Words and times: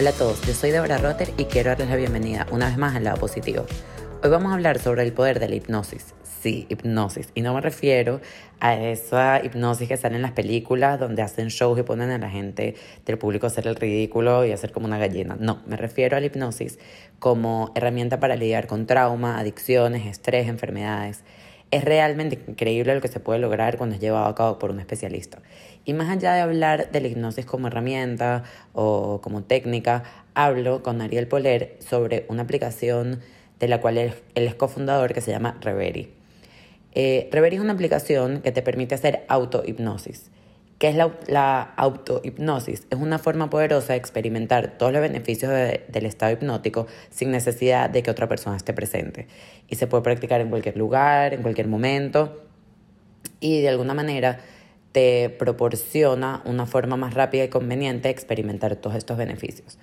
Hola 0.00 0.10
a 0.10 0.14
todos, 0.14 0.40
yo 0.46 0.54
soy 0.54 0.70
Deborah 0.70 0.96
Rotter 0.96 1.30
y 1.36 1.44
quiero 1.44 1.68
darles 1.68 1.90
la 1.90 1.96
bienvenida 1.96 2.46
una 2.50 2.68
vez 2.68 2.78
más 2.78 2.96
al 2.96 3.04
lado 3.04 3.18
positivo. 3.18 3.66
Hoy 4.22 4.30
vamos 4.30 4.50
a 4.50 4.54
hablar 4.54 4.78
sobre 4.78 5.02
el 5.02 5.12
poder 5.12 5.38
de 5.40 5.46
la 5.50 5.56
hipnosis. 5.56 6.14
Sí, 6.40 6.64
hipnosis. 6.70 7.28
Y 7.34 7.42
no 7.42 7.52
me 7.52 7.60
refiero 7.60 8.22
a 8.60 8.76
esa 8.76 9.44
hipnosis 9.44 9.88
que 9.88 9.98
sale 9.98 10.16
en 10.16 10.22
las 10.22 10.32
películas 10.32 10.98
donde 10.98 11.20
hacen 11.20 11.48
shows 11.48 11.78
y 11.78 11.82
ponen 11.82 12.08
a 12.08 12.16
la 12.16 12.30
gente 12.30 12.76
del 13.04 13.18
público 13.18 13.44
a 13.44 13.48
hacer 13.48 13.66
el 13.66 13.76
ridículo 13.76 14.46
y 14.46 14.52
hacer 14.52 14.72
como 14.72 14.86
una 14.86 14.96
gallina. 14.96 15.36
No, 15.38 15.60
me 15.66 15.76
refiero 15.76 16.16
a 16.16 16.20
la 16.20 16.24
hipnosis 16.24 16.78
como 17.18 17.70
herramienta 17.74 18.18
para 18.20 18.36
lidiar 18.36 18.66
con 18.66 18.86
trauma, 18.86 19.38
adicciones, 19.38 20.06
estrés, 20.06 20.48
enfermedades. 20.48 21.24
Es 21.70 21.84
realmente 21.84 22.38
increíble 22.48 22.94
lo 22.94 23.00
que 23.00 23.08
se 23.08 23.20
puede 23.20 23.38
lograr 23.38 23.76
cuando 23.76 23.94
es 23.94 24.00
llevado 24.00 24.26
a 24.26 24.34
cabo 24.34 24.58
por 24.58 24.70
un 24.70 24.80
especialista. 24.80 25.38
Y 25.84 25.92
más 25.92 26.10
allá 26.10 26.34
de 26.34 26.40
hablar 26.40 26.90
de 26.90 27.00
la 27.00 27.08
hipnosis 27.08 27.46
como 27.46 27.68
herramienta 27.68 28.42
o 28.72 29.20
como 29.22 29.44
técnica, 29.44 30.02
hablo 30.34 30.82
con 30.82 31.00
Ariel 31.00 31.28
Poler 31.28 31.76
sobre 31.78 32.26
una 32.28 32.42
aplicación 32.42 33.20
de 33.60 33.68
la 33.68 33.80
cual 33.80 33.98
él, 33.98 34.14
es 34.34 34.54
cofundador 34.54 35.12
que 35.14 35.20
se 35.20 35.30
llama 35.30 35.58
Reverie. 35.60 36.10
Eh, 36.92 37.28
Reverie 37.30 37.58
es 37.58 37.62
una 37.62 37.74
aplicación 37.74 38.40
que 38.40 38.50
te 38.50 38.62
permite 38.62 38.96
hacer 38.96 39.24
autohipnosis. 39.28 40.30
¿Qué 40.80 40.88
es 40.88 40.96
la, 40.96 41.74
autohipnosis? 41.76 42.86
Es 42.88 42.98
una 42.98 43.18
forma 43.18 43.50
poderosa 43.50 43.92
de 43.92 43.98
experimentar 43.98 44.78
todos 44.78 44.94
los 44.94 45.02
beneficios 45.02 45.52
del 45.52 46.06
estado 46.06 46.32
hipnótico 46.32 46.86
sin 47.10 47.30
necesidad 47.30 47.90
de 47.90 48.02
que 48.02 48.10
otra 48.10 48.28
persona 48.28 48.56
esté 48.56 48.72
presente. 48.72 49.26
Y 49.68 49.74
se 49.74 49.86
puede 49.86 50.02
practicar 50.02 50.40
en 50.40 50.48
cualquier 50.48 50.78
lugar, 50.78 51.34
en 51.34 51.42
cualquier 51.42 51.68
momento. 51.68 52.42
Y 53.40 53.60
de 53.60 53.68
alguna 53.68 53.92
manera 53.92 54.40
te 54.92 55.28
proporciona 55.28 56.40
una 56.46 56.64
forma 56.64 56.96
más 56.96 57.12
rápida 57.12 57.44
y 57.44 57.48
conveniente 57.48 58.08
de 58.08 58.12
experimentar 58.12 58.74
todos 58.76 58.96
estos 58.96 59.18
beneficios. 59.18 59.76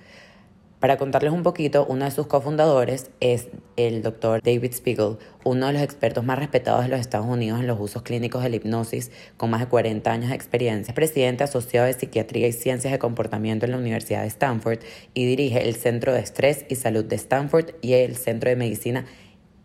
Para 0.79 0.97
contarles 0.97 1.33
un 1.33 1.41
poquito, 1.41 1.87
uno 1.89 2.05
de 2.05 2.11
sus 2.11 2.27
cofundadores 2.27 3.09
es 3.19 3.47
el 3.77 4.03
doctor 4.03 4.43
David 4.43 4.73
Spiegel, 4.73 5.17
uno 5.43 5.65
de 5.65 5.73
los 5.73 5.81
expertos 5.81 6.23
más 6.23 6.37
respetados 6.37 6.83
de 6.83 6.89
los 6.89 6.99
Estados 6.99 7.25
Unidos 7.25 7.59
en 7.59 7.65
los 7.65 7.79
usos 7.79 8.03
clínicos 8.03 8.43
de 8.43 8.49
la 8.49 8.57
hipnosis, 8.57 9.09
con 9.37 9.49
más 9.49 9.61
de 9.61 9.65
40 9.65 10.11
años 10.11 10.29
de 10.29 10.35
experiencia. 10.35 10.91
Es 10.91 10.95
presidente 10.95 11.43
asociado 11.43 11.87
de 11.87 11.93
Psiquiatría 11.93 12.47
y 12.47 12.51
Ciencias 12.53 12.93
de 12.93 12.99
Comportamiento 12.99 13.65
en 13.65 13.71
la 13.71 13.79
Universidad 13.79 14.21
de 14.21 14.27
Stanford 14.27 14.77
y 15.15 15.25
dirige 15.25 15.67
el 15.67 15.75
Centro 15.75 16.13
de 16.13 16.19
Estrés 16.19 16.65
y 16.69 16.75
Salud 16.75 17.05
de 17.05 17.15
Stanford 17.15 17.71
y 17.81 17.93
el 17.93 18.15
Centro 18.15 18.51
de 18.51 18.55
Medicina 18.55 19.07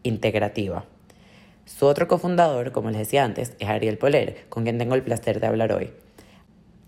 Integrativa. 0.04 0.86
Su 1.66 1.84
otro 1.84 2.08
cofundador, 2.08 2.72
como 2.72 2.88
les 2.90 3.00
decía 3.00 3.22
antes, 3.22 3.52
es 3.58 3.68
Ariel 3.68 3.98
Poler, 3.98 4.46
con 4.48 4.62
quien 4.62 4.78
tengo 4.78 4.94
el 4.94 5.02
placer 5.02 5.40
de 5.40 5.46
hablar 5.46 5.74
hoy. 5.74 5.90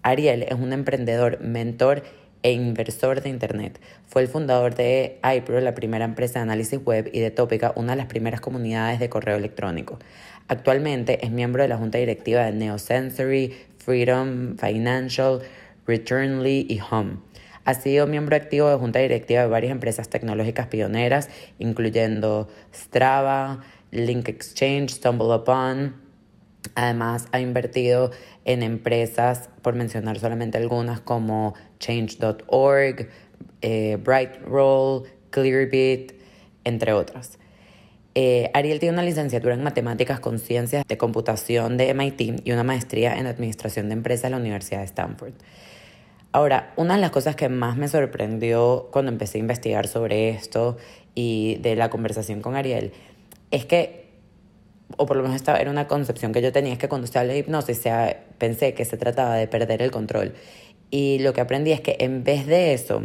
Ariel 0.02 0.45
es 0.45 0.55
un 0.55 0.72
emprendedor, 0.72 1.41
mentor 1.41 2.02
e 2.45 2.53
inversor 2.53 3.23
de 3.23 3.31
Internet. 3.31 3.81
Fue 4.06 4.23
el 4.23 4.28
fundador 4.28 4.75
de 4.77 5.19
iPro, 5.25 5.61
la 5.61 5.75
primera 5.75 6.05
empresa 6.05 6.39
de 6.39 6.45
análisis 6.45 6.78
web, 6.84 7.11
y 7.12 7.19
de 7.19 7.33
Topica, 7.33 7.73
una 7.75 7.92
de 7.92 7.97
las 7.97 8.06
primeras 8.06 8.41
comunidades 8.41 9.01
de 9.01 9.09
correo 9.09 9.36
electrónico. 9.36 9.98
Actualmente 10.47 11.25
es 11.25 11.33
miembro 11.33 11.62
de 11.62 11.69
la 11.69 11.78
junta 11.78 11.98
directiva 11.98 12.45
de 12.45 12.53
Neosensory, 12.53 13.55
Freedom 13.78 14.56
Financial, 14.59 15.41
Returnly 15.86 16.67
y 16.69 16.81
Home. 16.91 17.17
Ha 17.64 17.73
sido 17.73 18.06
miembro 18.06 18.36
activo 18.36 18.69
de 18.69 18.77
junta 18.77 18.98
directiva 18.98 19.41
de 19.41 19.48
varias 19.48 19.73
empresas 19.73 20.11
tecnológicas 20.11 20.67
pioneras, 20.67 21.31
incluyendo 21.58 22.48
Strava, 22.75 23.64
Link 23.91 24.29
Exchange, 24.29 24.91
StumbleUpon, 24.91 26.03
Además, 26.75 27.29
ha 27.33 27.41
invertido 27.41 28.11
en 28.45 28.62
empresas, 28.62 29.51
por 29.62 29.75
mencionar 29.75 30.19
solamente 30.19 30.59
algunas, 30.59 31.01
como 31.01 31.55
Change.org, 31.79 33.09
eh, 33.62 33.98
Brightroll, 34.03 35.05
Clearbit, 35.30 36.13
entre 36.64 36.92
otras. 36.92 37.39
Eh, 38.17 38.51
Ariel 38.55 38.79
tiene 38.79 38.92
una 38.95 39.03
licenciatura 39.03 39.55
en 39.55 39.63
Matemáticas 39.64 40.20
con 40.20 40.39
Ciencias 40.39 40.85
de 40.86 40.97
Computación 40.97 41.77
de 41.77 41.92
MIT 41.92 42.42
y 42.45 42.53
una 42.53 42.63
maestría 42.63 43.17
en 43.19 43.27
Administración 43.27 43.89
de 43.89 43.95
Empresas 43.95 44.24
de 44.24 44.30
la 44.30 44.36
Universidad 44.36 44.79
de 44.80 44.85
Stanford. 44.85 45.33
Ahora, 46.30 46.73
una 46.77 46.95
de 46.95 47.01
las 47.01 47.11
cosas 47.11 47.36
que 47.36 47.48
más 47.48 47.77
me 47.77 47.89
sorprendió 47.89 48.89
cuando 48.92 49.11
empecé 49.11 49.39
a 49.39 49.41
investigar 49.41 49.89
sobre 49.89 50.30
esto 50.30 50.77
y 51.14 51.57
de 51.61 51.77
la 51.77 51.91
conversación 51.91 52.41
con 52.41 52.57
Ariel 52.57 52.92
es 53.51 53.64
que 53.64 54.04
o 54.96 55.06
por 55.06 55.16
lo 55.16 55.22
menos 55.22 55.36
esta 55.36 55.56
era 55.56 55.70
una 55.70 55.88
concepción 55.88 56.32
que 56.32 56.42
yo 56.42 56.52
tenía, 56.52 56.72
es 56.72 56.78
que 56.78 56.88
cuando 56.88 57.05
usted 57.05 57.20
habla 57.20 57.32
de 57.32 57.40
hipnosis 57.40 57.82
pensé 58.38 58.74
que 58.74 58.84
se 58.84 58.96
trataba 58.96 59.34
de 59.36 59.48
perder 59.48 59.82
el 59.82 59.90
control. 59.90 60.34
Y 60.90 61.18
lo 61.20 61.32
que 61.32 61.40
aprendí 61.40 61.72
es 61.72 61.80
que 61.80 61.96
en 62.00 62.24
vez 62.24 62.46
de 62.46 62.72
eso, 62.74 63.05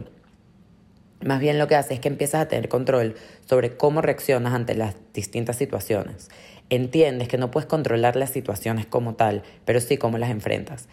más 1.22 1.39
bien 1.39 1.57
lo 1.57 1.67
que 1.67 1.75
hace 1.75 1.95
es 1.95 2.00
que 2.00 2.07
empiezas 2.07 2.41
a 2.41 2.47
tener 2.47 2.69
control 2.69 3.16
sobre 3.47 3.75
cómo 3.75 4.01
reaccionas 4.01 4.53
ante 4.53 4.75
las 4.75 4.95
distintas 5.13 5.55
situaciones. 5.55 6.29
Entiendes 6.69 7.27
que 7.27 7.38
no 7.38 7.50
puedes 7.50 7.67
controlar 7.67 8.16
las 8.16 8.29
situaciones 8.29 8.85
como 8.85 9.16
tal, 9.16 9.44
pero 9.66 9.79
sí 9.79 9.97
cómo 9.97 10.17
las 10.17 10.29
enfrentas. 10.29 10.88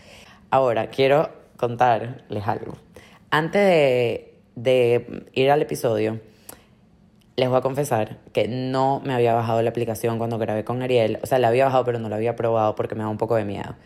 Ahora, 0.50 0.88
quiero 0.88 1.30
contarles 1.56 2.46
algo. 2.46 2.76
Antes 3.30 4.22
de 4.54 5.24
ir 5.34 5.50
al 5.50 5.60
episodio, 5.60 6.20
les 7.36 7.48
voy 7.48 7.58
a 7.58 7.60
confesar 7.60 8.18
que 8.32 8.48
no 8.48 9.00
me 9.04 9.12
había 9.12 9.34
bajado 9.34 9.60
la 9.62 9.70
aplicación 9.70 10.18
cuando 10.18 10.38
grabé 10.38 10.64
con 10.64 10.82
Ariel. 10.82 11.18
O 11.22 11.26
sea, 11.26 11.38
la 11.38 11.48
había 11.48 11.66
bajado, 11.66 11.84
pero 11.84 11.98
no 11.98 12.08
la 12.08 12.16
había 12.16 12.34
probado 12.34 12.74
porque 12.74 12.94
me 12.94 13.02
da 13.02 13.08
un 13.08 13.18
poco 13.18 13.36
de 13.36 13.44
miedo. 13.44 13.76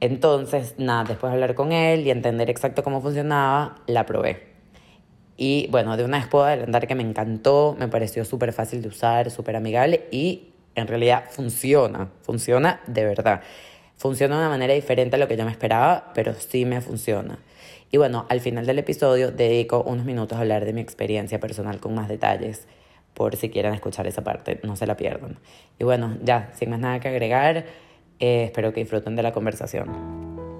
Entonces, 0.00 0.74
nada, 0.78 1.04
después 1.04 1.30
de 1.30 1.34
hablar 1.34 1.54
con 1.54 1.70
él 1.70 2.04
y 2.06 2.10
entender 2.10 2.50
exacto 2.50 2.82
cómo 2.82 3.00
funcionaba, 3.00 3.76
la 3.86 4.04
probé. 4.04 4.52
Y 5.36 5.68
bueno, 5.70 5.96
de 5.96 6.04
una 6.04 6.18
vez 6.18 6.26
puedo 6.26 6.44
adelantar 6.44 6.88
que 6.88 6.96
me 6.96 7.04
encantó, 7.04 7.76
me 7.78 7.86
pareció 7.88 8.24
súper 8.24 8.52
fácil 8.52 8.82
de 8.82 8.88
usar, 8.88 9.30
súper 9.30 9.56
amigable 9.56 10.08
y 10.10 10.52
en 10.74 10.88
realidad 10.88 11.24
funciona, 11.30 12.08
funciona 12.22 12.80
de 12.86 13.04
verdad. 13.04 13.42
Funciona 13.96 14.34
de 14.34 14.40
una 14.40 14.48
manera 14.48 14.74
diferente 14.74 15.14
a 15.14 15.18
lo 15.20 15.28
que 15.28 15.36
yo 15.36 15.44
me 15.44 15.52
esperaba, 15.52 16.10
pero 16.14 16.34
sí 16.34 16.64
me 16.64 16.80
funciona. 16.80 17.38
Y 17.94 17.98
bueno, 17.98 18.24
al 18.30 18.40
final 18.40 18.64
del 18.64 18.78
episodio 18.78 19.30
dedico 19.30 19.82
unos 19.82 20.06
minutos 20.06 20.38
a 20.38 20.40
hablar 20.40 20.64
de 20.64 20.72
mi 20.72 20.80
experiencia 20.80 21.38
personal 21.38 21.78
con 21.78 21.94
más 21.94 22.08
detalles, 22.08 22.66
por 23.12 23.36
si 23.36 23.50
quieren 23.50 23.74
escuchar 23.74 24.06
esa 24.06 24.24
parte, 24.24 24.58
no 24.62 24.76
se 24.76 24.86
la 24.86 24.96
pierdan. 24.96 25.38
Y 25.78 25.84
bueno, 25.84 26.16
ya, 26.22 26.50
sin 26.54 26.70
más 26.70 26.80
nada 26.80 27.00
que 27.00 27.08
agregar, 27.08 27.66
eh, 28.18 28.44
espero 28.44 28.72
que 28.72 28.80
disfruten 28.80 29.14
de 29.14 29.22
la 29.22 29.32
conversación. 29.32 30.51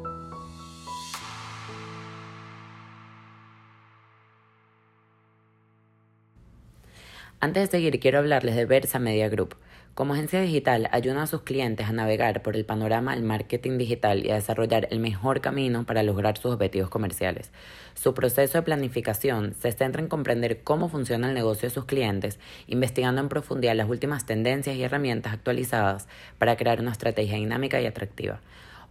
Antes 7.45 7.65
de 7.65 7.79
seguir, 7.79 7.99
quiero 7.99 8.21
hablarles 8.21 8.55
de 8.55 8.67
Versa 8.67 9.01
Media 9.01 9.29
Group 9.29 9.57
como 9.95 10.15
agencia 10.15 10.41
digital, 10.41 10.89
ayuda 10.93 11.25
a 11.25 11.27
sus 11.27 11.43
clientes 11.43 11.89
a 11.89 11.93
navegar 11.93 12.41
por 12.41 12.55
el 12.55 12.65
panorama 12.65 13.17
del 13.17 13.25
marketing 13.25 13.79
digital 13.79 14.25
y 14.25 14.31
a 14.31 14.37
desarrollar 14.37 14.87
el 14.93 15.01
mejor 15.01 15.41
camino 15.41 15.85
para 15.85 16.05
lograr 16.05 16.39
sus 16.39 16.53
objetivos 16.53 16.89
comerciales. 16.89 17.51
Su 17.95 18.15
proceso 18.15 18.59
de 18.59 18.63
planificación 18.63 19.55
se 19.55 19.73
centra 19.73 20.01
en 20.01 20.07
comprender 20.07 20.63
cómo 20.63 20.89
funciona 20.89 21.27
el 21.27 21.35
negocio 21.35 21.69
de 21.69 21.75
sus 21.75 21.85
clientes, 21.85 22.39
investigando 22.69 23.21
en 23.21 23.29
profundidad 23.29 23.75
las 23.75 23.91
últimas 23.91 24.25
tendencias 24.25 24.77
y 24.77 24.85
herramientas 24.85 25.33
actualizadas 25.33 26.07
para 26.39 26.55
crear 26.55 26.81
una 26.81 26.93
estrategia 26.93 27.39
dinámica 27.39 27.81
y 27.81 27.87
atractiva. 27.87 28.41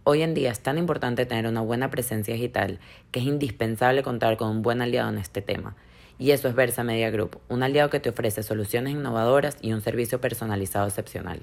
Hoy 0.04 0.20
en 0.20 0.34
día 0.34 0.50
es 0.50 0.60
tan 0.60 0.76
importante 0.76 1.24
tener 1.24 1.46
una 1.46 1.62
buena 1.62 1.90
presencia 1.90 2.34
digital 2.34 2.80
que 3.12 3.20
es 3.20 3.26
indispensable 3.26 4.02
contar 4.02 4.36
con 4.36 4.50
un 4.50 4.60
buen 4.60 4.82
aliado 4.82 5.08
en 5.08 5.16
este 5.16 5.40
tema. 5.40 5.74
Y 6.22 6.30
eso 6.30 6.46
es 6.46 6.54
Versa 6.54 6.84
Media 6.84 7.10
Group, 7.10 7.40
un 7.48 7.64
aliado 7.64 7.90
que 7.90 7.98
te 7.98 8.10
ofrece 8.10 8.44
soluciones 8.44 8.92
innovadoras 8.92 9.58
y 9.60 9.72
un 9.72 9.80
servicio 9.80 10.20
personalizado 10.20 10.86
excepcional. 10.86 11.40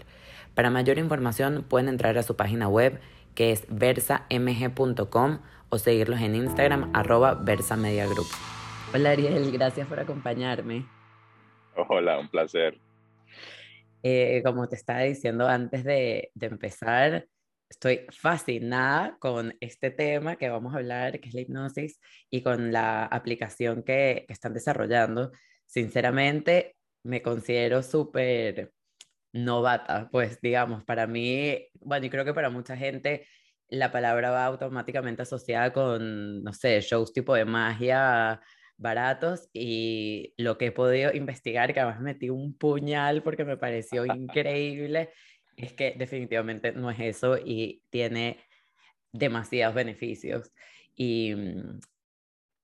Para 0.55 0.69
mayor 0.69 0.97
información 0.99 1.65
pueden 1.67 1.89
entrar 1.89 2.17
a 2.17 2.23
su 2.23 2.37
página 2.37 2.69
web 2.69 2.97
que 3.35 3.51
es 3.51 3.65
versamg.com 3.67 5.39
o 5.67 5.77
seguirlos 5.77 6.21
en 6.21 6.35
Instagram 6.35 6.91
arroba 6.93 7.33
Versa 7.33 7.75
Media 7.75 8.05
Group. 8.05 8.27
Hola 8.93 9.11
Ariel, 9.11 9.51
gracias 9.51 9.85
por 9.85 9.99
acompañarme. 9.99 10.85
Hola, 11.89 12.17
un 12.17 12.29
placer. 12.29 12.77
Eh, 14.01 14.41
como 14.45 14.69
te 14.69 14.77
estaba 14.77 15.01
diciendo 15.01 15.45
antes 15.45 15.83
de, 15.83 16.31
de 16.35 16.45
empezar, 16.45 17.27
estoy 17.69 18.05
fascinada 18.11 19.17
con 19.19 19.55
este 19.59 19.91
tema 19.91 20.35
que 20.35 20.49
vamos 20.49 20.73
a 20.73 20.77
hablar, 20.77 21.19
que 21.19 21.29
es 21.29 21.35
la 21.35 21.41
hipnosis, 21.41 21.99
y 22.29 22.41
con 22.41 22.71
la 22.71 23.05
aplicación 23.05 23.83
que, 23.83 24.25
están 24.29 24.53
desarrollando. 24.53 25.31
Sinceramente, 25.65 26.75
me 27.03 27.21
considero 27.21 27.83
súper 27.83 28.73
novata, 29.33 30.09
pues 30.11 30.41
digamos, 30.41 30.83
para 30.83 31.07
mí, 31.07 31.67
bueno, 31.81 32.05
y 32.07 32.09
creo 32.09 32.25
que 32.25 32.33
para 32.33 32.49
mucha 32.49 32.75
gente 32.75 33.27
la 33.69 33.91
palabra 33.91 34.31
va 34.31 34.45
automáticamente 34.45 35.21
asociada 35.21 35.71
con, 35.71 36.43
no 36.43 36.53
sé, 36.53 36.81
shows 36.81 37.13
tipo 37.13 37.35
de 37.35 37.45
magia 37.45 38.41
baratos 38.79 39.49
y 39.53 40.33
lo 40.37 40.57
que 40.57 40.67
he 40.67 40.71
podido 40.71 41.13
investigar, 41.13 41.73
que 41.73 41.81
además 41.81 42.01
metí 42.01 42.29
un 42.29 42.57
puñal 42.57 43.21
porque 43.21 43.45
me 43.45 43.57
pareció 43.57 44.05
increíble, 44.15 45.11
es 45.59 45.73
que 45.73 45.93
definitivamente 45.97 46.71
no 46.71 46.89
es 46.89 46.99
eso 46.99 47.37
y 47.37 47.83
tiene 47.89 48.39
demasiados 49.11 49.75
beneficios. 49.75 50.51
Y 50.95 51.33
mm, 51.35 51.79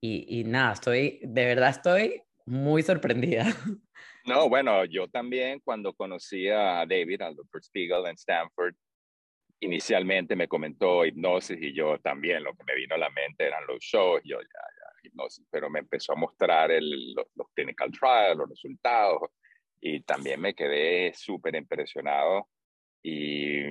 y, 0.06 0.40
y 0.40 0.44
nada, 0.44 0.74
estoy, 0.74 1.20
de 1.24 1.46
verdad 1.46 1.70
estoy 1.70 2.22
muy 2.46 2.84
sorprendida. 2.84 3.46
No, 4.28 4.50
bueno, 4.50 4.86
yo 4.86 5.08
también 5.08 5.60
cuando 5.60 5.94
conocí 5.94 6.50
a 6.50 6.84
David, 6.88 7.22
al 7.22 7.36
Dr. 7.36 7.64
Spiegel 7.64 8.08
en 8.08 8.16
Stanford, 8.16 8.74
inicialmente 9.60 10.36
me 10.36 10.48
comentó 10.48 11.06
hipnosis 11.06 11.62
y 11.62 11.72
yo 11.74 12.00
también 12.00 12.44
lo 12.44 12.56
que 12.56 12.64
me 12.64 12.74
vino 12.74 12.96
a 12.96 12.98
la 12.98 13.12
mente 13.12 13.46
eran 13.46 13.68
los 13.68 13.84
shows, 13.84 14.24
yo 14.24 14.42
ya, 14.42 14.48
ya, 14.48 15.08
hipnosis, 15.08 15.46
pero 15.52 15.70
me 15.70 15.78
empezó 15.78 16.14
a 16.14 16.16
mostrar 16.16 16.72
el, 16.72 17.14
los, 17.14 17.28
los, 17.36 17.48
clinical 17.54 17.92
trials, 17.92 18.38
los 18.38 18.50
resultados 18.50 19.30
y 19.80 20.02
también 20.02 20.42
me 20.42 20.56
quedé 20.56 21.14
súper 21.14 21.54
impresionado 21.54 22.50
y 23.08 23.62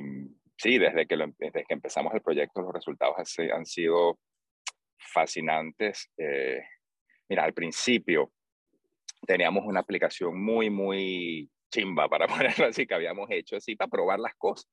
sí, 0.57 0.79
desde 0.79 1.09
que, 1.09 1.17
lo, 1.17 1.27
desde 1.39 1.65
que 1.65 1.75
empezamos 1.75 2.15
el 2.15 2.23
proyecto 2.23 2.63
los 2.63 2.73
resultados 2.73 3.17
han 3.53 3.67
sido 3.67 4.21
fascinantes. 4.97 6.09
Eh, 6.17 6.63
mira, 7.29 7.43
al 7.43 7.53
principio 7.53 8.33
teníamos 9.27 9.65
una 9.67 9.81
aplicación 9.81 10.41
muy, 10.41 10.71
muy 10.71 11.51
chimba, 11.73 12.09
para 12.09 12.29
ponerlo 12.29 12.67
así, 12.67 12.87
que 12.87 12.95
habíamos 12.95 13.29
hecho 13.33 13.57
así 13.57 13.75
para 13.75 13.91
probar 13.91 14.21
las 14.21 14.37
cosas. 14.37 14.71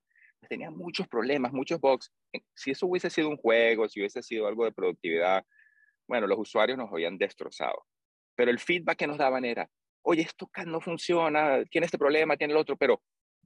Tenía 0.47 0.69
muchos 0.69 1.07
problemas, 1.07 1.51
muchos 1.53 1.79
bugs. 1.81 2.13
Si 2.53 2.69
eso 2.69 2.85
hubiese 2.85 3.09
sido 3.09 3.29
un 3.29 3.37
juego, 3.37 3.89
si 3.89 3.99
hubiese 3.99 4.21
sido 4.21 4.45
algo 4.45 4.65
de 4.65 4.73
productividad, 4.73 5.43
bueno, 6.07 6.27
los 6.27 6.37
usuarios 6.37 6.77
nos 6.77 6.91
habían 6.91 7.17
destrozado. 7.17 7.83
Pero 8.35 8.51
el 8.51 8.59
feedback 8.59 8.99
que 8.99 9.07
nos 9.07 9.17
daban 9.17 9.43
era, 9.43 9.67
oye, 10.03 10.21
esto 10.21 10.51
no 10.67 10.81
funciona, 10.81 11.63
tiene 11.65 11.85
este 11.85 11.97
problema, 11.97 12.37
tiene 12.37 12.53
el 12.53 12.59
otro, 12.59 12.77
pero 12.77 13.01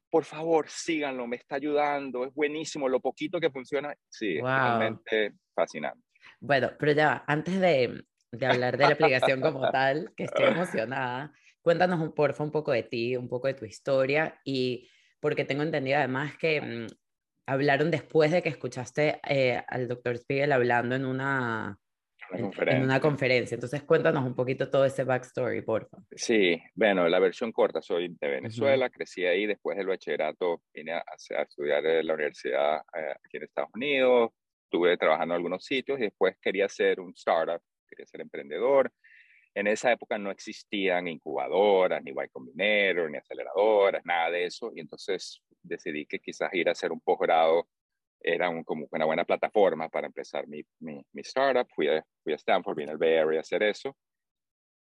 por 0.09 0.23
favor, 0.23 0.67
síganlo, 0.69 1.27
me 1.27 1.35
está 1.35 1.55
ayudando, 1.55 2.25
es 2.25 2.33
buenísimo, 2.33 2.87
lo 2.87 2.99
poquito 2.99 3.39
que 3.39 3.49
funciona, 3.49 3.93
sí, 4.09 4.39
wow. 4.39 4.47
es 4.47 4.55
realmente 4.55 5.33
fascinante. 5.53 6.01
Bueno, 6.39 6.71
pero 6.79 6.91
ya, 6.91 7.23
antes 7.27 7.59
de, 7.59 8.05
de 8.31 8.45
hablar 8.45 8.77
de 8.77 8.85
la 8.85 8.93
aplicación 8.93 9.41
como 9.41 9.69
tal, 9.71 10.13
que 10.15 10.25
estoy 10.25 10.45
emocionada. 10.45 11.31
Cuéntanos 11.61 11.99
un, 11.99 12.13
porfa 12.13 12.43
un 12.43 12.51
poco 12.51 12.71
de 12.71 12.83
ti, 12.83 13.15
un 13.15 13.27
poco 13.27 13.47
de 13.47 13.55
tu 13.55 13.65
historia 13.65 14.39
y 14.43 14.89
porque 15.19 15.45
tengo 15.45 15.63
entendido 15.63 15.97
además 15.97 16.37
que 16.37 16.61
mmm, 16.61 16.87
hablaron 17.47 17.89
después 17.89 18.31
de 18.31 18.43
que 18.43 18.49
escuchaste 18.49 19.19
eh, 19.27 19.63
al 19.67 19.87
doctor 19.87 20.17
Spiegel 20.17 20.51
hablando 20.51 20.95
en 20.95 21.05
una, 21.05 21.79
en, 22.31 22.51
en, 22.69 22.83
una 22.83 22.99
conferencia. 22.99 23.55
Entonces 23.55 23.83
cuéntanos 23.83 24.25
un 24.25 24.35
poquito 24.35 24.69
todo 24.69 24.85
ese 24.85 25.03
backstory, 25.03 25.61
porfa. 25.61 25.97
Sí, 26.11 26.61
bueno, 26.73 27.07
la 27.07 27.19
versión 27.19 27.51
corta, 27.51 27.81
soy 27.81 28.15
de 28.19 28.27
Venezuela, 28.27 28.85
uh 28.85 28.89
-huh. 28.89 28.93
crecí 28.93 29.25
ahí, 29.25 29.45
después 29.45 29.77
del 29.77 29.87
bachillerato 29.87 30.61
vine 30.73 30.93
a, 30.93 30.99
a 30.99 31.41
estudiar 31.41 31.85
en 31.85 32.07
la 32.07 32.13
universidad 32.13 32.77
eh, 32.97 33.11
aquí 33.23 33.37
en 33.37 33.43
Estados 33.43 33.71
Unidos, 33.73 34.31
estuve 34.63 34.97
trabajando 34.97 35.33
en 35.33 35.37
algunos 35.37 35.63
sitios 35.63 35.99
y 35.99 36.03
después 36.03 36.35
quería 36.41 36.65
hacer 36.65 36.99
un 36.99 37.11
startup 37.15 37.61
quería 37.87 38.05
ser 38.05 38.21
emprendedor. 38.21 38.91
En 39.53 39.67
esa 39.67 39.91
época 39.91 40.17
no 40.17 40.31
existían 40.31 41.07
incubadoras, 41.07 42.03
ni 42.03 42.11
Y 42.11 42.29
Combinator, 42.29 43.09
ni 43.09 43.17
aceleradoras, 43.17 44.03
nada 44.03 44.29
de 44.29 44.45
eso. 44.45 44.71
Y 44.75 44.81
entonces 44.81 45.41
decidí 45.63 46.05
que 46.05 46.19
quizás 46.19 46.53
ir 46.53 46.67
a 46.67 46.73
hacer 46.73 46.91
un 46.91 46.99
posgrado 46.99 47.67
era 48.19 48.49
un, 48.49 48.63
como 48.63 48.87
una 48.91 49.05
buena 49.05 49.25
plataforma 49.25 49.89
para 49.89 50.07
empezar 50.07 50.47
mi, 50.47 50.61
mi, 50.79 51.03
mi 51.13 51.21
startup. 51.21 51.67
Fui 51.73 51.87
a, 51.87 52.03
fui 52.23 52.33
a, 52.33 52.35
Stanford, 52.35 52.75
vine 52.75 52.91
al 52.91 52.97
Bay 52.97 53.15
Area 53.17 53.39
a 53.39 53.41
hacer 53.41 53.63
eso. 53.63 53.95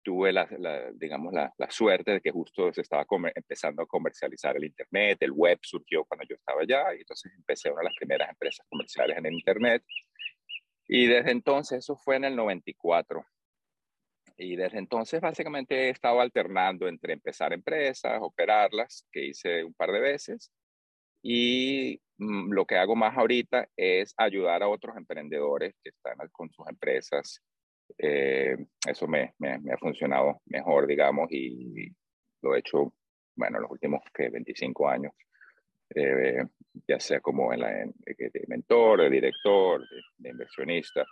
Tuve 0.03 0.31
la, 0.31 0.47
la 0.59 0.91
digamos, 0.93 1.33
la, 1.33 1.53
la, 1.57 1.69
suerte 1.69 2.11
de 2.11 2.21
que 2.21 2.31
justo 2.31 2.71
se 2.71 2.81
estaba 2.81 3.05
empezando 3.35 3.83
a 3.83 3.87
comercializar 3.87 4.55
el 4.55 4.63
Internet. 4.63 5.17
El 5.21 5.31
web 5.31 5.59
surgió 5.61 6.05
cuando 6.05 6.25
yo 6.27 6.35
estaba 6.35 6.61
allá 6.61 6.95
y 6.95 6.99
entonces 6.99 7.33
empecé 7.35 7.69
una 7.69 7.81
de 7.81 7.85
las 7.85 7.95
primeras 7.95 8.29
empresas 8.29 8.65
comerciales 8.69 9.17
en 9.17 9.25
el 9.25 9.33
Internet. 9.33 9.83
Y 10.87 11.07
desde 11.07 11.31
entonces, 11.31 11.79
eso 11.79 11.97
fue 11.97 12.15
en 12.15 12.23
el 12.23 12.35
94. 12.35 13.25
Y 14.37 14.55
desde 14.55 14.77
entonces 14.77 15.19
básicamente 15.19 15.87
he 15.87 15.89
estado 15.89 16.21
alternando 16.21 16.87
entre 16.87 17.13
empezar 17.13 17.51
empresas, 17.51 18.19
operarlas, 18.21 19.05
que 19.11 19.25
hice 19.25 19.63
un 19.63 19.73
par 19.73 19.91
de 19.91 19.99
veces, 19.99 20.51
y 21.23 21.99
lo 22.17 22.65
que 22.65 22.77
hago 22.77 22.95
más 22.95 23.15
ahorita 23.17 23.67
es 23.75 24.13
ayudar 24.17 24.63
a 24.63 24.67
otros 24.67 24.95
emprendedores 24.97 25.75
que 25.83 25.89
están 25.89 26.17
con 26.31 26.49
sus 26.51 26.67
empresas. 26.67 27.41
Eh, 27.97 28.57
eso 28.87 29.07
me, 29.07 29.33
me, 29.37 29.59
me, 29.59 29.73
ha 29.73 29.77
funcionado 29.77 30.41
mejor, 30.45 30.87
digamos, 30.87 31.27
y 31.31 31.91
lo 32.41 32.55
he 32.55 32.59
hecho, 32.59 32.93
bueno, 33.35 33.59
los 33.59 33.71
últimos 33.71 34.01
que 34.13 34.29
25 34.29 34.89
años 34.89 35.13
eh, 35.95 36.43
ya 36.87 36.99
sea 36.99 37.21
como 37.21 37.53
en 37.53 37.61
la, 37.61 37.81
en, 37.81 37.93
de 38.05 38.45
mentor, 38.47 39.01
de 39.01 39.09
director, 39.09 39.81
de, 39.81 40.01
de, 40.17 40.29
inversionista. 40.29 41.05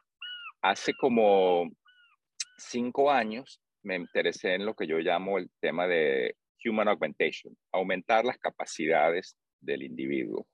Hace 0.62 0.94
como 0.94 1.70
cinco 2.58 3.12
años 3.12 3.62
me 3.84 3.96
interesé 3.96 4.56
en 4.56 4.66
lo 4.66 4.76
que 4.76 4.88
yo 4.88 4.98
llamo 4.98 5.38
el 5.38 5.50
tema 5.60 5.88
de 5.88 6.36
human 6.64 6.88
augmentation, 6.88 7.56
aumentar 7.72 8.26
las 8.26 8.38
capacidades 8.38 9.38
del 9.60 9.84
individuo. 9.84 10.48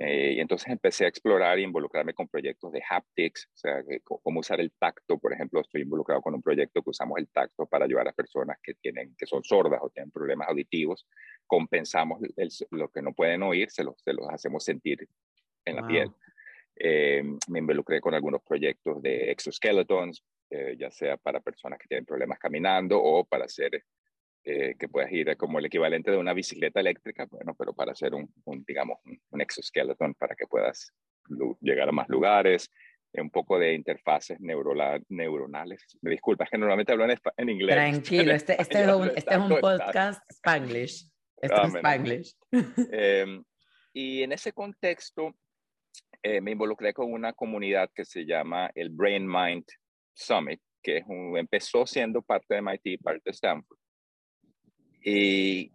Eh, 0.00 0.34
y 0.36 0.40
entonces 0.40 0.68
empecé 0.68 1.06
a 1.06 1.08
explorar 1.08 1.58
y 1.58 1.64
involucrarme 1.64 2.14
con 2.14 2.28
proyectos 2.28 2.70
de 2.70 2.80
haptics, 2.88 3.48
o 3.52 3.56
sea, 3.56 3.82
que, 3.82 4.00
cómo 4.00 4.40
usar 4.40 4.60
el 4.60 4.70
tacto. 4.78 5.18
Por 5.18 5.32
ejemplo, 5.32 5.60
estoy 5.60 5.82
involucrado 5.82 6.22
con 6.22 6.34
un 6.34 6.42
proyecto 6.42 6.82
que 6.82 6.90
usamos 6.90 7.18
el 7.18 7.28
tacto 7.28 7.66
para 7.66 7.84
ayudar 7.84 8.06
a 8.06 8.12
personas 8.12 8.58
que, 8.62 8.74
tienen, 8.74 9.16
que 9.16 9.26
son 9.26 9.42
sordas 9.42 9.80
o 9.82 9.90
tienen 9.90 10.12
problemas 10.12 10.48
auditivos. 10.48 11.04
Compensamos 11.46 12.20
el, 12.36 12.48
lo 12.70 12.88
que 12.90 13.02
no 13.02 13.12
pueden 13.12 13.42
oír, 13.42 13.70
se 13.70 13.82
los, 13.82 14.00
se 14.00 14.12
los 14.12 14.28
hacemos 14.28 14.62
sentir 14.62 15.08
en 15.64 15.76
la 15.76 15.82
wow. 15.82 15.90
piel. 15.90 16.10
Eh, 16.76 17.24
me 17.48 17.58
involucré 17.58 18.00
con 18.00 18.14
algunos 18.14 18.40
proyectos 18.42 19.02
de 19.02 19.32
exoskeletons, 19.32 20.22
eh, 20.50 20.76
ya 20.78 20.92
sea 20.92 21.16
para 21.16 21.40
personas 21.40 21.78
que 21.80 21.88
tienen 21.88 22.06
problemas 22.06 22.38
caminando 22.38 23.02
o 23.02 23.24
para 23.24 23.46
hacer 23.46 23.82
eh, 24.50 24.76
que 24.78 24.88
puedas 24.88 25.12
ir 25.12 25.36
como 25.36 25.58
el 25.58 25.66
equivalente 25.66 26.10
de 26.10 26.16
una 26.16 26.32
bicicleta 26.32 26.80
eléctrica, 26.80 27.26
bueno, 27.30 27.54
pero 27.54 27.74
para 27.74 27.92
hacer 27.92 28.14
un, 28.14 28.32
un 28.46 28.64
digamos, 28.66 28.96
un, 29.04 29.40
exoskeleton 29.42 30.14
para 30.14 30.34
que 30.34 30.46
puedas 30.46 30.90
llegar 31.60 31.90
a 31.90 31.92
más 31.92 32.08
lugares, 32.08 32.70
eh, 33.12 33.20
un 33.20 33.28
poco 33.28 33.58
de 33.58 33.74
interfaces 33.74 34.40
neuronales. 34.40 35.98
Me 36.00 36.12
disculpas, 36.12 36.48
que 36.48 36.56
normalmente 36.56 36.92
hablo 36.92 37.04
en, 37.04 37.18
en 37.36 37.48
inglés. 37.50 37.76
Tranquilo, 37.76 38.32
este, 38.32 38.58
este, 38.58 38.84
es, 38.84 38.88
un, 38.88 39.08
este 39.14 39.34
es 39.34 39.38
un 39.38 39.60
podcast 39.60 40.22
Spanglish. 40.30 41.10
Este 41.42 41.54
ah, 41.54 41.64
es 41.66 41.74
Spanglish. 41.74 42.34
Eh, 42.90 43.42
y 43.92 44.22
en 44.22 44.32
ese 44.32 44.54
contexto 44.54 45.34
eh, 46.22 46.40
me 46.40 46.52
involucré 46.52 46.94
con 46.94 47.12
una 47.12 47.34
comunidad 47.34 47.90
que 47.94 48.06
se 48.06 48.24
llama 48.24 48.70
el 48.74 48.88
Brain 48.88 49.26
Mind 49.26 49.66
Summit, 50.14 50.62
que 50.82 50.96
es 50.96 51.04
un, 51.06 51.36
empezó 51.36 51.84
siendo 51.84 52.22
parte 52.22 52.54
de 52.54 52.62
MIT, 52.62 53.02
parte 53.02 53.24
de 53.26 53.32
Stanford 53.32 53.77
y 55.02 55.72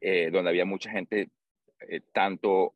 eh, 0.00 0.30
donde 0.30 0.50
había 0.50 0.64
mucha 0.64 0.90
gente, 0.90 1.30
eh, 1.80 2.00
tanto 2.12 2.74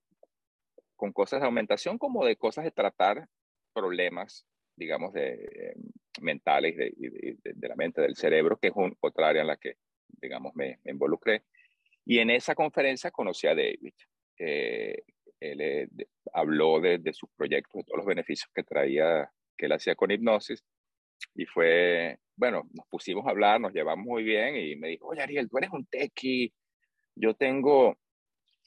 con 0.97 1.13
cosas 1.13 1.41
de 1.41 1.47
aumentación 1.47 1.99
como 1.99 2.25
de 2.25 2.37
cosas 2.37 2.65
de 2.65 2.71
tratar 2.71 3.29
problemas, 3.73 4.47
digamos, 4.77 5.13
de, 5.13 5.35
eh, 5.35 5.75
mentales 6.21 6.77
de, 6.77 6.93
de, 6.97 7.37
de, 7.55 7.69
la 7.69 7.77
mente, 7.77 8.01
del 8.01 8.17
cerebro, 8.17 8.59
que 8.59 8.69
es 8.69 8.75
un, 8.75 8.97
otra 9.01 9.29
área 9.29 9.43
en 9.43 9.49
la 9.49 9.57
que, 9.57 9.77
digamos, 10.09 10.55
me, 10.55 10.79
me 10.85 10.93
involucré. 10.93 11.45
Y 12.05 12.19
en 12.19 12.31
esa 12.31 12.55
conferencia 12.55 13.11
conocí 13.11 13.47
a 13.47 13.55
David. 13.55 13.95
Eh, 14.39 15.05
él 15.39 15.61
eh, 15.61 15.89
habló 16.33 16.81
de, 16.81 16.99
de, 16.99 17.13
sus 17.13 17.31
proyectos, 17.31 17.75
de 17.75 17.85
todos 17.85 17.99
los 17.99 18.07
beneficios 18.07 18.51
que 18.55 18.63
traía, 18.63 19.31
que 19.57 19.67
él 19.67 19.73
hacía 19.73 19.95
con 19.95 20.11
hipnosis. 20.11 20.65
Y 21.35 21.47
fue, 21.47 22.19
bueno, 22.37 22.69
nos 22.73 22.87
pusimos 22.89 23.27
a 23.27 23.31
hablar, 23.31 23.61
nos 23.61 23.73
llevamos 23.73 24.05
muy 24.05 24.23
bien 24.23 24.57
y 24.57 24.77
me 24.77 24.89
dijo, 24.89 25.07
oye 25.09 25.23
Ariel, 25.23 25.49
tú 25.49 25.59
eres 25.59 25.71
un 25.71 25.87
tequi, 25.87 26.53
yo 27.15 27.35
tengo 27.35 27.97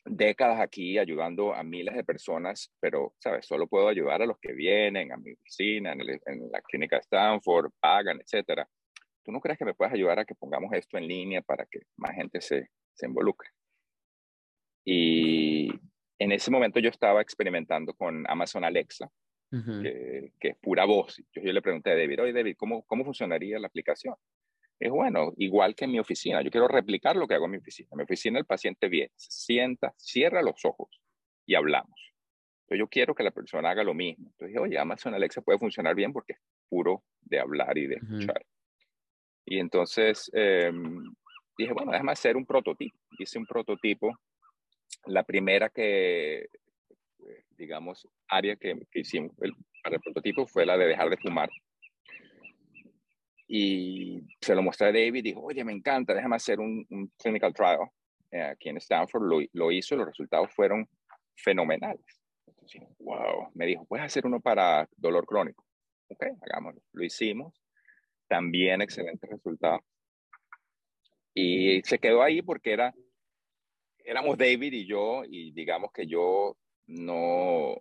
décadas 0.06 0.60
aquí 0.60 0.98
ayudando 0.98 1.54
a 1.54 1.64
miles 1.64 1.96
de 1.96 2.04
personas, 2.04 2.72
pero, 2.80 3.14
¿sabes? 3.20 3.46
Solo 3.46 3.68
puedo 3.68 3.88
ayudar 3.88 4.22
a 4.22 4.26
los 4.26 4.38
que 4.40 4.54
vienen 4.54 5.12
a 5.12 5.18
mi 5.18 5.32
oficina, 5.34 5.94
en, 5.94 6.02
el, 6.02 6.10
en 6.26 6.52
la 6.52 6.62
clínica 6.62 6.98
Stanford, 6.98 7.72
pagan, 7.80 8.20
etcétera. 8.22 8.68
¿Tú 9.24 9.32
no 9.32 9.40
crees 9.40 9.58
que 9.58 9.66
me 9.66 9.74
puedes 9.74 9.94
ayudar 9.94 10.20
a 10.20 10.26
que 10.26 10.36
pongamos 10.36 10.74
esto 10.74 10.98
en 10.98 11.08
línea 11.08 11.42
para 11.42 11.66
que 11.66 11.80
más 11.96 12.16
gente 12.16 12.42
se, 12.42 12.70
se 12.94 13.06
involucre? 13.06 13.50
Y 14.86 15.70
en 16.20 16.32
ese 16.32 16.52
momento 16.52 16.80
yo 16.80 16.90
estaba 16.90 17.22
experimentando 17.22 17.94
con 17.94 18.30
Amazon 18.30 18.66
Alexa, 18.66 19.10
uh 19.54 19.58
-huh. 19.58 19.82
que, 19.82 20.32
que, 20.40 20.48
es 20.50 20.58
pura 20.58 20.86
voz. 20.86 21.18
Yo, 21.32 21.42
yo, 21.42 21.54
le 21.54 21.62
pregunté 21.62 21.92
a 21.92 21.96
David, 21.96 22.22
oye 22.22 22.34
David, 22.34 22.56
¿cómo, 22.58 22.84
¿cómo 22.84 23.06
funcionaría 23.06 23.60
la 23.60 23.68
aplicación? 23.68 24.16
Es 24.80 24.92
bueno, 24.92 25.32
igual 25.38 25.76
que 25.76 25.86
en 25.86 25.92
mi 25.92 26.00
oficina. 26.00 26.42
Yo 26.42 26.52
quiero 26.52 26.68
replicar 26.68 27.16
lo 27.16 27.28
que 27.28 27.36
hago 27.36 27.46
en 27.46 27.52
mi 27.52 27.58
oficina. 27.58 27.88
En 27.92 27.98
mi 27.98 28.04
oficina 28.04 28.40
el 28.40 28.46
paciente 28.46 28.90
viene, 28.90 29.12
se 29.16 29.32
sienta, 29.32 29.94
cierra 29.98 30.42
los 30.42 30.66
ojos 30.66 30.90
y 31.46 31.56
hablamos. 31.56 32.14
Entonces 32.64 32.80
yo 32.80 32.88
quiero 32.88 33.16
que 33.16 33.24
la 33.24 33.32
persona 33.32 33.70
haga 33.70 33.84
lo 33.84 33.94
mismo. 33.94 34.26
Entonces 34.32 34.48
dije, 34.50 34.60
oye, 34.60 34.78
Amazon 34.78 35.14
Alexa 35.14 35.42
puede 35.42 35.60
funcionar 35.60 35.96
bien 35.96 36.12
porque 36.12 36.34
es 36.34 36.40
puro 36.68 37.04
de 37.22 37.40
hablar 37.40 37.78
y 37.78 37.88
de 37.88 37.96
escuchar. 37.96 38.42
Uh 38.42 38.46
-huh. 38.46 38.54
Y 39.46 39.60
entonces 39.60 40.32
eh, 40.34 40.72
dije, 41.58 41.74
bueno, 41.74 41.92
déjame 41.92 42.12
hacer 42.12 42.36
un 42.36 42.46
prototipo. 42.46 42.98
Hice 43.20 43.38
un 43.38 43.46
prototipo. 43.46 44.18
La 45.06 45.24
primera 45.24 45.70
que, 45.70 46.48
digamos, 47.58 48.08
área 48.28 48.56
que, 48.56 48.80
que 48.92 49.00
hicimos 49.02 49.32
el, 49.42 49.54
para 49.84 49.98
el 49.98 50.02
prototipo 50.02 50.48
fue 50.48 50.66
la 50.66 50.78
de 50.78 50.88
dejar 50.88 51.10
de 51.10 51.18
fumar. 51.18 51.50
y 53.48 54.22
se 54.42 54.56
lo 54.56 54.64
mostré 54.64 54.88
a 54.88 54.92
David 54.92 55.16
y 55.16 55.22
dijo, 55.22 55.42
oye, 55.42 55.64
me 55.64 55.74
encanta, 55.74 56.14
déjame 56.14 56.38
hacer 56.38 56.60
un, 56.60 56.86
clinical 57.18 57.54
trial 57.54 57.80
eh, 58.32 58.42
aquí 58.42 58.70
en 58.70 58.78
Stanford. 58.78 59.24
Lo, 59.24 59.40
lo, 59.52 59.72
hizo 59.72 59.96
los 59.96 60.08
resultados 60.08 60.52
fueron 60.54 60.88
fenomenales. 61.36 62.22
Entonces, 62.48 62.82
wow, 63.00 63.52
me 63.54 63.66
dijo, 63.66 63.86
puedes 63.86 64.06
hacer 64.06 64.26
uno 64.26 64.40
para 64.40 64.88
dolor 64.96 65.26
crónico. 65.26 65.66
Ok, 66.10 66.26
hagámoslo. 66.42 66.82
Lo 66.94 67.04
hicimos. 67.04 67.54
También 68.28 68.82
excelente 68.82 69.28
resultado. 69.28 69.82
Y 71.34 71.82
se 71.84 72.00
quedó 72.00 72.22
ahí 72.22 72.42
porque 72.42 72.72
era, 72.72 72.94
éramos 74.00 74.38
David 74.38 74.74
y 74.74 74.86
yo, 74.86 75.24
y 75.26 75.52
digamos 75.52 75.92
que 75.92 76.06
yo 76.06 76.56
no, 76.88 77.78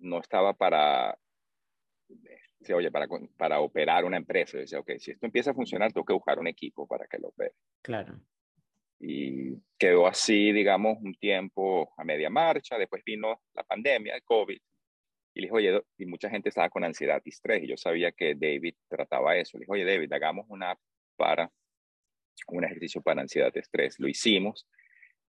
no 0.00 0.18
estaba 0.20 0.54
para 0.54 1.18
dice, 2.60 2.74
oye, 2.74 2.90
para, 2.90 3.08
para 3.36 3.60
operar 3.60 4.04
una 4.04 4.18
empresa, 4.18 4.58
dice, 4.58 4.76
ok, 4.76 4.92
si 4.98 5.12
esto 5.12 5.26
empieza 5.26 5.50
a 5.50 5.54
funcionar, 5.54 5.92
tengo 5.92 6.04
que 6.04 6.12
buscar 6.12 6.38
un 6.38 6.46
equipo 6.46 6.86
para 6.86 7.06
que 7.06 7.18
lo 7.18 7.28
opere. 7.28 7.54
Claro. 7.82 8.20
Y 9.00 9.56
quedó 9.78 10.06
así, 10.06 10.52
digamos, 10.52 10.98
un 11.00 11.14
tiempo 11.14 11.94
a 11.96 12.04
media 12.04 12.28
marcha, 12.28 12.76
después 12.76 13.02
vino 13.04 13.40
la 13.54 13.64
pandemia, 13.64 14.14
el 14.14 14.22
COVID, 14.22 14.60
y 15.32 15.40
le 15.40 15.46
dije, 15.46 15.54
oye, 15.54 15.82
y 15.96 16.06
mucha 16.06 16.28
gente 16.28 16.50
estaba 16.50 16.68
con 16.68 16.84
ansiedad 16.84 17.22
y 17.24 17.30
estrés, 17.30 17.62
y 17.62 17.68
yo 17.68 17.76
sabía 17.76 18.12
que 18.12 18.34
David 18.34 18.74
trataba 18.88 19.36
eso. 19.36 19.56
Le 19.56 19.62
dije, 19.62 19.72
oye, 19.72 19.84
David, 19.84 20.12
hagamos 20.12 20.44
una 20.48 20.72
app 20.72 20.80
para 21.16 21.50
un 22.48 22.64
ejercicio 22.64 23.00
para 23.00 23.22
ansiedad 23.22 23.52
y 23.54 23.60
estrés. 23.60 23.98
Lo 23.98 24.08
hicimos, 24.08 24.66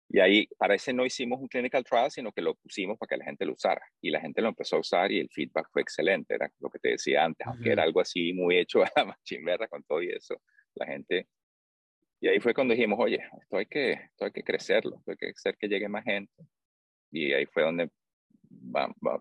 y 0.08 0.20
ahí, 0.20 0.46
para 0.58 0.74
ese 0.74 0.92
no 0.92 1.04
hicimos 1.04 1.40
un 1.40 1.48
clinical 1.48 1.82
trial, 1.84 2.10
sino 2.10 2.32
que 2.32 2.42
lo 2.42 2.54
pusimos 2.54 2.98
para 2.98 3.08
que 3.08 3.16
la 3.16 3.24
gente 3.24 3.44
lo 3.46 3.52
usara. 3.52 3.82
Y 4.00 4.10
la 4.10 4.20
gente 4.20 4.42
lo 4.42 4.48
empezó 4.48 4.76
a 4.76 4.80
usar 4.80 5.10
y 5.10 5.18
el 5.18 5.28
feedback 5.30 5.68
fue 5.72 5.82
excelente. 5.82 6.34
Era 6.34 6.50
lo 6.60 6.70
que 6.70 6.78
te 6.78 6.90
decía 6.90 7.24
antes, 7.24 7.46
aunque 7.46 7.72
era 7.72 7.82
algo 7.82 8.00
así 8.00 8.32
muy 8.32 8.58
hecho 8.58 8.82
a 8.84 8.90
la 8.94 9.04
machimberra 9.06 9.68
con 9.68 9.82
todo 9.84 10.02
y 10.02 10.10
eso. 10.10 10.40
La 10.74 10.86
gente... 10.86 11.28
Y 12.20 12.28
ahí 12.28 12.40
fue 12.40 12.54
cuando 12.54 12.74
dijimos, 12.74 12.98
oye, 13.00 13.18
esto 13.42 13.56
hay 13.56 13.66
que, 13.66 13.92
esto 13.92 14.24
hay 14.24 14.30
que 14.30 14.42
crecerlo, 14.42 14.96
esto 14.96 15.10
hay 15.10 15.16
que 15.16 15.28
hacer 15.30 15.56
que 15.58 15.68
llegue 15.68 15.88
más 15.88 16.04
gente. 16.04 16.32
Y 17.10 17.32
ahí 17.32 17.44
fue 17.46 17.64
donde 17.64 17.90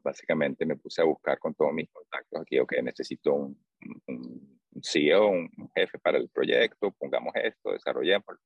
básicamente 0.03 0.65
me 0.65 0.77
puse 0.77 1.01
a 1.01 1.05
buscar 1.05 1.37
con 1.39 1.53
todos 1.53 1.73
mis 1.73 1.89
contactos 1.89 2.41
aquí, 2.41 2.59
ok, 2.59 2.73
necesito 2.81 3.33
un, 3.33 3.61
un, 4.07 4.61
un 4.71 4.83
CEO, 4.83 5.27
un 5.29 5.49
jefe 5.75 5.99
para 5.99 6.17
el 6.17 6.29
proyecto, 6.29 6.91
pongamos 6.91 7.33
esto, 7.35 7.71
desarrollemos. 7.71 8.37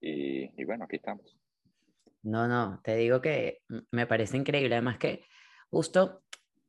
Y, 0.00 0.60
y 0.60 0.64
bueno, 0.64 0.84
aquí 0.84 0.96
estamos. 0.96 1.38
No, 2.28 2.46
no, 2.46 2.80
te 2.84 2.96
digo 2.96 3.20
que 3.20 3.60
me 3.90 4.06
parece 4.06 4.36
increíble. 4.36 4.74
Además 4.74 4.98
que 4.98 5.24
justo 5.70 6.22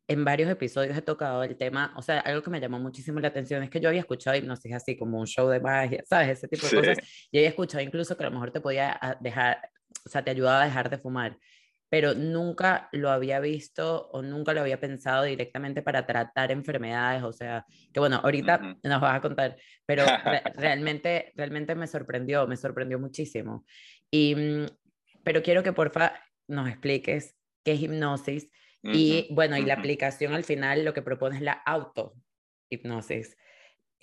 en 0.08 0.26
varios 0.26 0.50
episodios 0.50 0.98
he 0.98 1.02
tocado 1.02 1.44
el 1.44 1.56
tema, 1.58 1.94
o 1.96 2.02
sea, 2.02 2.20
algo 2.22 2.42
que 2.42 2.50
me 2.50 2.60
llamó 2.60 2.80
muchísimo 2.80 3.20
la 3.20 3.28
atención 3.28 3.62
es 3.62 3.70
que 3.70 3.80
yo 3.80 3.90
había 3.90 4.02
escuchado 4.02 4.36
hipnosis 4.36 4.74
así 4.74 4.98
como 4.98 5.20
un 5.20 5.28
show 5.28 5.48
de 5.50 5.60
magia, 5.60 6.04
¿sabes? 6.08 6.30
Ese 6.30 6.48
tipo 6.48 6.68
de 6.68 6.76
cosas. 6.78 6.98
Y 7.32 7.38
había 7.38 7.50
escuchado 7.50 7.84
incluso 7.84 8.18
que 8.18 8.24
a 8.24 8.28
lo 8.28 8.34
mejor 8.34 8.52
te 8.52 8.60
podía 8.60 8.98
ah, 9.00 9.18
dejar, 9.20 9.70
o 10.06 10.10
sea, 10.10 10.24
te 10.24 10.32
ayudaba 10.32 10.64
a 10.64 10.66
dejar 10.66 10.90
de 10.90 10.98
fumar, 10.98 11.38
pero 11.90 12.16
nunca 12.16 12.90
lo 12.92 13.12
había 13.12 13.40
visto 13.40 14.10
o 14.10 14.24
nunca 14.24 14.54
lo 14.54 14.62
había 14.62 14.80
pensado 14.80 15.26
directamente 15.26 15.84
para 15.84 16.08
tratar 16.08 16.52
enfermedades, 16.52 17.22
o 17.22 17.32
sea, 17.32 17.66
que 17.94 18.00
bueno, 18.00 18.20
ahorita 18.24 18.78
nos 18.82 19.02
vas 19.02 19.16
a 19.16 19.22
contar, 19.22 19.58
pero 19.86 20.06
realmente, 20.56 21.34
realmente 21.36 21.76
me 21.76 21.86
sorprendió, 21.86 22.48
me 22.48 22.58
sorprendió 22.58 22.98
muchísimo. 22.98 23.64
Y 24.10 24.34
mm, 24.36 24.66
pero 25.30 25.44
quiero 25.44 25.62
que 25.62 25.74
porfa 25.74 26.20
nos 26.48 26.68
expliques 26.68 27.38
qué 27.64 27.74
es 27.74 27.82
hipnosis 27.84 28.50
y 28.82 29.28
bueno, 29.30 29.58
y 29.58 29.62
la 29.62 29.76
aplicación 29.76 30.34
al 30.34 30.44
final 30.44 30.84
lo 30.84 30.92
que 30.92 31.04
propone 31.04 31.36
es 31.36 31.44
la 31.44 31.52
auto-hipnosis. 31.52 33.38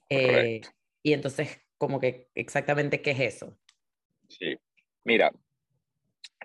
Eh, 0.09 0.61
y 1.02 1.12
entonces, 1.14 1.66
como 1.78 1.99
que 1.99 2.30
exactamente 2.37 3.02
qué 3.02 3.11
es 3.11 3.18
eso. 3.18 3.59
Sí, 4.28 4.56
mira, 5.02 5.33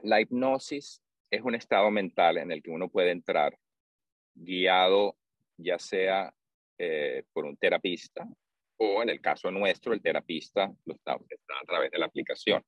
la 0.01 0.19
hipnosis 0.19 1.03
es 1.29 1.41
un 1.43 1.53
estado 1.53 1.91
mental 1.91 2.39
en 2.39 2.51
el 2.51 2.63
que 2.63 2.71
uno 2.71 2.89
puede 2.89 3.11
entrar 3.11 3.55
guiado 4.33 5.15
ya 5.57 5.77
sea 5.77 6.33
eh, 6.79 7.21
por 7.33 7.45
un 7.45 7.55
terapista 7.55 8.27
o 8.77 9.03
en 9.03 9.09
el 9.09 9.21
caso 9.21 9.51
nuestro, 9.51 9.93
el 9.93 10.01
terapista 10.01 10.73
lo 10.85 10.95
está 10.95 11.13
a 11.13 11.65
través 11.67 11.91
de 11.91 12.00
la 12.00 12.07
aplicación 12.07 12.65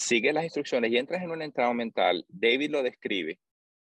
sigue 0.00 0.32
las 0.32 0.44
instrucciones 0.44 0.90
y 0.90 0.96
entras 0.96 1.22
en 1.22 1.30
un 1.30 1.42
estado 1.42 1.74
mental, 1.74 2.24
David 2.28 2.70
lo 2.70 2.82
describe 2.82 3.38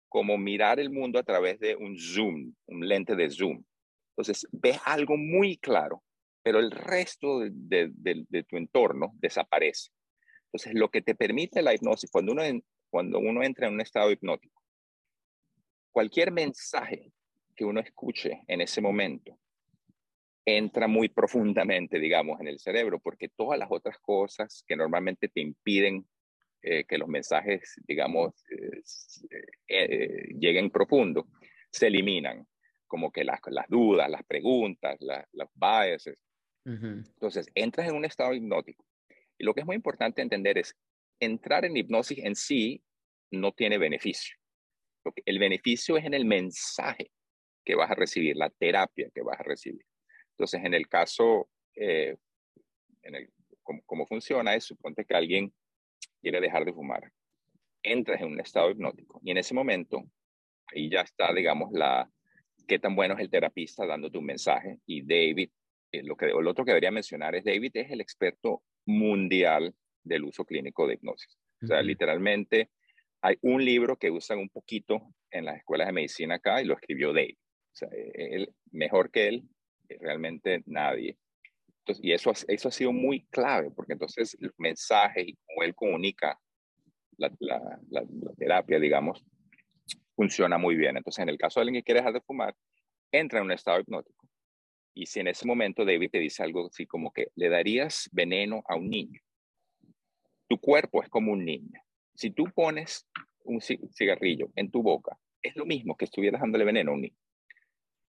como 0.07 0.37
mirar 0.37 0.79
el 0.79 0.89
mundo 0.89 1.19
a 1.19 1.23
través 1.23 1.59
de 1.59 1.75
un 1.75 1.99
zoom, 1.99 2.53
un 2.67 2.87
lente 2.87 3.15
de 3.15 3.29
zoom. 3.29 3.63
Entonces, 4.11 4.47
ves 4.51 4.79
algo 4.85 5.17
muy 5.17 5.57
claro, 5.57 6.01
pero 6.41 6.59
el 6.59 6.71
resto 6.71 7.41
de, 7.41 8.45
tu 8.47 8.55
entorno 8.55 9.11
desaparece. 9.15 9.91
Entonces, 10.45 10.73
lo 10.73 10.89
que 10.89 11.01
te 11.01 11.15
permite 11.15 11.61
la 11.61 11.73
hipnosis, 11.73 12.09
cuando 12.09 12.31
uno, 12.31 12.43
cuando 12.89 13.19
uno 13.19 13.43
entra 13.43 13.67
en 13.67 13.73
un 13.73 13.81
estado 13.81 14.09
hipnótico, 14.09 14.63
cualquier 15.91 16.31
mensaje 16.31 17.11
que 17.57 17.65
uno 17.65 17.81
escuche 17.81 18.41
en 18.47 18.61
ese 18.61 18.79
momento 18.79 19.37
entra 20.45 20.87
muy 20.87 21.09
profundamente, 21.09 21.99
digamos, 21.99 22.39
en 22.39 22.47
el 22.47 22.59
cerebro, 22.59 22.99
porque 22.99 23.29
todas 23.29 23.57
las 23.57 23.69
otras 23.71 23.97
cosas 23.99 24.63
que 24.67 24.75
normalmente 24.75 25.27
te 25.27 25.41
impiden 25.41 26.05
eh, 26.61 26.85
que 26.85 26.97
los 26.97 27.07
mensajes, 27.07 27.75
digamos, 27.87 28.33
eh, 28.49 28.81
eh, 29.67 30.27
lleguen 30.39 30.69
profundo, 30.69 31.27
se 31.71 31.87
eliminan, 31.87 32.47
como 32.87 33.11
que 33.11 33.23
las, 33.23 33.39
las 33.47 33.67
dudas, 33.67 34.09
las 34.09 34.23
preguntas, 34.23 34.97
las 34.99 35.49
biases. 35.53 36.17
Entonces, 36.63 37.47
entras 37.53 37.87
en 37.87 37.95
un 37.95 38.05
estado 38.05 38.33
hipnótico. 38.33 38.83
Y 39.37 39.43
lo 39.43 39.53
que 39.53 39.59
es 39.59 39.65
muy 39.65 39.75
importante 39.75 40.21
entender 40.21 40.57
es, 40.57 40.75
entrar 41.19 41.65
en 41.65 41.77
hipnosis 41.77 42.19
en 42.19 42.35
sí 42.35 42.83
no 43.31 43.51
tiene 43.51 43.77
beneficio. 43.77 44.35
El 45.25 45.39
beneficio 45.39 45.97
es 45.97 46.05
en 46.05 46.13
el 46.13 46.25
mensaje 46.25 47.11
que 47.63 47.75
vas 47.75 47.91
a 47.91 47.95
recibir, 47.95 48.35
la 48.35 48.49
terapia 48.49 49.09
que 49.13 49.21
vas 49.21 49.39
a 49.39 49.43
recibir. 49.43 49.85
Entonces, 50.35 50.63
en 50.63 50.73
el 50.73 50.87
caso, 50.89 51.49
eh, 51.75 52.17
en 53.03 53.15
el, 53.15 53.29
¿cómo, 53.63 54.05
funciona 54.05 54.53
es, 54.53 54.65
suponte 54.65 55.05
que 55.05 55.15
alguien 55.15 55.53
quiere 56.21 56.41
dejar 56.41 56.65
de 56.65 56.73
fumar, 56.73 57.09
entras 57.81 58.19
en 58.21 58.27
un 58.27 58.39
estado 58.39 58.69
hipnótico 58.71 59.21
y 59.23 59.31
en 59.31 59.37
ese 59.37 59.53
momento, 59.53 60.03
ahí 60.67 60.89
ya 60.89 61.01
está, 61.01 61.33
digamos, 61.33 61.71
la, 61.71 62.09
qué 62.67 62.79
tan 62.79 62.95
bueno 62.95 63.13
es 63.13 63.21
el 63.21 63.29
terapista 63.29 63.85
dándote 63.85 64.17
un 64.17 64.25
mensaje 64.25 64.79
y 64.85 65.01
David, 65.03 65.49
eh, 65.91 66.03
lo, 66.03 66.17
que, 66.17 66.27
lo 66.27 66.49
otro 66.49 66.65
que 66.65 66.71
debería 66.71 66.91
mencionar 66.91 67.35
es 67.35 67.45
David 67.45 67.71
es 67.75 67.91
el 67.91 68.01
experto 68.01 68.63
mundial 68.85 69.73
del 70.03 70.25
uso 70.25 70.43
clínico 70.45 70.85
de 70.87 70.95
hipnosis. 70.95 71.37
O 71.63 71.67
sea, 71.67 71.81
literalmente 71.81 72.69
hay 73.21 73.37
un 73.41 73.63
libro 73.63 73.95
que 73.97 74.11
usan 74.11 74.39
un 74.39 74.49
poquito 74.49 75.13
en 75.31 75.45
las 75.45 75.57
escuelas 75.57 75.87
de 75.87 75.93
medicina 75.93 76.35
acá 76.35 76.61
y 76.61 76.65
lo 76.65 76.75
escribió 76.75 77.13
David. 77.13 77.37
O 77.37 77.75
sea, 77.75 77.89
e, 77.91 78.35
él, 78.35 78.53
mejor 78.71 79.09
que 79.09 79.27
él, 79.27 79.43
realmente 79.99 80.63
nadie. 80.65 81.17
Entonces, 81.79 82.03
y 82.03 82.13
eso, 82.13 82.31
eso 82.47 82.67
ha 82.67 82.71
sido 82.71 82.91
muy 82.91 83.25
clave, 83.27 83.69
porque 83.71 83.93
entonces 83.93 84.35
los 84.39 84.53
mensajes 84.57 85.27
y 85.27 85.37
cómo 85.45 85.63
él 85.63 85.75
comunica 85.75 86.39
la, 87.17 87.31
la, 87.39 87.79
la, 87.89 88.03
terapia, 88.37 88.79
digamos, 88.79 89.23
funciona 90.15 90.57
muy 90.57 90.75
bien. 90.75 90.97
Entonces, 90.97 91.21
en 91.21 91.29
el 91.29 91.37
caso 91.37 91.59
de 91.59 91.63
alguien 91.65 91.81
que 91.81 91.85
quiere 91.85 91.99
dejar 91.99 92.13
de 92.13 92.21
fumar, 92.21 92.55
entra 93.11 93.39
en 93.39 93.45
un 93.45 93.51
estado 93.51 93.79
hipnótico. 93.79 94.27
Y 94.95 95.05
si 95.05 95.19
en 95.19 95.27
ese 95.27 95.45
momento 95.45 95.85
David 95.85 96.09
te 96.09 96.19
dice 96.19 96.41
algo 96.41 96.67
así 96.67 96.87
como 96.87 97.11
que 97.11 97.27
le 97.35 97.49
darías 97.49 98.09
veneno 98.11 98.63
a 98.67 98.75
un 98.75 98.89
niño, 98.89 99.21
tu 100.47 100.57
cuerpo 100.59 101.03
es 101.03 101.09
como 101.09 101.33
un 101.33 101.45
niño. 101.45 101.81
Si 102.15 102.31
tú 102.31 102.45
pones 102.55 103.07
un 103.43 103.61
cigarrillo 103.61 104.49
en 104.55 104.71
tu 104.71 104.81
boca, 104.81 105.19
es 105.41 105.55
lo 105.55 105.65
mismo 105.65 105.95
que 105.95 106.05
estuvieras 106.05 106.41
dándole 106.41 106.65
veneno 106.65 106.91
a 106.91 106.93
un 106.95 107.01
niño 107.01 107.24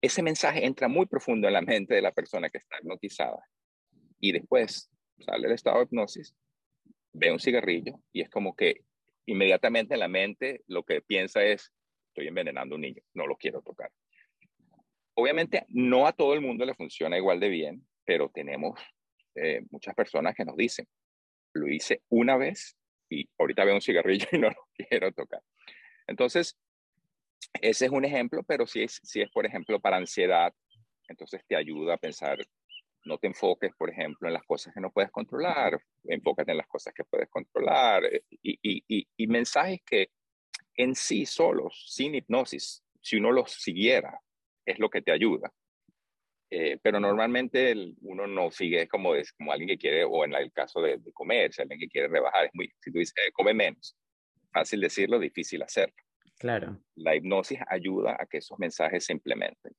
ese 0.01 0.21
mensaje 0.21 0.65
entra 0.65 0.87
muy 0.87 1.05
profundo 1.05 1.47
en 1.47 1.53
la 1.53 1.61
mente 1.61 1.95
de 1.95 2.01
la 2.01 2.11
persona 2.11 2.49
que 2.49 2.57
está 2.57 2.77
hipnotizada. 2.79 3.43
Y 4.19 4.31
después 4.31 4.89
sale 5.19 5.47
el 5.47 5.53
estado 5.53 5.77
de 5.77 5.83
hipnosis, 5.85 6.35
ve 7.13 7.31
un 7.31 7.39
cigarrillo 7.39 8.01
y 8.11 8.21
es 8.21 8.29
como 8.29 8.55
que 8.55 8.81
inmediatamente 9.25 9.93
en 9.93 10.01
la 10.01 10.07
mente 10.07 10.61
lo 10.67 10.83
que 10.83 11.01
piensa 11.01 11.43
es, 11.43 11.71
estoy 12.09 12.27
envenenando 12.27 12.75
a 12.75 12.77
un 12.77 12.81
niño, 12.81 13.01
no 13.13 13.27
lo 13.27 13.35
quiero 13.37 13.61
tocar. 13.61 13.91
Obviamente 15.15 15.65
no 15.69 16.07
a 16.07 16.13
todo 16.13 16.33
el 16.33 16.41
mundo 16.41 16.65
le 16.65 16.75
funciona 16.75 17.17
igual 17.17 17.39
de 17.39 17.49
bien, 17.49 17.87
pero 18.03 18.29
tenemos 18.29 18.79
eh, 19.35 19.61
muchas 19.71 19.95
personas 19.95 20.35
que 20.35 20.45
nos 20.45 20.55
dicen, 20.55 20.87
lo 21.53 21.67
hice 21.67 22.01
una 22.09 22.37
vez 22.37 22.77
y 23.09 23.29
ahorita 23.39 23.63
veo 23.63 23.75
un 23.75 23.81
cigarrillo 23.81 24.27
y 24.31 24.37
no 24.37 24.49
lo 24.49 24.67
quiero 24.73 25.11
tocar. 25.13 25.41
Entonces, 26.07 26.57
ese 27.53 27.85
es 27.85 27.91
un 27.91 28.05
ejemplo, 28.05 28.43
pero 28.43 28.67
si 28.67 28.83
es, 28.83 28.99
si 29.03 29.21
es, 29.21 29.29
por 29.31 29.45
ejemplo, 29.45 29.79
para 29.79 29.97
ansiedad, 29.97 30.53
entonces 31.07 31.41
te 31.47 31.55
ayuda 31.55 31.95
a 31.95 31.97
pensar, 31.97 32.37
no 33.05 33.17
te 33.17 33.27
enfoques, 33.27 33.71
por 33.77 33.89
ejemplo, 33.89 34.27
en 34.27 34.33
las 34.33 34.43
cosas 34.43 34.73
que 34.73 34.81
no 34.81 34.91
puedes 34.91 35.11
controlar, 35.11 35.79
enfócate 36.05 36.51
en 36.51 36.57
las 36.57 36.67
cosas 36.67 36.93
que 36.93 37.03
puedes 37.03 37.29
controlar 37.29 38.03
eh, 38.05 38.23
y, 38.41 38.57
y, 38.61 39.07
y, 39.15 39.27
mensajes 39.27 39.79
que 39.85 40.09
en 40.75 40.95
sí 40.95 41.25
solos, 41.25 41.85
sin 41.93 42.15
hipnosis, 42.15 42.83
si 43.01 43.17
uno 43.17 43.31
los 43.31 43.51
siguiera, 43.51 44.19
es 44.65 44.79
lo 44.79 44.89
que 44.89 45.01
te 45.01 45.11
ayuda. 45.11 45.51
Eh, 46.49 46.77
pero 46.81 46.99
normalmente 46.99 47.73
uno 48.01 48.27
no 48.27 48.51
sigue 48.51 48.87
como, 48.87 49.15
es, 49.15 49.33
como 49.33 49.51
alguien 49.51 49.69
que 49.69 49.77
quiere, 49.77 50.03
o 50.03 50.23
en 50.25 50.33
el 50.33 50.51
caso 50.51 50.81
de, 50.81 50.99
comer, 51.13 51.53
si 51.53 51.61
alguien 51.61 51.79
que 51.79 51.87
quiere 51.87 52.07
rebajar, 52.07 52.45
es 52.45 52.51
muy, 52.53 52.71
si 52.79 52.91
tú 52.91 52.99
dices, 52.99 53.15
eh, 53.17 53.31
come 53.31 53.53
menos, 53.53 53.95
fácil 54.51 54.81
decirlo, 54.81 55.19
difícil 55.19 55.61
hacerlo. 55.63 55.95
Claro. 56.38 56.80
La 56.96 57.15
hipnosis 57.15 57.60
ayuda 57.68 58.18
a 58.20 58.25
que 58.25 58.38
esos 58.38 58.60
mensajes 58.60 59.06
se 59.06 59.13
implementen. 59.13 59.74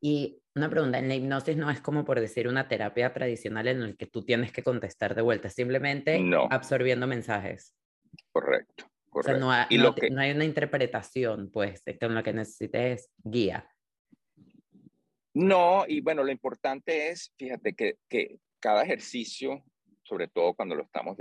Y 0.00 0.40
una 0.54 0.70
pregunta, 0.70 0.98
en 0.98 1.08
la 1.08 1.16
hipnosis 1.16 1.56
no 1.56 1.70
es 1.70 1.80
como 1.80 2.04
por 2.04 2.20
decir 2.20 2.48
una 2.48 2.68
terapia 2.68 3.12
tradicional 3.12 3.68
en 3.68 3.80
la 3.82 3.92
que 3.94 4.06
tú 4.06 4.24
tienes 4.24 4.52
que 4.52 4.62
contestar 4.62 5.14
de 5.14 5.22
vuelta, 5.22 5.50
simplemente 5.50 6.20
absorbiendo 6.50 7.06
mensajes. 7.06 7.74
Correcto. 8.32 8.84
O 9.10 9.22
sea, 9.22 9.36
no, 9.36 9.50
hay, 9.50 9.66
no, 9.78 10.20
hay 10.20 10.30
una 10.30 10.44
interpretación, 10.44 11.50
pues, 11.50 11.82
lo 12.00 12.22
que 12.22 12.32
necesites 12.32 13.10
guía. 13.16 13.68
No, 15.34 15.84
y 15.86 16.00
bueno, 16.00 16.22
lo 16.22 16.30
importante 16.30 17.10
es, 17.10 17.32
fíjate, 17.36 17.74
que, 17.74 17.96
que 18.08 18.38
cada 18.60 18.82
ejercicio, 18.82 19.64
sobre 20.08 20.28
todo 20.28 20.54
cuando 20.54 20.74
lo 20.74 20.84
estamos, 20.84 21.16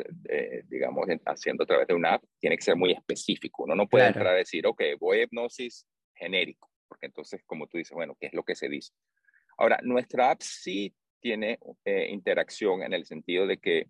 digamos, 0.68 1.06
haciendo 1.26 1.64
a 1.64 1.68
través 1.68 1.88
de 1.88 1.94
una 1.94 2.14
app, 2.16 2.24
tiene 2.40 2.56
que 2.56 2.64
ser 2.64 2.76
muy 2.76 2.94
específico. 2.94 3.64
Uno 3.64 3.76
no 3.76 3.88
puede 3.88 4.08
entrar 4.08 4.28
a 4.28 4.34
decir, 4.34 4.66
ok, 4.66 4.82
voy 5.00 5.20
a 5.20 5.24
hipnosis 5.24 5.86
genérico 6.16 6.70
porque 6.88 7.08
entonces, 7.08 7.44
como 7.46 7.68
tú 7.68 7.78
dices, 7.78 7.94
bueno, 7.94 8.16
¿qué 8.20 8.28
es 8.28 8.34
lo 8.34 8.44
que 8.44 8.56
se 8.56 8.70
dice? 8.70 8.94
Ahora, 9.58 9.80
nuestra 9.84 10.32
app 10.32 10.42
sí 10.42 10.94
tiene 11.20 11.60
eh, 11.86 12.08
interacción 12.10 12.84
en 12.84 12.94
el 12.94 13.06
sentido 13.06 13.48
de 13.48 13.58
que, 13.58 13.88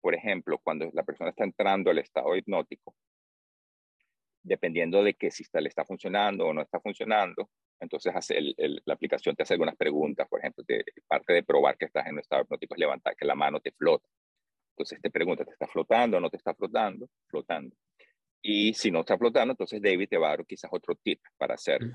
por 0.00 0.14
ejemplo, 0.14 0.58
cuando 0.58 0.90
la 0.92 1.04
persona 1.04 1.30
está 1.30 1.44
entrando 1.44 1.90
al 1.90 1.98
estado 1.98 2.36
hipnótico, 2.36 2.94
dependiendo 4.42 5.02
de 5.02 5.14
que 5.14 5.30
si 5.30 5.44
está, 5.44 5.60
le 5.60 5.68
está 5.68 5.84
funcionando 5.84 6.46
o 6.46 6.52
no 6.52 6.62
está 6.62 6.80
funcionando, 6.80 7.50
entonces 7.80 8.14
hace 8.14 8.40
la 8.84 8.94
aplicación 8.94 9.34
te 9.34 9.42
hace 9.42 9.54
algunas 9.54 9.76
preguntas, 9.76 10.28
por 10.28 10.40
ejemplo, 10.40 10.64
parte 11.06 11.32
de 11.32 11.42
probar 11.42 11.76
que 11.76 11.86
estás 11.86 12.06
en 12.06 12.14
un 12.14 12.20
estado 12.20 12.42
hipnótico 12.42 12.74
es 12.74 12.80
levantar 12.80 13.16
que 13.16 13.24
la 13.24 13.34
mano 13.34 13.60
te 13.60 13.72
flota. 13.72 14.06
Entonces 14.74 15.00
te 15.00 15.10
pregunta, 15.10 15.44
¿te 15.44 15.52
está 15.52 15.68
flotando 15.68 16.16
o 16.16 16.20
no 16.20 16.28
te 16.28 16.36
está 16.36 16.52
flotando? 16.54 17.08
Flotando. 17.28 17.76
Y 18.42 18.74
si 18.74 18.90
no 18.90 19.00
está 19.00 19.16
flotando, 19.16 19.52
entonces 19.52 19.80
David 19.80 20.08
te 20.08 20.18
va 20.18 20.28
a 20.28 20.30
dar 20.36 20.46
quizás 20.46 20.70
otro 20.72 20.96
tip 20.96 21.20
para 21.38 21.54
hacerlo. 21.54 21.92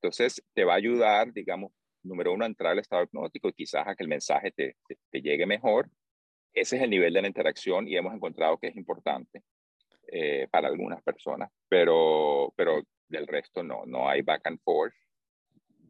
Entonces, 0.00 0.42
te 0.54 0.64
va 0.64 0.74
a 0.74 0.76
ayudar, 0.76 1.32
digamos, 1.32 1.72
número 2.02 2.32
uno, 2.32 2.44
a 2.44 2.46
entrar 2.46 2.72
al 2.72 2.78
estado 2.78 3.02
hipnótico 3.02 3.48
y 3.48 3.52
quizás 3.52 3.86
a 3.86 3.94
que 3.94 4.04
el 4.04 4.08
mensaje 4.08 4.52
te, 4.52 4.76
te, 5.10 5.20
llegue 5.20 5.44
mejor. 5.44 5.90
Ese 6.52 6.76
es 6.76 6.82
el 6.82 6.90
nivel 6.90 7.12
de 7.12 7.22
la 7.22 7.28
interacción 7.28 7.88
y 7.88 7.96
hemos 7.96 8.14
encontrado 8.14 8.58
que 8.58 8.68
es 8.68 8.76
importante 8.76 9.42
eh, 10.06 10.46
para 10.50 10.68
algunas 10.68 11.02
personas, 11.02 11.50
pero, 11.68 12.52
pero 12.56 12.82
del 13.08 13.26
resto 13.26 13.62
no, 13.62 13.84
no 13.86 14.08
hay 14.08 14.22
back 14.22 14.46
and 14.46 14.60
forth. 14.62 14.94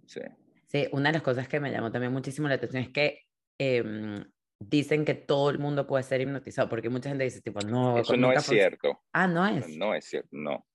Sí. 0.06 0.20
sí, 0.66 0.88
una 0.92 1.10
de 1.10 1.14
las 1.14 1.22
cosas 1.22 1.48
que 1.48 1.60
me 1.60 1.70
llamó 1.70 1.90
también 1.90 2.12
muchísimo 2.12 2.48
la 2.48 2.54
atención 2.54 2.82
es 2.82 2.90
que 2.90 3.20
eh, 3.58 4.24
dicen 4.58 5.04
que 5.04 5.14
todo 5.14 5.50
el 5.50 5.58
mundo 5.58 5.86
puede 5.86 6.04
ser 6.04 6.20
hipnotizado, 6.20 6.68
porque 6.68 6.88
mucha 6.88 7.08
gente 7.08 7.24
dice, 7.24 7.40
tipo, 7.40 7.60
no. 7.60 7.98
Eso 7.98 8.16
no 8.16 8.32
es 8.32 8.44
cierto. 8.44 9.02
Ah, 9.12 9.26
no 9.26 9.46
es. 9.46 9.68
No 9.76 9.94
es 9.94 10.04
cierto, 10.04 10.28
no. 10.32 10.66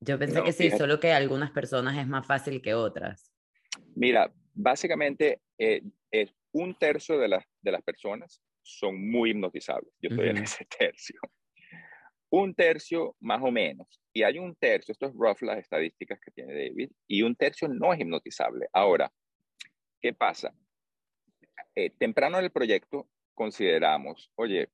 Yo 0.00 0.18
pensé 0.18 0.42
que 0.42 0.52
sí, 0.52 0.70
solo 0.70 1.00
que 1.00 1.12
algunas 1.12 1.50
personas 1.50 1.96
es 1.96 2.06
más 2.06 2.26
fácil 2.26 2.60
que 2.60 2.74
otras. 2.74 3.32
Mira, 3.94 4.32
básicamente 4.52 5.40
eh, 5.58 5.82
es 6.10 6.34
un 6.52 6.74
tercio 6.74 7.18
de, 7.18 7.28
las 7.28 7.44
de 7.62 7.72
las 7.72 7.82
personas 7.82 8.42
son 8.62 9.10
muy 9.10 9.30
hipnotizables. 9.30 9.92
Yo 10.00 10.10
estoy 10.10 10.28
en 10.28 10.38
ese 10.38 10.64
tercio. 10.78 11.20
Un 12.30 12.54
tercio 12.54 13.16
más 13.20 13.42
o 13.42 13.50
menos. 13.50 14.00
Y 14.12 14.22
hay 14.22 14.38
un 14.38 14.54
tercio, 14.56 14.92
esto 14.92 15.06
es 15.06 15.12
rough 15.14 15.42
las 15.42 15.58
estadísticas 15.58 16.18
que 16.20 16.30
tiene 16.32 16.52
David, 16.54 16.90
y 17.06 17.22
un 17.22 17.36
tercio 17.36 17.68
no 17.68 17.92
es 17.92 18.00
hipnotizable. 18.00 18.68
Ahora, 18.72 19.12
¿qué 20.00 20.12
pasa? 20.12 20.52
Eh, 21.74 21.90
temprano 21.90 22.38
en 22.38 22.44
el 22.44 22.50
proyecto 22.50 23.08
consideramos, 23.34 24.30
oye, 24.36 24.70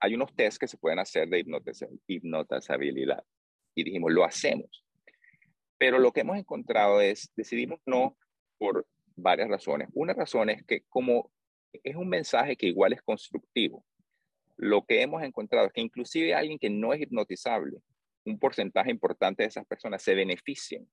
hay 0.00 0.14
unos 0.14 0.34
test 0.34 0.58
que 0.58 0.68
se 0.68 0.78
pueden 0.78 0.98
hacer 0.98 1.28
de 1.28 1.44
hipnotizabilidad. 2.06 3.22
Y 3.74 3.84
dijimos, 3.84 4.12
lo 4.12 4.24
hacemos. 4.24 4.84
Pero 5.76 5.98
lo 5.98 6.12
que 6.12 6.20
hemos 6.20 6.38
encontrado 6.38 7.00
es, 7.00 7.30
decidimos 7.36 7.80
no 7.84 8.16
por 8.58 8.86
varias 9.16 9.48
razones. 9.48 9.88
Una 9.92 10.14
razón 10.14 10.50
es 10.50 10.64
que 10.64 10.82
como 10.88 11.30
es 11.72 11.96
un 11.96 12.08
mensaje 12.08 12.56
que 12.56 12.66
igual 12.66 12.92
es 12.92 13.02
constructivo, 13.02 13.84
lo 14.56 14.84
que 14.84 15.02
hemos 15.02 15.22
encontrado 15.22 15.66
es 15.66 15.72
que 15.72 15.80
inclusive 15.80 16.34
alguien 16.34 16.58
que 16.58 16.70
no 16.70 16.92
es 16.92 17.00
hipnotizable, 17.00 17.78
un 18.24 18.38
porcentaje 18.38 18.90
importante 18.90 19.42
de 19.42 19.48
esas 19.48 19.66
personas 19.66 20.02
se 20.02 20.14
beneficien 20.14 20.86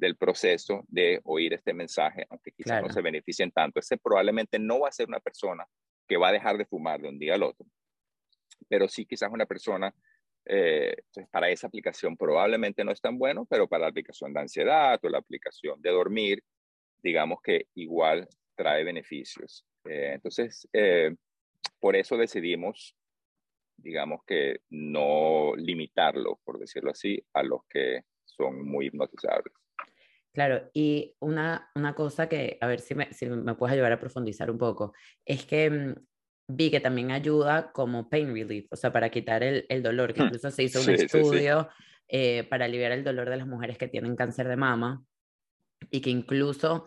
del 0.00 0.16
proceso 0.16 0.82
de 0.88 1.20
oír 1.24 1.52
este 1.52 1.74
mensaje, 1.74 2.26
aunque 2.30 2.52
quizás 2.52 2.82
no 2.82 2.88
se 2.88 3.02
beneficien 3.02 3.52
tanto. 3.52 3.78
Ese 3.78 3.98
probablemente 3.98 4.58
no 4.58 4.80
va 4.80 4.88
a 4.88 4.92
ser 4.92 5.06
una 5.06 5.20
persona 5.20 5.66
que 6.08 6.16
va 6.16 6.28
a 6.28 6.32
dejar 6.32 6.56
de 6.56 6.64
fumar 6.64 7.00
de 7.02 7.08
un 7.10 7.18
día 7.18 7.34
al 7.34 7.42
otro, 7.42 7.66
pero 8.66 8.88
sí 8.88 9.04
quizás 9.04 9.30
una 9.30 9.44
persona, 9.44 9.94
eh, 10.46 10.96
pues, 11.12 11.28
para 11.28 11.50
esa 11.50 11.66
aplicación 11.66 12.16
probablemente 12.16 12.82
no 12.82 12.92
es 12.92 13.00
tan 13.00 13.18
bueno, 13.18 13.44
pero 13.44 13.68
para 13.68 13.82
la 13.82 13.88
aplicación 13.88 14.32
de 14.32 14.40
ansiedad 14.40 14.98
o 15.02 15.08
la 15.10 15.18
aplicación 15.18 15.80
de 15.82 15.90
dormir, 15.90 16.42
digamos 17.02 17.42
que 17.42 17.66
igual 17.74 18.26
trae 18.56 18.82
beneficios. 18.82 19.66
Eh, 19.84 20.12
entonces, 20.14 20.66
eh, 20.72 21.14
por 21.78 21.94
eso 21.94 22.16
decidimos, 22.16 22.96
digamos 23.76 24.24
que 24.26 24.60
no 24.70 25.54
limitarlo, 25.56 26.40
por 26.42 26.58
decirlo 26.58 26.90
así, 26.90 27.22
a 27.34 27.42
los 27.42 27.60
que 27.68 28.04
son 28.24 28.66
muy 28.66 28.86
hipnotizables. 28.86 29.52
Claro, 30.32 30.70
y 30.72 31.16
una, 31.18 31.70
una 31.74 31.94
cosa 31.94 32.28
que, 32.28 32.56
a 32.60 32.66
ver 32.68 32.80
si 32.80 32.94
me, 32.94 33.12
si 33.12 33.26
me 33.26 33.54
puedes 33.54 33.74
ayudar 33.74 33.92
a 33.92 34.00
profundizar 34.00 34.50
un 34.50 34.58
poco, 34.58 34.92
es 35.24 35.44
que 35.44 35.70
mm, 35.70 35.94
vi 36.48 36.70
que 36.70 36.80
también 36.80 37.10
ayuda 37.10 37.72
como 37.72 38.08
pain 38.08 38.32
relief, 38.32 38.66
o 38.70 38.76
sea, 38.76 38.92
para 38.92 39.10
quitar 39.10 39.42
el, 39.42 39.66
el 39.68 39.82
dolor, 39.82 40.14
que 40.14 40.22
hmm, 40.22 40.26
incluso 40.26 40.50
se 40.50 40.62
hizo 40.62 40.80
un 40.80 40.90
estudio 40.90 41.68
eh, 42.08 42.44
para 42.48 42.64
aliviar 42.66 42.92
el 42.92 43.04
dolor 43.04 43.28
de 43.28 43.36
las 43.36 43.46
mujeres 43.46 43.76
que 43.78 43.88
tienen 43.88 44.16
cáncer 44.16 44.48
de 44.48 44.56
mama 44.56 45.04
y 45.90 46.00
que 46.00 46.10
incluso 46.10 46.86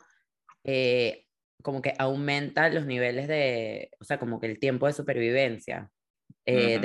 eh, 0.64 1.26
como 1.62 1.82
que 1.82 1.94
aumenta 1.98 2.70
los 2.70 2.86
niveles 2.86 3.28
de, 3.28 3.92
o 4.00 4.04
sea, 4.04 4.20
como 4.20 4.40
que 4.40 4.48
el 4.48 4.60
tiempo 4.60 4.88
de 4.88 4.94
supervivencia 4.94 5.90
eh, 6.46 6.80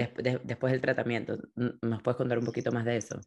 después 0.44 0.72
del 0.72 0.80
tratamiento. 0.80 1.38
¿Nos 1.82 2.02
puedes 2.02 2.16
contar 2.16 2.38
un 2.38 2.44
poquito 2.44 2.70
más 2.70 2.84
de 2.84 2.96
eso? 2.96 3.20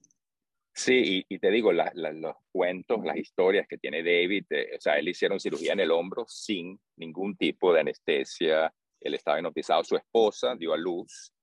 Sí, 0.73 1.25
y, 1.27 1.39
te 1.39 1.51
digo, 1.51 1.73
los 1.73 2.35
cuentos, 2.51 3.03
las 3.03 3.17
historias 3.17 3.67
que 3.67 3.77
tiene 3.77 4.01
David, 4.03 4.45
eh, 4.51 4.69
o 4.77 4.81
sea, 4.81 4.97
él 4.97 5.09
hicieron 5.09 5.39
cirugía 5.39 5.73
en 5.73 5.81
el 5.81 5.91
hombro 5.91 6.25
sin 6.27 6.79
ningún 6.95 7.35
tipo 7.35 7.73
de 7.73 7.81
anestesia, 7.81 8.73
él 9.01 9.13
estaba 9.13 9.37
hipnotizado, 9.37 9.83
su 9.83 9.97
esposa 9.97 10.55
dio 10.55 10.73
a 10.73 10.77
luz 10.77 11.33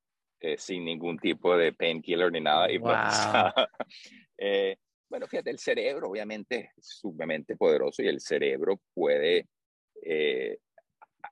eh, 0.41 0.57
sin 0.57 0.85
ningún 0.85 1.19
tipo 1.19 1.57
de 1.57 1.75
painkiller 1.75 2.33
ni 2.33 2.41
nada, 2.41 2.73
y 2.73 2.79
eh, 4.39 4.77
bueno, 5.11 5.27
fíjate, 5.27 5.51
el 5.51 5.59
cerebro 5.59 6.09
obviamente 6.09 6.73
es 6.77 6.99
sumamente 6.99 7.55
poderoso 7.55 8.03
y 8.03 8.09
el 8.09 8.21
cerebro 8.21 8.81
puede, 8.95 9.47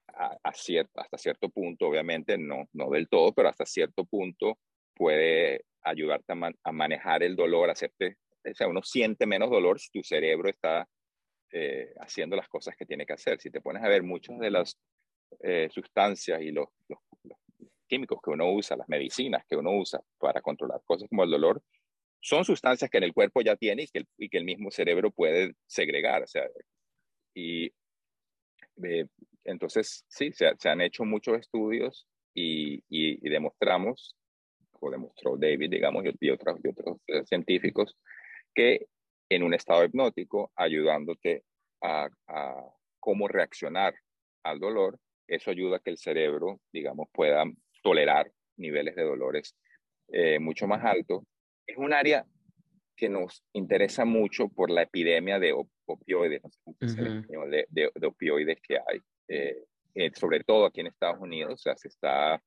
a, 0.09 0.37
hasta 0.43 1.17
cierto 1.17 1.49
punto, 1.49 1.89
obviamente 1.89 2.37
no, 2.37 2.69
no 2.75 2.91
del 2.91 3.09
todo, 3.09 3.33
pero 3.33 3.49
hasta 3.49 3.65
cierto 3.65 4.05
punto 4.05 4.59
puede 4.95 5.65
ayudarte 5.87 6.33
a, 6.63 6.73
manejar 6.73 7.23
el 7.23 7.37
dolor, 7.37 7.71
hacerte, 7.71 8.17
o 8.45 8.55
sea, 8.55 8.69
uno 8.69 8.83
siente 8.83 9.27
menos 9.27 9.51
dolor 9.51 9.79
si 9.79 9.91
tu 9.91 10.03
cerebro 10.03 10.49
está 10.49 10.89
eh, 11.53 11.95
haciendo 12.01 12.37
las 12.37 12.49
cosas 12.49 12.77
que 12.77 12.87
tiene 12.87 13.07
que 13.07 13.13
hacer. 13.13 13.41
Si 13.41 13.51
te 13.51 13.61
pones 13.61 13.83
a 13.83 13.89
ver 13.89 14.03
muchas 14.03 14.39
de 14.39 14.51
las 14.51 14.77
eh, 15.41 15.69
sustancias 15.71 16.43
y 16.43 16.51
los, 16.51 16.69
químicos 17.89 18.19
que 18.23 18.31
uno 18.31 18.53
usa, 18.53 18.77
las 18.77 18.89
medicinas 18.89 19.45
que 19.49 19.57
uno 19.57 19.71
usa 19.73 20.01
para 20.19 20.41
controlar 20.41 20.83
cosas 20.85 21.09
como 21.09 21.23
el 21.23 21.31
dolor, 21.31 21.63
son 22.21 22.45
sustancias 22.45 22.91
que 22.91 22.99
en 22.99 23.05
el 23.05 23.15
cuerpo 23.15 23.43
ya 23.43 23.55
tiene 23.55 23.85
y 23.85 23.87
que 23.87 24.01
el, 24.01 24.09
y 24.19 24.29
que 24.29 24.39
el 24.39 24.45
mismo 24.45 24.73
cerebro 24.73 25.13
puede 25.13 25.55
segregar. 25.67 26.25
O 26.25 26.27
sea, 26.27 26.49
y 27.33 27.67
eh, 28.83 29.07
entonces, 29.45 30.05
sí, 30.09 30.33
se, 30.33 30.69
han 30.69 30.81
hecho 30.81 31.05
muchos 31.05 31.39
estudios 31.39 32.09
y, 32.35 32.83
y 32.89 33.29
demostramos 33.29 34.17
o 34.81 34.91
demostró 34.91 35.37
David, 35.37 35.71
digamos, 35.71 36.05
y, 36.05 36.31
otros, 36.31 36.59
y 36.63 36.69
otros 36.69 36.99
eh, 37.07 37.25
científicos, 37.25 37.97
que 38.55 38.87
en 39.29 39.43
un 39.43 39.55
estado 39.55 39.85
hipnótico, 39.85 40.53
ayudándote 40.55 41.45
a, 41.83 42.09
cómo 42.99 43.29
reaccionar 43.29 43.95
al 44.43 44.59
dolor, 44.59 44.99
eso 45.29 45.51
ayuda 45.51 45.77
a 45.77 45.81
que 45.81 45.91
el 45.91 45.99
cerebro, 45.99 46.61
digamos, 46.73 47.09
pueda 47.13 47.45
tolerar 47.83 48.31
niveles 48.57 48.97
de 48.97 49.05
dolores 49.05 49.57
eh, 50.09 50.41
mucho 50.41 50.67
más 50.67 50.85
altos. 50.85 51.23
Es 51.67 51.77
un 51.77 51.93
área 51.93 52.25
que 52.97 53.09
nos 53.09 53.45
interesa 53.53 54.05
mucho 54.05 54.49
por 54.49 54.71
la 54.71 54.83
epidemia 54.83 55.39
de 55.39 55.53
opioides, 55.87 56.43
de, 56.81 57.67
de, 57.69 58.07
opioides 58.07 58.59
que 58.61 58.79
hay, 58.79 59.01
eh, 59.29 60.11
sobre 60.15 60.43
todo 60.43 60.67
aquí 60.67 60.81
en 60.81 60.89
Estados 60.89 61.21
Unidos, 61.21 61.53
o 61.55 61.59
sea, 61.59 61.77
se 61.77 61.89
está 61.89 62.43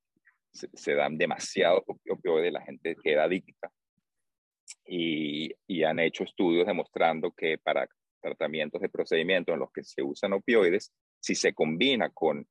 se, 0.51 0.93
dan 0.93 1.17
demasiado 1.17 1.83
opioides, 2.09 2.53
la 2.53 2.61
gente 2.61 2.95
queda 3.01 3.23
adicta. 3.23 3.71
Y, 4.85 5.51
y, 5.67 5.83
han 5.83 5.99
hecho 5.99 6.23
estudios 6.23 6.67
demostrando 6.67 7.31
que 7.31 7.57
para 7.57 7.87
tratamientos 8.21 8.81
de 8.81 8.89
procedimientos 8.89 9.53
en 9.53 9.59
los 9.59 9.71
que 9.71 9.83
se 9.83 10.03
usan 10.03 10.33
opioides, 10.33 10.93
si 11.19 11.35
se 11.35 11.53
combina 11.53 12.09
con, 12.09 12.47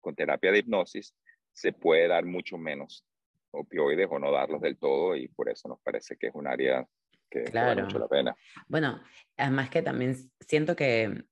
con 0.00 0.14
terapia 0.14 0.52
de 0.52 0.58
hipnosis, 0.58 1.14
se 1.52 1.72
puede 1.72 2.08
dar 2.08 2.24
mucho 2.24 2.58
menos 2.58 3.04
opioides 3.50 4.08
o 4.10 4.18
no 4.18 4.30
darlos 4.30 4.60
del 4.60 4.78
todo 4.78 5.16
y 5.16 5.28
por 5.28 5.48
eso 5.48 5.68
nos 5.68 5.80
parece 5.80 6.16
que 6.16 6.28
es 6.28 6.34
un 6.34 6.46
área 6.46 6.86
que, 7.30 7.44
vale 7.52 7.82
mucho 7.82 7.98
la 7.98 8.08
pena. 8.08 8.36
Bueno, 8.66 9.02
además 9.36 9.70
que 9.70 9.82
también 9.82 10.16
siento 10.40 10.76
que, 10.76 11.24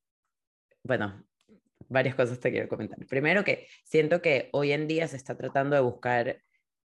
bueno, 0.83 1.25
varias 1.89 2.15
cosas 2.15 2.41
te 2.41 2.51
quiero 2.51 2.69
comentar. 2.69 2.99
Primero 3.07 3.45
que 3.45 3.69
siento 3.85 4.23
que 4.23 4.49
hoy 4.53 4.73
en 4.73 4.87
día 4.87 5.09
se 5.09 5.17
está 5.17 5.37
tratando 5.37 5.77
de 5.77 5.83
buscar 5.83 6.41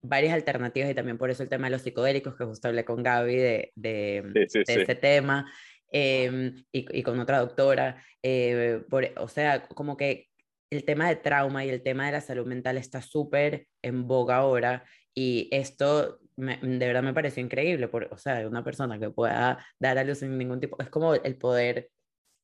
varias 0.03 0.35
alternativas 0.35 0.91
y 0.91 0.95
también 0.95 1.19
por 1.19 1.31
eso 1.31 1.43
el 1.43 1.49
tema 1.49 1.67
de 1.67 1.73
los 1.73 1.83
psicodélicos, 1.83 2.37
que 2.37 2.45
justo 2.45 2.69
hablé 2.69 2.85
con 2.85 3.03
Gaby 3.03 3.37
de, 3.37 3.73
de, 3.75 4.33
ese 4.45 4.95
tema 4.97 5.51
em, 5.91 6.65
y, 6.73 6.99
y, 6.99 7.03
con 7.03 7.19
otra 7.21 7.39
doctora. 7.39 8.03
Eh, 8.23 8.83
por, 8.91 9.09
o 9.17 9.29
sea, 9.29 9.63
como 9.63 9.97
que 9.97 10.29
el 10.71 10.85
tema 10.85 11.09
de 11.09 11.17
trauma 11.17 11.65
y 11.65 11.69
el 11.69 11.83
tema 11.83 12.07
de 12.07 12.13
la 12.13 12.21
salud 12.21 12.47
mental 12.47 12.77
está 12.79 13.03
súper 13.03 13.67
en 13.83 14.09
boga 14.09 14.37
ahora 14.37 14.85
y 15.15 15.49
esto 15.53 16.19
de 16.37 16.79
verdad 16.79 17.03
me 17.03 17.13
pareció 17.13 17.43
increíble, 17.43 17.89
por, 17.89 18.09
o 18.11 18.17
sea, 18.17 18.49
una 18.49 18.65
persona 18.65 18.99
que 18.99 19.11
pueda 19.11 19.65
dar 19.79 19.99
a 19.99 20.05
luz 20.05 20.19
sin 20.19 20.37
ningún 20.39 20.61
tipo, 20.61 20.81
es 20.81 20.89
como 20.89 21.15
el 21.15 21.37
poder 21.37 21.91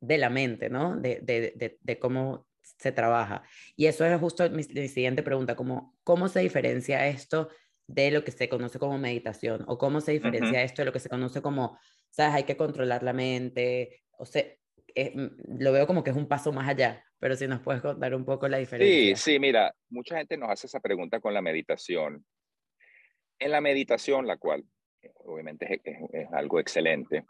de 0.01 0.19
la 0.19 0.31
mente, 0.31 0.69
¿no? 0.69 0.97
De, 0.97 1.21
de, 1.23 1.79
de, 1.81 1.99
cómo 1.99 2.47
se 2.61 2.93
trabaja. 2.93 3.43
Y 3.77 3.87
eso 3.87 4.05
es 4.05 4.19
justo 4.21 4.49
mi, 4.51 4.63
siguiente 4.63 5.23
pregunta, 5.23 5.57
como, 5.57 5.97
¿cómo 6.05 6.29
se 6.29 6.41
diferencia 6.41 7.07
esto 7.07 7.49
de 7.87 8.11
lo 8.11 8.25
que 8.25 8.31
se 8.31 8.49
conoce 8.49 8.79
como 8.79 8.99
meditación? 8.99 9.65
¿O 9.67 9.79
cómo 9.79 10.01
se 10.01 10.13
diferencia 10.13 10.63
esto 10.63 10.83
de 10.83 10.87
lo 10.87 10.93
que 10.93 11.01
se 11.01 11.09
conoce 11.09 11.43
como, 11.43 11.79
sabes, 12.11 12.35
hay 12.35 12.45
que 12.45 12.57
controlar 12.57 13.03
la 13.03 13.13
mente? 13.13 14.03
O 14.19 14.27
sea, 14.27 14.45
eh, 14.95 15.13
mm, 15.15 15.61
lo 15.61 15.73
veo 15.73 15.87
como 15.87 16.05
que 16.05 16.11
es 16.11 16.17
un 16.17 16.29
paso 16.29 16.53
más 16.53 16.69
allá, 16.69 17.05
pero 17.19 17.35
si 17.37 17.47
nos 17.47 17.61
puedes 17.61 17.83
contar 17.83 18.15
un 18.15 18.25
poco 18.25 18.49
la 18.49 18.59
diferencia. 18.59 19.17
Sí, 19.17 19.33
sí, 19.33 19.39
mira, 19.39 19.75
mucha 19.89 20.17
gente 20.17 20.37
nos 20.37 20.51
hace 20.51 20.67
esa 20.67 20.81
pregunta 20.81 21.21
con 21.21 21.35
la 21.35 21.43
meditación. 21.43 22.25
En 23.41 23.51
la 23.53 23.61
meditación, 23.61 24.27
la 24.27 24.37
cual 24.37 24.65
obviamente 25.25 25.81
es 25.85 26.29
algo 26.33 26.59
excelente, 26.59 27.25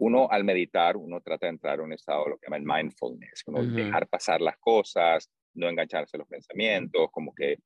uno 0.00 0.28
al 0.30 0.44
meditar, 0.44 0.96
uno 0.96 1.20
trata 1.20 1.46
de 1.46 1.50
entrar 1.50 1.78
a 1.78 1.82
un 1.82 1.92
estado, 1.92 2.26
lo 2.26 2.38
que 2.38 2.46
llaman 2.46 2.64
mindfulness, 2.64 3.44
como 3.44 3.62
dejar 3.62 4.08
pasar 4.08 4.40
las 4.40 4.56
cosas, 4.56 5.30
no 5.54 5.68
engancharse 5.68 6.16
a 6.16 6.20
los 6.20 6.28
pensamientos, 6.28 7.10
como 7.10 7.34
que, 7.34 7.58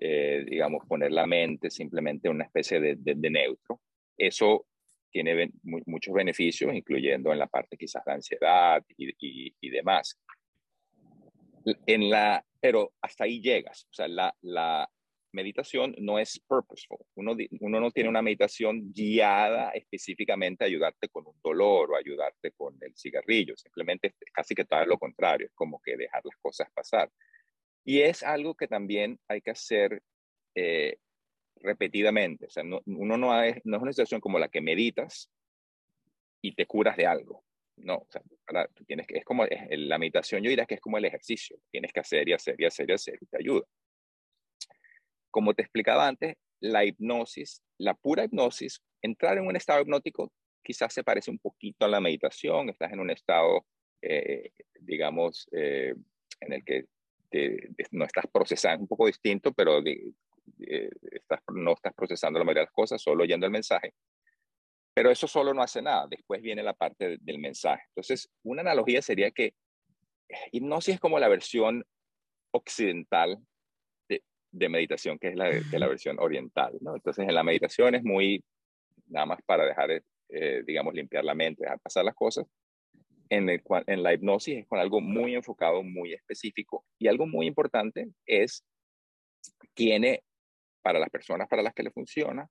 eh, 0.00 0.44
digamos, 0.48 0.86
poner 0.88 1.12
la 1.12 1.26
mente 1.26 1.70
simplemente 1.70 2.28
en 2.28 2.36
una 2.36 2.44
especie 2.44 2.80
de, 2.80 2.96
de, 2.96 3.30
neutro. 3.30 3.82
Eso 4.16 4.66
tiene 5.10 5.50
muchos 5.62 6.14
beneficios, 6.14 6.74
incluyendo 6.74 7.32
en 7.32 7.38
la 7.38 7.48
parte 7.48 7.76
quizás 7.76 8.02
de 8.04 8.12
ansiedad 8.12 8.82
y, 8.96 9.10
y, 9.20 9.54
y, 9.60 9.70
demás. 9.70 10.18
En 11.86 12.08
la, 12.08 12.42
pero 12.60 12.94
hasta 13.02 13.24
ahí 13.24 13.42
llegas. 13.42 13.86
O 13.90 13.92
sea, 13.92 14.08
la, 14.08 14.34
la, 14.40 14.88
meditación 15.34 15.94
no 15.98 16.18
es 16.18 16.40
purposeful. 16.46 16.98
Uno, 17.14 17.36
uno 17.60 17.80
no 17.80 17.90
tiene 17.90 18.08
una 18.08 18.22
meditación 18.22 18.92
guiada 18.92 19.70
específicamente 19.70 20.64
a 20.64 20.66
ayudarte 20.66 21.08
con 21.08 21.26
un 21.26 21.38
dolor 21.42 21.90
o 21.90 21.96
ayudarte 21.96 22.52
con 22.52 22.76
el 22.80 22.96
cigarrillo. 22.96 23.56
Simplemente 23.56 24.14
es 24.18 24.30
casi 24.32 24.54
que 24.54 24.64
todo 24.64 24.86
lo 24.86 24.98
contrario. 24.98 25.46
Es 25.46 25.52
como 25.54 25.80
que 25.82 25.96
dejar 25.96 26.22
las 26.24 26.36
cosas 26.40 26.68
pasar. 26.72 27.10
Y 27.84 28.00
es 28.00 28.22
algo 28.22 28.54
que 28.54 28.66
también 28.66 29.18
hay 29.28 29.42
que 29.42 29.50
hacer 29.50 30.00
eh, 30.54 30.96
repetidamente. 31.56 32.46
O 32.46 32.50
sea, 32.50 32.62
uno 32.62 33.16
no, 33.18 33.42
es, 33.42 33.56
no 33.64 33.76
es 33.76 33.82
una 33.82 33.92
situación 33.92 34.20
como 34.20 34.38
la 34.38 34.48
que 34.48 34.60
meditas 34.60 35.30
y 36.40 36.54
te 36.54 36.66
curas 36.66 36.96
de 36.96 37.06
algo. 37.06 37.44
No, 37.76 37.96
o 37.96 38.06
sea, 38.08 38.22
tú 38.74 38.84
tienes 38.84 39.06
que, 39.06 39.18
es 39.18 39.24
como 39.24 39.44
la 39.46 39.98
meditación, 39.98 40.42
yo 40.42 40.50
diría 40.50 40.66
que 40.66 40.74
es 40.74 40.80
como 40.80 40.98
el 40.98 41.04
ejercicio. 41.04 41.58
Tienes 41.70 41.92
que 41.92 42.00
hacer 42.00 42.28
y 42.28 42.32
hacer 42.32 42.54
y 42.58 42.66
hacer 42.66 42.88
y 42.88 42.92
hacer 42.92 43.18
y 43.20 43.26
te 43.26 43.38
ayuda. 43.38 43.66
Como 45.34 45.52
te 45.52 45.62
explicaba 45.62 46.06
antes, 46.06 46.36
la 46.60 46.84
hipnosis, 46.84 47.60
la 47.78 47.94
pura 47.94 48.22
hipnosis, 48.22 48.80
entrar 49.02 49.36
en 49.36 49.48
un 49.48 49.56
estado 49.56 49.82
hipnótico 49.82 50.30
quizás 50.62 50.94
se 50.94 51.02
parece 51.02 51.28
un 51.32 51.40
poquito 51.40 51.84
a 51.84 51.88
la 51.88 52.00
meditación, 52.00 52.70
estás 52.70 52.92
en 52.92 53.00
un 53.00 53.10
estado, 53.10 53.66
eh, 54.00 54.52
digamos, 54.78 55.48
eh, 55.50 55.92
en 56.38 56.52
el 56.52 56.64
que 56.64 56.84
no 57.90 58.04
estás 58.04 58.26
procesando, 58.32 58.82
un 58.82 58.86
poco 58.86 59.08
distinto, 59.08 59.52
pero 59.52 59.82
estás, 61.10 61.40
no 61.52 61.72
estás 61.72 61.92
procesando 61.94 62.38
la 62.38 62.44
mayoría 62.44 62.60
de 62.60 62.66
las 62.66 62.72
cosas, 62.72 63.02
solo 63.02 63.24
oyendo 63.24 63.44
el 63.44 63.50
mensaje. 63.50 63.92
Pero 64.94 65.10
eso 65.10 65.26
solo 65.26 65.52
no 65.52 65.62
hace 65.62 65.82
nada, 65.82 66.06
después 66.08 66.40
viene 66.42 66.62
la 66.62 66.74
parte 66.74 67.18
del 67.20 67.38
mensaje. 67.40 67.82
Entonces, 67.88 68.30
una 68.44 68.60
analogía 68.60 69.02
sería 69.02 69.32
que 69.32 69.54
hipnosis 70.52 70.94
es 70.94 71.00
como 71.00 71.18
la 71.18 71.26
versión 71.26 71.84
occidental 72.52 73.44
de 74.54 74.68
meditación, 74.68 75.18
que 75.18 75.28
es 75.28 75.36
la, 75.36 75.50
la 75.72 75.88
versión 75.88 76.16
oriental, 76.20 76.78
¿no? 76.80 76.94
Entonces, 76.94 77.26
en 77.26 77.34
la 77.34 77.42
meditación 77.42 77.96
es 77.96 78.04
muy, 78.04 78.42
nada 79.08 79.26
más 79.26 79.40
para 79.44 79.64
dejar, 79.64 79.90
eh, 80.28 80.62
digamos, 80.64 80.94
limpiar 80.94 81.24
la 81.24 81.34
mente, 81.34 81.64
dejar 81.64 81.80
pasar 81.80 82.04
las 82.04 82.14
cosas. 82.14 82.46
En, 83.28 83.48
el, 83.48 83.62
en 83.86 84.02
la 84.02 84.14
hipnosis 84.14 84.58
es 84.58 84.66
con 84.68 84.78
algo 84.78 85.00
muy 85.00 85.34
enfocado, 85.34 85.82
muy 85.82 86.12
específico. 86.12 86.84
Y 87.00 87.08
algo 87.08 87.26
muy 87.26 87.46
importante 87.46 88.08
es, 88.26 88.64
tiene, 89.74 90.22
para 90.82 91.00
las 91.00 91.10
personas 91.10 91.48
para 91.48 91.62
las 91.62 91.74
que 91.74 91.82
le 91.82 91.90
funciona, 91.90 92.48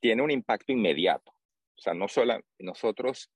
tiene 0.00 0.22
un 0.22 0.30
impacto 0.30 0.72
inmediato. 0.72 1.32
O 1.76 1.82
sea, 1.82 1.92
no 1.92 2.08
solo 2.08 2.40
nosotros, 2.58 3.30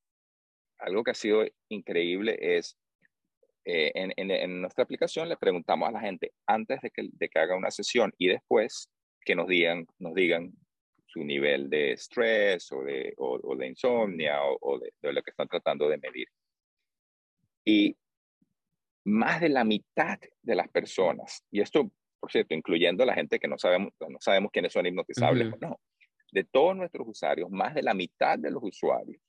algo 0.79 1.05
que 1.05 1.11
ha 1.11 1.15
sido 1.15 1.45
increíble 1.69 2.39
es 2.41 2.79
eh, 3.71 3.93
en, 3.95 4.63
nuestra 4.63 4.83
aplicación 4.83 5.29
le 5.29 5.37
preguntamos 5.37 5.91
a 5.91 5.93
la 5.93 6.01
gente 6.01 6.33
antes 6.47 6.81
de 6.81 6.91
que, 6.91 7.07
de 7.13 7.29
que 7.29 7.39
haga 7.39 7.55
una 7.55 7.71
sesión 7.71 8.11
y 8.17 8.29
después 8.29 8.89
que 9.21 9.35
nos 9.35 9.47
digan, 9.47 9.87
nos 9.99 10.15
digan 10.15 10.55
su 11.05 11.23
nivel 11.23 11.69
de 11.69 11.93
estrés 11.93 12.73
o 12.73 12.83
de, 12.83 13.13
o, 13.19 13.55
de 13.57 13.67
insomnia 13.67 14.39
o, 14.43 14.79
de, 14.79 15.13
lo 15.13 15.23
que 15.23 15.31
están 15.33 15.49
tratando 15.49 15.87
de 15.87 15.99
medir. 15.99 16.29
Y 17.63 17.95
más 19.05 19.43
de 19.43 19.51
la 19.51 19.65
mitad 19.65 20.19
de 20.41 20.55
las 20.55 20.69
personas, 20.71 21.45
y 21.51 21.61
esto, 21.61 21.93
por 22.19 22.33
cierto, 22.33 22.55
incluyendo 22.55 23.03
a 23.03 23.07
la 23.07 23.15
gente 23.15 23.39
que 23.39 23.49
no 23.49 23.59
sabemos, 23.59 23.93
no 24.01 24.19
sabemos 24.19 24.51
quiénes 24.51 24.73
son 24.73 24.87
hipnotizables 24.87 25.53
o 25.53 25.57
no, 25.61 25.79
de 26.33 26.45
todos 26.45 26.75
nuestros 26.75 27.07
usuarios, 27.07 27.51
más 27.51 27.75
de 27.75 27.83
la 27.83 27.93
mitad 27.93 28.39
de 28.39 28.51
los 28.51 28.63
usuarios 28.63 29.21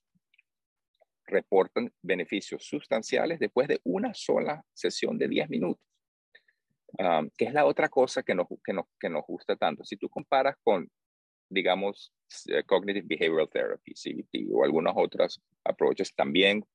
reportan 1.30 1.92
beneficios 2.02 2.66
sustanciales 2.66 3.40
después 3.40 3.68
de 3.68 3.80
una 3.84 4.14
sola 4.14 4.64
sesión 4.74 5.18
de 5.18 5.28
10 5.28 5.50
minutos. 5.50 5.84
que 7.38 7.46
es 7.46 7.54
la 7.54 7.66
otra 7.66 7.88
cosa 7.88 8.24
que 8.24 8.36
nos, 8.36 8.48
que, 8.64 8.74
nos, 8.74 8.86
que 9.00 9.10
nos 9.10 9.26
gusta 9.26 9.56
tanto. 9.56 9.84
Si 9.84 9.96
tú 9.96 10.10
comparas 10.10 10.56
con, 10.64 10.90
digamos, 11.50 12.12
eh, 12.48 12.64
Cognitive 12.64 13.06
Behavioral 13.08 13.50
Therapy, 13.50 13.94
CBT, 13.94 14.52
o 14.52 14.64
algunas 14.64 14.94
otras 14.98 15.42
approaches, 15.64 16.14
también 16.14 16.66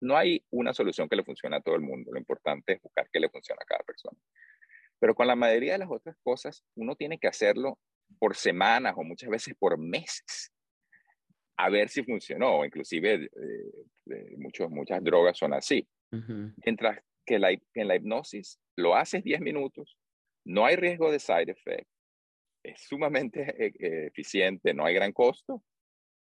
no 0.00 0.16
hay 0.16 0.44
una 0.50 0.72
solución 0.74 1.08
que 1.08 1.16
le 1.16 1.24
funcione 1.24 1.56
a 1.56 1.60
todo 1.60 1.74
el 1.74 1.80
mundo. 1.80 2.12
Lo 2.12 2.18
importante 2.18 2.74
es 2.74 2.82
buscar 2.82 3.08
qué 3.10 3.18
le 3.18 3.30
funciona 3.30 3.60
a 3.62 3.66
cada 3.66 3.82
persona. 3.82 4.18
Pero 4.98 5.14
con 5.14 5.26
la 5.26 5.36
mayoría 5.36 5.72
de 5.72 5.78
las 5.78 5.90
otras 5.90 6.16
cosas, 6.22 6.64
uno 6.74 6.94
tiene 6.96 7.18
que 7.18 7.28
hacerlo 7.28 7.78
por 8.18 8.36
semanas 8.36 8.94
o 8.96 9.02
muchas 9.02 9.30
veces 9.30 9.54
por 9.58 9.78
meses 9.78 10.52
a 11.56 11.70
ver 11.70 11.88
si 11.88 12.02
funcionó. 12.02 12.64
Inclusive 12.64 13.24
eh, 13.24 14.36
muchas 14.68 15.02
drogas 15.02 15.38
son 15.38 15.54
así. 15.54 15.86
Mientras 16.64 16.98
que 17.26 17.38
la, 17.38 17.50
en 17.50 17.88
la 17.88 17.96
hipnosis 17.96 18.58
lo 18.76 18.94
haces 18.94 19.22
10 19.24 19.40
minutos, 19.40 19.98
no 20.44 20.64
hay 20.64 20.76
riesgo 20.76 21.10
de 21.10 21.18
side 21.18 21.50
effect, 21.50 21.88
es 22.62 22.80
sumamente 22.80 23.42
eh, 23.42 23.72
eh, 23.78 24.06
eficiente, 24.06 24.72
no 24.72 24.84
hay 24.84 24.94
gran 24.94 25.12
costo 25.12 25.62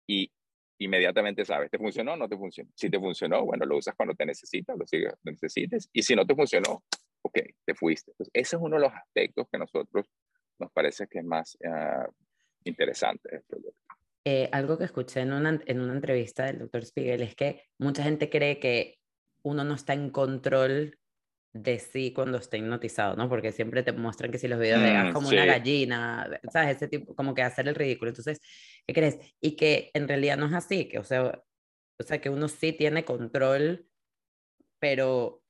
y 0.07 0.31
inmediatamente 0.79 1.45
sabes, 1.45 1.69
¿te 1.69 1.77
funcionó 1.77 2.13
o 2.13 2.17
no 2.17 2.27
te 2.27 2.37
funcionó? 2.37 2.71
Si 2.75 2.89
te 2.89 2.99
funcionó, 2.99 3.45
bueno, 3.45 3.65
lo 3.65 3.77
usas 3.77 3.95
cuando 3.95 4.15
te 4.15 4.25
necesitas, 4.25 4.77
lo 4.77 4.87
sigues 4.87 5.13
necesites 5.23 5.89
y 5.93 6.01
si 6.01 6.15
no 6.15 6.25
te 6.25 6.35
funcionó, 6.35 6.83
ok, 7.21 7.39
te 7.65 7.75
fuiste. 7.75 8.11
Entonces, 8.11 8.31
ese 8.33 8.55
es 8.55 8.61
uno 8.61 8.77
de 8.77 8.83
los 8.83 8.93
aspectos 8.93 9.47
que 9.49 9.57
a 9.57 9.59
nosotros 9.59 10.05
nos 10.57 10.71
parece 10.71 11.07
que 11.07 11.19
es 11.19 11.25
más 11.25 11.57
uh, 11.61 12.11
interesante 12.63 13.29
del 13.29 13.43
proyecto. 13.43 13.88
Eh, 14.25 14.49
algo 14.51 14.77
que 14.77 14.83
escuché 14.83 15.21
en 15.21 15.31
una, 15.33 15.61
en 15.65 15.79
una 15.79 15.93
entrevista 15.93 16.45
del 16.45 16.59
doctor 16.59 16.85
Spiegel 16.85 17.21
es 17.21 17.35
que 17.35 17.63
mucha 17.77 18.03
gente 18.03 18.29
cree 18.29 18.59
que 18.59 18.99
uno 19.43 19.63
no 19.63 19.75
está 19.75 19.93
en 19.93 20.09
control 20.09 20.99
de 21.53 21.79
sí 21.79 22.13
cuando 22.13 22.37
está 22.37 22.57
hipnotizado, 22.57 23.15
¿no? 23.15 23.27
Porque 23.27 23.51
siempre 23.51 23.81
te 23.81 23.91
muestran 23.91 24.31
que 24.31 24.37
si 24.37 24.47
los 24.47 24.59
videos 24.59 24.81
de 24.81 24.93
mm, 24.93 25.13
como 25.13 25.29
una 25.29 25.45
gallina, 25.45 26.39
¿sabes? 26.51 26.75
Ese 26.75 26.87
tipo, 26.87 27.15
como 27.15 27.33
que 27.33 27.41
hacer 27.41 27.67
el 27.67 27.75
ridículo. 27.75 28.09
Entonces, 28.09 28.39
¿qué 28.85 28.93
crees? 28.93 29.17
Y 29.41 29.55
que 29.55 29.89
en 29.93 30.07
realidad 30.07 30.37
no 30.37 30.45
es 30.45 30.53
así, 30.53 30.87
que 30.87 30.99
o 30.99 31.03
sea, 31.03 31.41
o 31.97 32.03
sea, 32.03 32.21
que 32.21 32.29
uno 32.29 32.47
sí 32.47 32.73
tiene 32.73 33.03
control, 33.03 33.87
pero 34.79 35.41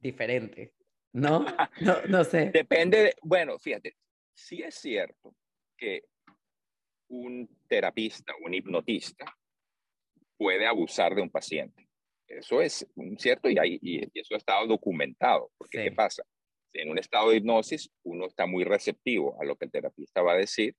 diferente, 0.00 0.74
¿no? 1.12 1.44
No, 1.80 1.96
no 2.08 2.24
sé. 2.24 2.50
Depende, 2.52 3.02
de, 3.04 3.14
bueno, 3.22 3.58
fíjate, 3.58 3.96
sí 4.34 4.62
es 4.62 4.74
cierto 4.74 5.34
que 5.76 6.04
un 7.10 7.48
terapista, 7.68 8.34
un 8.44 8.54
hipnotista, 8.54 9.36
puede 10.36 10.66
abusar 10.66 11.14
de 11.14 11.22
un 11.22 11.30
paciente. 11.30 11.88
Eso 12.26 12.62
es 12.62 12.86
cierto 13.18 13.50
y, 13.50 13.58
hay, 13.58 13.78
y, 13.82 14.00
eso 14.18 14.34
ha 14.34 14.38
estado 14.38 14.66
documentado. 14.66 15.50
Porque, 15.58 15.84
¿qué 15.84 15.92
pasa? 15.92 16.22
En 16.72 16.88
un 16.88 16.98
estado 16.98 17.30
de 17.30 17.38
hipnosis, 17.38 17.90
uno 18.04 18.26
está 18.26 18.46
muy 18.46 18.64
receptivo 18.64 19.36
a 19.40 19.44
lo 19.44 19.56
que 19.56 19.64
el 19.64 19.70
terapista 19.72 20.22
va 20.22 20.32
a 20.32 20.36
decir 20.36 20.74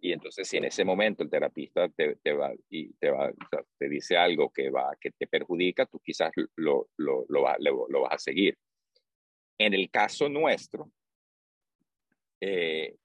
y 0.00 0.12
entonces 0.12 0.48
si 0.48 0.56
en 0.56 0.64
ese 0.64 0.84
momento 0.84 1.22
el 1.22 1.30
terapista 1.30 1.88
te, 1.88 2.16
te 2.16 2.32
va 2.32 2.52
y 2.68 2.92
te 2.94 3.10
va 3.10 3.32
te 3.78 3.88
dice 3.88 4.16
algo 4.16 4.50
que 4.50 4.70
va 4.70 4.96
que 5.00 5.10
te 5.10 5.26
perjudica 5.26 5.86
tú 5.86 6.00
quizás 6.00 6.30
lo 6.56 6.88
lo, 6.96 7.24
lo, 7.28 7.88
lo, 7.88 8.00
vas 8.02 8.12
a 8.12 8.18
seguir 8.18 8.56
en 9.58 9.74
el 9.74 9.90
caso 9.90 10.28
nuestro 10.28 10.90
eh, 12.40 12.96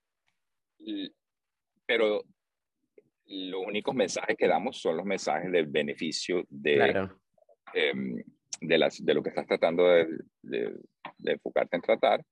pero 1.85 2.23
los 3.25 3.65
únicos 3.65 3.95
mensajes 3.95 4.35
que 4.37 4.47
damos 4.47 4.77
son 4.77 4.97
los 4.97 5.05
mensajes 5.05 5.51
del 5.51 5.67
beneficio 5.67 6.43
de, 6.49 7.09
em, 7.73 8.23
de, 8.61 8.77
las, 8.77 9.03
de 9.03 9.13
lo 9.13 9.23
que 9.23 9.29
estás 9.29 9.47
tratando 9.47 9.87
de, 9.87 10.07
de, 10.41 10.75
de 11.17 11.31
enfocarte 11.31 11.75
en 11.75 11.81
tratar 11.81 12.25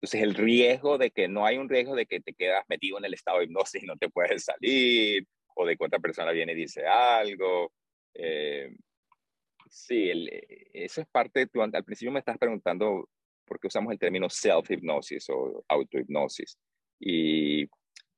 entonces, 0.00 0.22
el 0.22 0.34
riesgo 0.34 0.96
de 0.96 1.10
que 1.10 1.28
no 1.28 1.44
hay 1.44 1.58
un 1.58 1.68
riesgo 1.68 1.94
de 1.94 2.06
que 2.06 2.20
te 2.20 2.32
quedas 2.32 2.64
metido 2.70 2.96
en 2.96 3.04
el 3.04 3.12
estado 3.12 3.38
de 3.38 3.44
hipnosis 3.44 3.82
y 3.82 3.86
no 3.86 3.98
te 3.98 4.08
puedes 4.08 4.44
salir, 4.44 5.26
o 5.54 5.66
de 5.66 5.76
que 5.76 5.84
otra 5.84 5.98
persona 5.98 6.32
viene 6.32 6.52
y 6.52 6.56
dice 6.56 6.86
algo. 6.86 7.70
Eh, 8.14 8.74
sí, 9.68 10.10
eso 10.72 11.02
es 11.02 11.06
parte 11.08 11.40
de 11.40 11.46
tu. 11.48 11.60
Al 11.60 11.84
principio 11.84 12.12
me 12.12 12.20
estás 12.20 12.38
preguntando 12.38 13.10
por 13.44 13.60
qué 13.60 13.66
usamos 13.66 13.92
el 13.92 13.98
término 13.98 14.30
self-hipnosis 14.30 15.28
o 15.28 15.62
auto-hipnosis. 15.68 16.58
Y, 16.98 17.66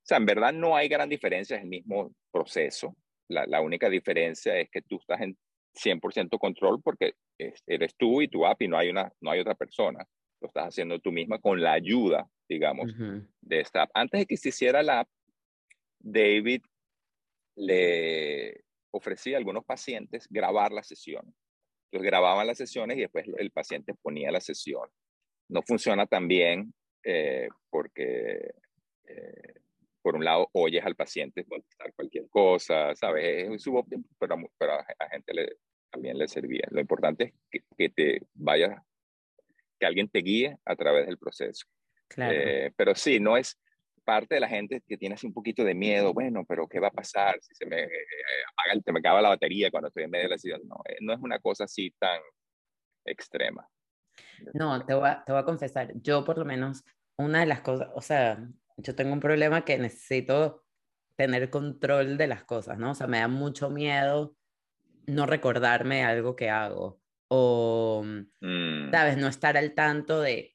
o 0.03 0.05
sea, 0.05 0.17
en 0.19 0.27
verdad 0.27 0.53
no 0.53 0.77
hay 0.77 0.89
gran 0.89 1.09
diferencia, 1.09 1.57
es 1.57 1.63
el 1.63 1.69
mismo 1.69 2.13
proceso. 2.33 2.97
La, 3.29 3.47
la 3.47 3.61
única 3.61 3.89
diferencia 3.89 4.57
es 4.59 4.69
que 4.71 4.83
tú 4.83 4.97
estás 4.97 5.21
en 5.21 5.37
100% 5.75 6.39
control 6.39 6.83
porque 6.83 7.15
eres 7.67 7.95
tú 7.97 8.21
y 8.21 8.29
tu 8.29 8.45
app 8.45 8.61
y 8.63 8.69
no 8.69 8.77
hay, 8.77 8.91
una, 8.91 9.13
no 9.21 9.31
hay 9.31 9.41
otra 9.41 9.55
persona 9.55 10.07
lo 10.43 10.49
estás 10.49 10.69
haciendo 10.69 10.99
tú 10.99 11.13
misma 11.13 11.39
con 11.39 11.63
la 11.63 11.73
ayuda, 11.73 12.29
digamos, 12.49 12.93
de 13.41 13.61
esta 13.61 13.83
app. 13.83 13.91
Antes 13.95 14.21
de 14.21 14.27
que 14.27 14.37
se 14.37 14.51
hiciera 14.51 14.83
la 14.83 15.01
app, 15.01 15.09
David 16.01 16.63
le 17.57 18.65
ofrecía 18.91 19.37
a 19.37 19.39
algunos 19.39 19.65
pacientes 19.65 20.27
grabar 20.29 20.73
la 20.73 20.83
sesión. 20.83 21.35
Entonces 21.87 22.11
grababan 22.11 22.47
las 22.47 22.59
sesiones 22.59 22.99
y 22.99 23.03
después 23.03 23.27
el 23.39 23.51
paciente 23.53 23.95
ponía 23.95 24.31
la 24.31 24.41
sesión. 24.41 24.89
No 25.49 25.63
funciona 25.63 26.07
tan 26.07 26.27
bien 26.29 26.75
eh, 27.05 27.49
porque, 27.71 28.53
eh, 29.05 29.55
por 30.03 30.17
un 30.17 30.25
lado, 30.25 30.49
oyes 30.53 30.85
al 30.85 30.97
paciente 30.97 31.45
contestar 31.45 31.93
cualquier 31.95 32.29
cosa, 32.29 32.95
¿sabes? 32.95 33.49
Es 33.49 33.65
pero, 34.19 34.37
pero 34.59 34.75
a 34.75 34.85
la 34.99 35.09
gente 35.11 35.33
le, 35.33 35.57
también 35.91 36.19
le 36.19 36.29
servía. 36.29 36.67
Lo 36.71 36.81
importante 36.81 37.25
es 37.25 37.33
que, 37.51 37.61
que 37.77 37.89
te 37.91 38.27
vayas 38.35 38.81
que 39.79 39.87
alguien 39.87 40.09
te 40.09 40.21
guíe 40.21 40.57
a 40.65 40.77
través 40.77 41.07
del 41.07 41.19
proceso. 41.19 41.67
Claro. 42.09 42.35
Eh, 42.37 42.73
pero 42.77 42.95
sí, 42.95 43.19
no 43.19 43.37
es 43.37 43.59
parte 44.05 44.35
de 44.35 44.41
la 44.41 44.49
gente 44.49 44.83
que 44.87 44.97
tiene 44.97 45.15
así 45.15 45.27
un 45.27 45.33
poquito 45.33 45.65
de 45.65 45.75
miedo, 45.75 46.13
bueno, 46.13 46.45
pero 46.47 46.69
¿qué 46.69 46.81
va 46.81 46.89
a 46.89 46.93
pasar 46.93 47.37
si 47.41 47.55
se 47.55 47.67
me 47.67 47.83
eh, 47.83 47.89
apaga, 48.53 48.93
me 48.93 48.99
acaba 48.99 49.23
la 49.23 49.29
batería 49.31 49.71
cuando 49.71 49.89
estoy 49.89 50.05
en 50.05 50.11
medio 50.11 50.25
de 50.25 50.31
la 50.31 50.39
ciudad? 50.39 50.61
No, 50.65 50.77
eh, 50.89 50.99
no 51.01 51.13
es 51.13 51.21
una 51.21 51.39
cosa 51.39 51.65
así 51.65 51.93
tan 51.99 52.21
extrema. 53.05 53.69
No, 54.55 54.85
te 54.85 54.95
voy, 54.95 55.09
a, 55.09 55.25
te 55.25 55.33
voy 55.33 55.41
a 55.41 55.45
confesar, 55.45 55.93
yo 55.95 56.25
por 56.25 56.39
lo 56.39 56.45
menos, 56.45 56.85
una 57.17 57.41
de 57.41 57.47
las 57.47 57.61
cosas, 57.61 57.89
o 57.95 58.01
sea, 58.01 58.39
yo 58.77 58.95
tengo 58.95 59.13
un 59.13 59.21
problema 59.21 59.65
que 59.65 59.79
necesito 59.79 60.65
tener 61.17 61.51
control 61.51 62.17
de 62.17 62.27
las 62.27 62.45
cosas, 62.45 62.79
¿no? 62.79 62.93
O 62.93 62.95
sea, 62.95 63.07
me 63.07 63.19
da 63.19 63.29
mucho 63.29 63.71
miedo 63.71 64.35
no 65.07 65.27
recordarme 65.27 66.05
algo 66.05 66.37
que 66.37 66.51
hago 66.51 67.01
o, 67.29 68.05
mm. 68.05 68.91
¿sabes? 68.91 69.17
No 69.17 69.29
estar 69.29 69.57
al 69.57 69.75
tanto 69.75 70.21
de, 70.21 70.55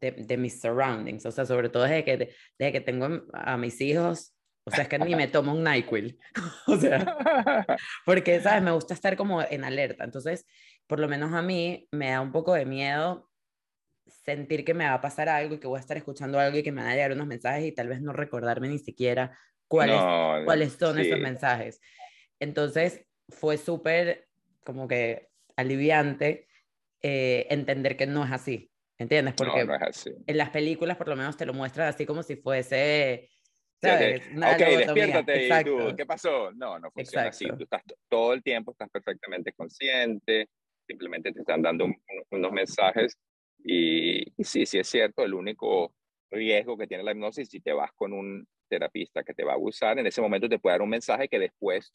de, 0.00 0.36
mis 0.36 0.60
surroundings, 0.60 1.24
o 1.26 1.30
sea, 1.30 1.46
sobre 1.46 1.68
todo 1.68 1.84
desde 1.84 2.04
que, 2.04 2.34
desde 2.58 2.72
que 2.72 2.80
tengo 2.80 3.22
a 3.32 3.56
mis 3.56 3.80
hijos, 3.80 4.34
o 4.64 4.70
sea, 4.70 4.82
es 4.82 4.88
que 4.88 4.98
ni 4.98 5.14
me 5.14 5.28
tomo 5.28 5.52
un 5.52 5.64
NyQuil, 5.64 6.18
o 6.66 6.76
sea, 6.76 7.16
porque, 8.04 8.40
¿sabes? 8.40 8.62
Me 8.62 8.72
gusta 8.72 8.94
estar 8.94 9.16
como 9.16 9.42
en 9.42 9.64
alerta, 9.64 10.04
entonces, 10.04 10.46
por 10.86 11.00
lo 11.00 11.08
menos 11.08 11.32
a 11.34 11.42
mí 11.42 11.88
me 11.90 12.10
da 12.10 12.20
un 12.20 12.32
poco 12.32 12.54
de 12.54 12.66
miedo 12.66 13.27
sentir 14.08 14.64
que 14.64 14.74
me 14.74 14.84
va 14.84 14.94
a 14.94 15.00
pasar 15.00 15.28
algo 15.28 15.54
y 15.54 15.58
que 15.58 15.66
voy 15.66 15.78
a 15.78 15.80
estar 15.80 15.96
escuchando 15.96 16.38
algo 16.38 16.58
y 16.58 16.62
que 16.62 16.72
me 16.72 16.82
van 16.82 16.90
a 16.90 16.94
llegar 16.94 17.12
unos 17.12 17.26
mensajes 17.26 17.64
y 17.64 17.72
tal 17.72 17.88
vez 17.88 18.00
no 18.00 18.12
recordarme 18.12 18.68
ni 18.68 18.78
siquiera 18.78 19.38
cuáles, 19.66 20.00
cuáles 20.44 20.72
son 20.72 20.98
esos 20.98 21.18
mensajes. 21.18 21.80
Entonces, 22.40 23.04
fue 23.28 23.56
súper 23.58 24.28
como 24.64 24.88
que 24.88 25.28
aliviante 25.56 26.48
eh, 27.02 27.46
entender 27.50 27.96
que 27.96 28.06
no 28.06 28.24
es 28.24 28.32
así, 28.32 28.70
¿entiendes? 28.96 29.34
Porque 29.34 29.66
en 30.26 30.36
las 30.36 30.50
películas 30.50 30.96
por 30.96 31.08
lo 31.08 31.16
menos 31.16 31.36
te 31.36 31.46
lo 31.46 31.54
muestran 31.54 31.88
así 31.88 32.06
como 32.06 32.22
si 32.22 32.36
fuese... 32.36 33.30
¿sabes? 33.80 34.22
ok, 34.36 34.58
despiértate 34.78 35.46
y 35.46 35.64
tú, 35.64 35.94
¿qué 35.96 36.04
pasó? 36.04 36.50
No, 36.52 36.78
no 36.80 36.90
funciona 36.90 37.28
así. 37.28 37.46
Tú 37.46 37.62
estás 37.62 37.82
todo 38.08 38.32
el 38.32 38.42
tiempo, 38.42 38.72
estás 38.72 38.90
perfectamente 38.90 39.52
consciente, 39.52 40.48
simplemente 40.86 41.32
te 41.32 41.40
están 41.40 41.62
dando 41.62 41.86
unos 42.30 42.52
mensajes 42.52 43.16
y, 43.64 44.24
sí, 44.42 44.66
sí 44.66 44.78
es 44.78 44.88
cierto, 44.88 45.24
el 45.24 45.34
único 45.34 45.92
riesgo 46.30 46.76
que 46.76 46.86
tiene 46.86 47.02
la 47.02 47.12
hipnosis, 47.12 47.48
si 47.48 47.60
te 47.60 47.72
vas 47.72 47.92
con 47.92 48.12
un 48.12 48.46
terapista 48.68 49.22
que 49.22 49.34
te 49.34 49.44
va 49.44 49.52
a 49.52 49.54
abusar, 49.56 49.98
en 49.98 50.06
ese 50.06 50.20
momento 50.20 50.48
te 50.48 50.58
puede 50.58 50.74
dar 50.74 50.82
un 50.82 50.90
mensaje 50.90 51.28
que 51.28 51.38
después, 51.38 51.92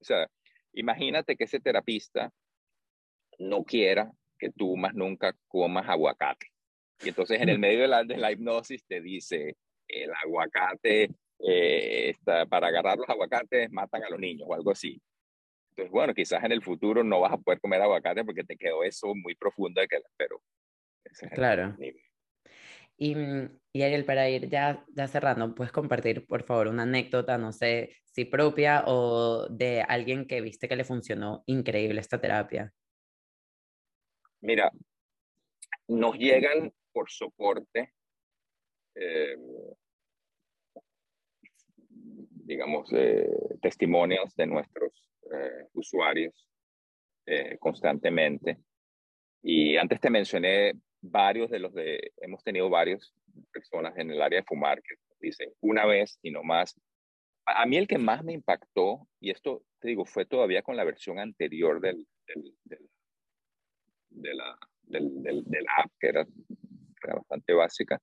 o 0.00 0.04
sea, 0.04 0.28
imagínate 0.72 1.36
que 1.36 1.44
ese 1.44 1.60
terapista 1.60 2.32
no 3.38 3.64
quiera 3.64 4.10
que 4.38 4.50
tú 4.50 4.76
más 4.76 4.94
nunca 4.94 5.34
comas 5.48 5.88
aguacate. 5.88 6.48
Y 7.02 7.08
entonces 7.08 7.40
en 7.40 7.48
el 7.48 7.58
medio 7.58 7.80
de 7.80 7.88
la, 7.88 8.04
de 8.04 8.16
la 8.16 8.32
hipnosis 8.32 8.84
te 8.86 9.00
dice, 9.00 9.56
el 9.88 10.10
aguacate, 10.24 11.10
eh, 11.38 12.10
está, 12.10 12.46
para 12.46 12.68
agarrar 12.68 12.98
los 12.98 13.08
aguacates 13.08 13.70
matan 13.70 14.04
a 14.04 14.10
los 14.10 14.18
niños 14.18 14.48
o 14.48 14.54
algo 14.54 14.70
así. 14.70 15.00
Entonces, 15.70 15.92
bueno, 15.92 16.14
quizás 16.14 16.42
en 16.42 16.52
el 16.52 16.62
futuro 16.62 17.04
no 17.04 17.20
vas 17.20 17.34
a 17.34 17.38
poder 17.38 17.60
comer 17.60 17.82
aguacate 17.82 18.24
porque 18.24 18.44
te 18.44 18.56
quedó 18.56 18.82
eso 18.82 19.14
muy 19.14 19.34
profundo, 19.34 19.80
de 19.80 19.88
que, 19.88 19.98
pero... 20.16 20.40
claro. 21.32 21.76
Y, 22.98 23.14
y 23.72 23.82
Ariel, 23.82 24.04
para 24.04 24.28
ir 24.30 24.48
ya, 24.48 24.84
ya 24.88 25.06
cerrando, 25.06 25.54
¿puedes 25.54 25.72
compartir, 25.72 26.26
por 26.26 26.44
favor, 26.44 26.68
una 26.68 26.84
anécdota, 26.84 27.36
no 27.36 27.52
sé 27.52 27.96
si 28.04 28.24
propia 28.24 28.84
o 28.86 29.46
de 29.50 29.82
alguien 29.82 30.26
que 30.26 30.40
viste 30.40 30.68
que 30.68 30.76
le 30.76 30.84
funcionó 30.84 31.42
increíble 31.46 32.00
esta 32.00 32.20
terapia? 32.20 32.72
Mira, 34.40 34.70
nos 35.88 36.16
llegan 36.16 36.72
por 36.92 37.10
soporte, 37.10 37.92
eh, 38.94 39.36
digamos, 42.30 42.90
eh, 42.92 43.28
testimonios 43.60 44.34
de 44.36 44.46
nuestros 44.46 44.92
eh, 45.32 45.66
usuarios 45.74 46.34
constantemente. 47.58 48.58
Y 49.42 49.76
antes 49.76 50.00
te 50.00 50.10
mencioné 50.10 50.74
varios 51.00 51.50
de 51.50 51.58
los 51.58 51.72
de, 51.74 52.12
hemos 52.18 52.42
tenido 52.42 52.68
varias 52.68 53.12
personas 53.52 53.96
en 53.96 54.10
el 54.10 54.22
área 54.22 54.40
de 54.40 54.46
fumar 54.46 54.82
que 54.82 54.94
dicen 55.20 55.52
una 55.60 55.86
vez 55.86 56.18
y 56.22 56.30
no 56.30 56.42
más. 56.42 56.74
A 57.46 57.64
mí 57.66 57.76
el 57.76 57.86
que 57.86 57.98
más 57.98 58.24
me 58.24 58.32
impactó, 58.32 59.06
y 59.20 59.30
esto 59.30 59.62
te 59.80 59.88
digo, 59.88 60.04
fue 60.04 60.26
todavía 60.26 60.62
con 60.62 60.76
la 60.76 60.84
versión 60.84 61.18
anterior 61.18 61.80
del, 61.80 62.06
del 62.26 62.54
de 64.16 64.34
la, 64.34 64.58
del, 64.82 65.22
del, 65.22 65.44
de 65.44 65.62
la 65.62 65.72
app, 65.84 65.92
que 66.00 66.08
era, 66.08 66.26
bastante 67.14 67.52
básica, 67.52 68.00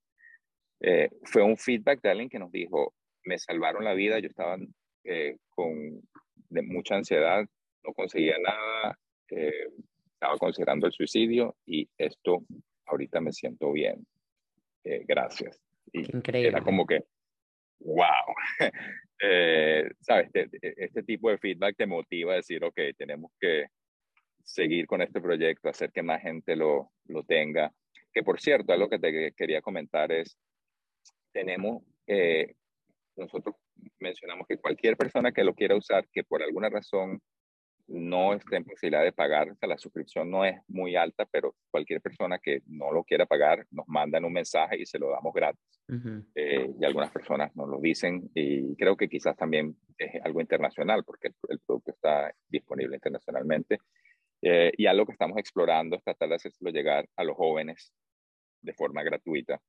eh, 0.79 1.10
fue 1.25 1.41
un 1.41 1.58
feedback 1.58 2.01
de 2.01 2.10
alguien 2.10 2.29
que 2.29 2.39
nos 2.39 2.51
dijo, 2.51 2.93
me 3.25 3.38
salvaron 3.38 3.84
la 3.84 3.93
vida, 3.93 4.19
yo 4.19 4.27
estaba 4.27 4.58
eh, 5.03 5.38
con 5.49 6.01
de 6.49 6.62
mucha 6.62 6.95
ansiedad, 6.95 7.45
no 7.84 7.93
conseguía 7.93 8.38
nada, 8.39 8.97
eh, 9.29 9.67
estaba 10.13 10.38
considerando 10.38 10.88
el 10.88 10.93
suicidio 10.93 11.58
y 11.65 11.89
esto 11.97 12.45
ahorita 12.85 13.21
me 13.21 13.31
siento 13.31 13.71
bien. 13.71 14.05
gracias. 14.83 15.59
Increíble. 15.91 16.49
Era 16.49 16.61
como 16.61 16.85
que, 16.85 17.03
wow. 17.79 18.35
¿Sabes? 20.01 20.29
Este, 20.33 20.83
este, 20.83 21.03
tipo 21.03 21.29
de 21.29 21.37
feedback 21.37 21.77
te 21.77 21.85
motiva 21.85 22.33
a 22.33 22.37
decir, 22.37 22.63
ok, 22.63 22.77
tenemos 22.97 23.31
que 23.39 23.67
seguir 24.43 24.85
con 24.85 25.01
este 25.01 25.21
proyecto, 25.21 25.69
hacer 25.69 25.91
que 25.91 26.03
más 26.03 26.21
gente 26.21 26.55
lo, 26.55 26.91
lo 27.05 27.23
tenga. 27.23 27.71
Que 28.13 28.23
por 28.23 28.39
cierto, 28.39 28.73
algo 28.73 28.89
que 28.89 28.99
te 28.99 29.31
quería 29.31 29.61
comentar 29.61 30.11
es, 30.11 30.37
tenemos, 31.31 31.83
eh, 32.07 32.53
nosotros 33.15 33.55
mencionamos 33.99 34.45
que 34.47 34.57
cualquier 34.57 34.97
persona 34.97 35.31
que 35.31 35.43
lo 35.43 35.53
quiera 35.53 35.75
usar, 35.75 36.07
que 36.11 36.23
por 36.23 36.43
alguna 36.43 36.69
razón 36.69 37.21
no 37.93 38.34
esté 38.34 38.58
en 38.58 38.63
posibilidad 38.65 39.03
de 39.03 39.12
pagar, 39.12 39.51
o 39.51 39.56
sea, 39.56 39.69
la 39.69 39.77
suscripción 39.77 40.29
no 40.29 40.43
es 40.43 40.60
muy 40.67 40.95
alta, 40.95 41.25
pero 41.29 41.56
cualquier 41.69 42.01
persona 42.01 42.39
que 42.39 42.63
no 42.65 42.91
lo 42.91 43.03
quiera 43.03 43.27
pagar 43.27 43.67
nos 43.69 43.88
mandan 43.88 44.25
un 44.25 44.34
mensaje 44.34 44.82
y 44.82 44.86
se 44.86 44.97
lo 44.97 45.12
damos 45.12 45.34
gratis. 45.34 45.62
Eh, 46.34 46.73
y 46.79 46.86
algunas 46.86 47.12
personas 47.12 47.56
nos 47.56 47.69
lo 47.69 47.79
dicen 47.79 48.32
y 48.34 48.75
creo 48.77 48.97
que 48.97 49.08
quizás 49.08 49.36
también 49.36 49.77
es 49.97 50.23
algo 50.23 50.41
internacional 50.41 51.03
porque 51.03 51.32
el, 51.49 51.60
producto 51.60 51.91
está 51.91 52.34
disponible 52.49 52.95
internacionalmente. 52.95 53.77
Eh, 54.41 54.71
y 54.75 54.88
algo 54.88 55.06
que 55.06 55.13
estamos 55.13 55.38
explorando 55.38 55.95
es 55.95 56.03
tratar 56.03 56.29
de 56.29 56.36
hacerlo 56.36 56.71
llegar 56.71 57.08
a 57.15 57.23
los 57.23 57.38
jóvenes 57.38 57.93
de 58.62 58.73
forma 58.73 59.03
gratuita. 59.03 59.62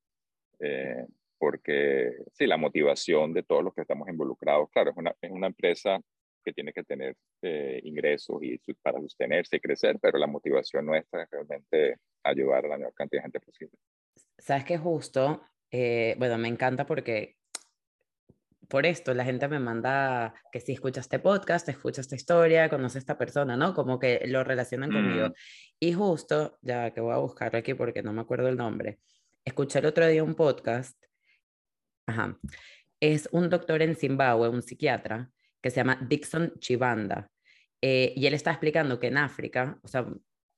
Eh, 0.61 1.07
porque 1.37 2.13
sí, 2.33 2.47
la 2.47 2.57
motivación 2.57 3.35
de 3.35 3.43
todos 3.43 3.63
los 3.63 3.75
que 3.75 3.83
estamos 3.83 4.09
involucrados, 4.09 4.71
claro, 4.71 4.93
es 4.93 4.97
una, 4.97 5.15
es 5.21 5.31
una 5.31 5.49
empresa 5.49 6.01
que 6.45 6.53
tiene 6.53 6.73
que 6.73 6.85
tener 6.85 7.17
eh, 7.43 7.81
ingresos 7.85 8.43
y 8.43 8.59
para 8.83 9.01
sostenerse 9.01 9.57
y 9.57 9.61
crecer, 9.61 9.99
pero 10.01 10.19
la 10.19 10.27
motivación 10.27 10.87
nuestra 10.87 11.23
es 11.23 11.31
realmente 11.31 11.97
ayudar 12.23 12.65
a 12.65 12.69
la 12.69 12.79
mayor 12.79 12.95
cantidad 12.95 13.21
de 13.21 13.25
gente 13.25 13.41
posible. 13.41 13.79
Sabes 14.39 14.65
que 14.65 14.79
justo, 14.79 15.43
eh, 15.71 16.15
bueno, 16.19 16.39
me 16.39 16.49
encanta 16.49 16.87
porque 16.87 17.37
por 18.69 18.87
esto 18.87 19.15
la 19.15 19.25
gente 19.25 19.49
me 19.49 19.59
manda 19.59 20.35
que 20.51 20.61
si 20.61 20.73
escucha 20.73 21.01
este 21.01 21.19
podcast, 21.19 21.69
escucha 21.69 22.01
esta 22.01 22.17
historia, 22.17 22.69
conoce 22.69 22.99
a 22.99 23.01
esta 23.01 23.19
persona, 23.19 23.57
¿no? 23.57 23.75
Como 23.75 23.99
que 23.99 24.23
lo 24.27 24.43
relacionan 24.45 24.91
conmigo. 24.91 25.29
Mm. 25.29 25.33
Y 25.81 25.93
justo, 25.93 26.59
ya 26.63 26.93
que 26.93 27.01
voy 27.01 27.13
a 27.13 27.19
buscarlo 27.19 27.59
aquí 27.59 27.75
porque 27.75 28.03
no 28.03 28.13
me 28.13 28.23
acuerdo 28.23 28.49
el 28.49 28.57
nombre, 28.57 28.99
escuché 29.45 29.79
el 29.79 29.87
otro 29.87 30.07
día 30.07 30.25
un 30.25 30.35
podcast, 30.35 30.97
ajá, 32.07 32.39
es 33.01 33.29
un 33.33 33.51
doctor 33.51 33.83
en 33.83 33.97
Zimbabue, 33.97 34.49
un 34.49 34.63
psiquiatra, 34.63 35.31
que 35.65 35.71
se 35.71 35.77
llama 35.77 35.99
Dixon 36.07 36.53
Chibanda. 36.59 37.27
Eh, 37.81 38.13
y 38.17 38.27
él 38.27 38.35
está 38.35 38.51
explicando 38.51 39.01
que 39.01 39.07
en 39.07 39.17
África, 39.17 39.79
o 39.83 39.89
sea, 39.89 40.07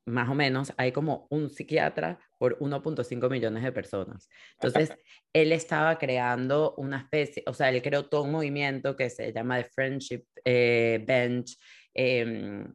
más 0.04 0.28
o 0.28 0.34
menos, 0.34 0.72
hay 0.78 0.90
como 0.90 1.28
un 1.30 1.48
psiquiatra 1.48 2.18
por 2.38 2.58
1.5 2.58 3.30
millones 3.30 3.62
de 3.62 3.70
personas. 3.70 4.28
Entonces, 4.54 4.90
él 5.32 5.52
estaba 5.52 5.96
creando 5.96 6.74
una 6.76 6.98
especie, 6.98 7.44
o 7.46 7.54
sea, 7.54 7.68
él 7.68 7.80
creó 7.82 8.06
todo 8.06 8.22
un 8.22 8.32
movimiento 8.32 8.96
que 8.96 9.08
se 9.08 9.32
llama 9.32 9.62
The 9.62 9.70
Friendship 9.72 10.24
eh, 10.44 11.04
Bench. 11.06 11.56
Em, 11.94 12.66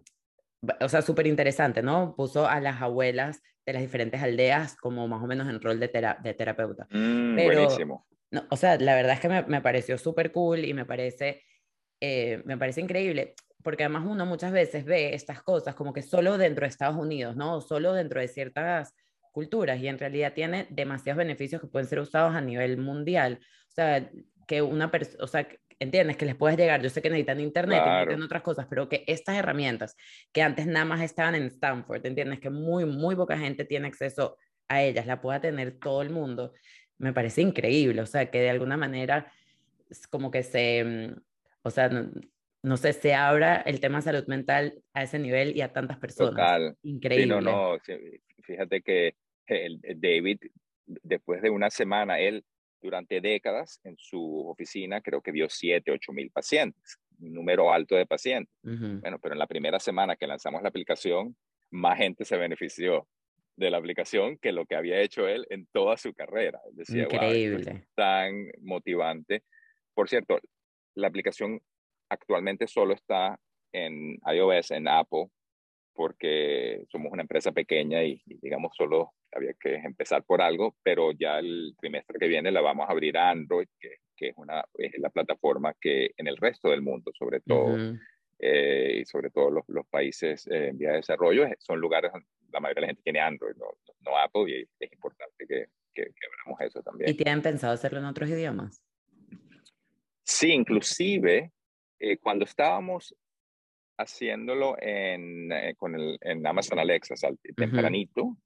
o 0.79 0.87
sea, 0.87 1.01
súper 1.01 1.27
interesante, 1.27 1.83
¿no? 1.83 2.15
Puso 2.15 2.47
a 2.47 2.61
las 2.61 2.81
abuelas 2.81 3.41
de 3.65 3.73
las 3.73 3.81
diferentes 3.81 4.21
aldeas 4.21 4.77
como 4.77 5.05
más 5.09 5.21
o 5.21 5.27
menos 5.27 5.49
en 5.49 5.59
rol 5.59 5.81
de, 5.81 6.15
de 6.23 6.33
terapeuta. 6.33 6.87
Mm, 6.91 7.35
buenísimo. 7.35 8.07
No, 8.31 8.47
o 8.49 8.55
sea, 8.55 8.77
la 8.77 8.95
verdad 8.95 9.15
es 9.15 9.19
que 9.19 9.27
me, 9.27 9.41
me 9.43 9.59
pareció 9.59 9.97
súper 9.97 10.31
cool 10.31 10.63
y 10.63 10.73
me 10.73 10.85
parece 10.85 11.43
eh, 12.01 12.41
me 12.45 12.57
parece 12.57 12.81
increíble, 12.81 13.35
porque 13.63 13.83
además 13.83 14.03
uno 14.07 14.25
muchas 14.25 14.51
veces 14.51 14.83
ve 14.85 15.13
estas 15.13 15.43
cosas 15.43 15.75
como 15.75 15.93
que 15.93 16.01
solo 16.01 16.37
dentro 16.37 16.63
de 16.63 16.69
Estados 16.69 16.97
Unidos, 16.97 17.35
¿no? 17.35 17.61
Solo 17.61 17.93
dentro 17.93 18.19
de 18.19 18.27
ciertas 18.27 18.93
culturas 19.31 19.79
y 19.79 19.87
en 19.87 19.99
realidad 19.99 20.33
tiene 20.33 20.67
demasiados 20.69 21.19
beneficios 21.19 21.61
que 21.61 21.67
pueden 21.67 21.87
ser 21.87 21.99
usados 21.99 22.35
a 22.35 22.41
nivel 22.41 22.77
mundial. 22.77 23.39
O 23.69 23.71
sea, 23.71 24.09
que 24.47 24.61
una 24.61 24.91
persona, 24.91 25.23
o 25.23 25.27
sea, 25.27 25.47
entiendes 25.79 26.17
que 26.17 26.25
les 26.25 26.35
puedes 26.35 26.57
llegar, 26.57 26.81
yo 26.81 26.89
sé 26.89 27.01
que 27.01 27.09
necesitan 27.09 27.39
internet, 27.39 27.83
necesitan 27.85 28.23
otras 28.23 28.41
cosas, 28.41 28.67
pero 28.69 28.89
que 28.89 29.03
estas 29.07 29.37
herramientas 29.37 29.95
que 30.31 30.41
antes 30.41 30.67
nada 30.67 30.85
más 30.85 31.01
estaban 31.01 31.35
en 31.35 31.43
Stanford, 31.43 32.05
entiendes 32.05 32.39
que 32.39 32.49
muy, 32.49 32.85
muy 32.85 33.15
poca 33.15 33.37
gente 33.37 33.63
tiene 33.65 33.87
acceso 33.87 34.37
a 34.67 34.81
ellas, 34.83 35.05
la 35.05 35.21
pueda 35.21 35.39
tener 35.39 35.79
todo 35.79 36.01
el 36.01 36.09
mundo, 36.09 36.53
me 36.97 37.13
parece 37.13 37.41
increíble, 37.41 38.01
o 38.01 38.05
sea, 38.05 38.29
que 38.29 38.39
de 38.41 38.49
alguna 38.49 38.77
manera 38.77 39.31
como 40.09 40.29
que 40.31 40.43
se, 40.43 40.83
mm, 40.83 41.21
o 41.63 41.69
sea, 41.69 41.89
no, 42.63 42.78
sé, 42.78 42.93
se 42.93 43.13
abra 43.13 43.58
el 43.58 43.80
tema 43.80 44.02
salud 44.02 44.26
mental 44.28 44.82
a 44.93 45.04
ese 45.04 45.19
nivel 45.19 45.56
y 45.56 45.62
a 45.62 45.74
tantas 45.74 45.97
personas. 45.97 46.32
Total. 46.32 46.78
Increíble. 46.84 47.28
no, 47.28 47.41
no, 47.41 47.78
fíjate 48.43 48.82
que 48.82 49.15
el, 49.47 49.80
David, 49.95 50.39
después 50.86 51.41
de 51.41 51.50
una 51.50 51.69
semana, 51.69 52.19
él 52.19 52.43
durante 52.82 53.21
décadas 53.21 53.80
en 53.84 53.95
su 53.97 54.47
oficina 54.47 55.02
creo 55.02 55.21
que 55.21 55.32
vio 55.32 55.47
7, 55.50 55.91
8 55.91 56.13
mil 56.13 56.32
pacientes, 56.32 57.00
un 57.19 57.34
número 57.34 57.71
alto 57.71 57.95
de 57.95 58.06
pacientes. 58.06 58.54
Bueno, 58.63 59.19
pero 59.19 59.34
en 59.34 59.39
la 59.39 59.47
primera 59.47 59.80
semana 59.80 60.15
que 60.15 60.28
lanzamos 60.28 60.62
la 60.63 60.69
aplicación, 60.69 61.36
más 61.69 61.97
gente 61.97 62.26
se 62.26 62.38
benefició 62.38 63.08
de 63.56 63.69
la 63.69 63.78
aplicación 63.78 64.38
que 64.38 64.52
lo 64.52 64.65
que 64.65 64.76
había 64.76 65.00
hecho 65.00 65.28
él 65.28 65.45
en 65.50 65.67
toda 65.67 65.97
su 65.97 66.13
carrera. 66.13 66.60
Decía, 66.71 67.04
Increíble. 67.04 67.88
tan 67.95 68.50
motivante. 68.62 69.43
Por 69.93 70.10
cierto, 70.10 70.39
la 70.95 71.08
aplicación 71.08 71.62
actualmente 72.10 72.67
solo 72.67 72.93
está 72.93 73.39
en 73.73 74.17
iOS, 74.25 74.71
en 74.71 74.88
Apple, 74.88 75.27
porque 75.93 76.84
somos 76.89 77.12
una 77.12 77.21
empresa 77.21 77.51
pequeña 77.51 78.04
y, 78.04 78.21
digamos 78.25 78.73
solo 78.75 79.12
había 79.34 79.54
que 79.54 79.75
empezar 79.75 80.23
por 80.23 80.41
algo, 80.41 80.75
pero 80.84 81.12
ya 81.13 81.39
el 81.39 81.73
trimestre 81.80 82.19
que 82.19 82.27
viene 82.27 82.51
la 82.51 82.62
vamos 82.62 82.88
a 82.88 82.91
abrir 82.91 83.17
a 83.17 83.30
Android, 83.30 83.67
que, 83.80 84.27
es, 84.27 84.34
una, 84.36 84.63
es 84.73 84.91
la 84.99 85.10
plataforma 85.10 85.73
que 85.80 86.12
en 86.17 86.27
el 86.27 86.38
resto 86.38 86.69
del 86.69 86.82
mundo, 86.82 87.12
sobre 87.17 87.39
todo, 87.39 87.77
eh, 88.39 88.99
y 89.01 89.06
sobre 89.06 89.30
todo 89.30 89.49
los, 89.49 89.63
los 89.67 89.88
países 89.88 90.47
eh, 90.47 90.67
en 90.67 90.77
vía 90.77 90.89
de 90.89 90.97
desarrollo, 90.97 91.47
son 91.60 91.80
lugares 91.80 92.12
donde 92.12 92.27
la 92.51 92.60
mayoría 92.60 92.82
de 92.82 92.82
la 92.82 92.88
gente 92.88 93.04
tiene 93.04 93.19
Android, 93.21 93.56
no, 93.56 93.67
no 94.01 94.17
Apple, 94.17 94.51
y 94.51 94.84
es 94.84 94.91
importante 94.91 95.47
que, 95.47 95.67
que, 95.93 96.04
que 96.04 96.27
abramos 96.27 96.62
eso 96.62 96.84
también. 96.84 97.10
¿Y 97.10 97.13
tienen 97.13 97.41
pensado 97.41 97.73
hacerlo 97.73 97.99
en 97.99 98.06
otros 98.06 98.30
idiomas? 98.30 98.84
Sí, 100.23 100.51
inclusive 100.51 101.51
eh, 101.99 102.17
cuando 102.17 102.45
estábamos 102.45 103.15
haciéndolo 103.97 104.75
en, 104.79 105.51
eh, 105.51 105.75
con 105.77 105.95
el, 105.95 106.17
en 106.21 106.45
Amazon 106.45 106.79
Alexa, 106.79 107.13
al 107.27 107.38
tempranito, 107.55 108.38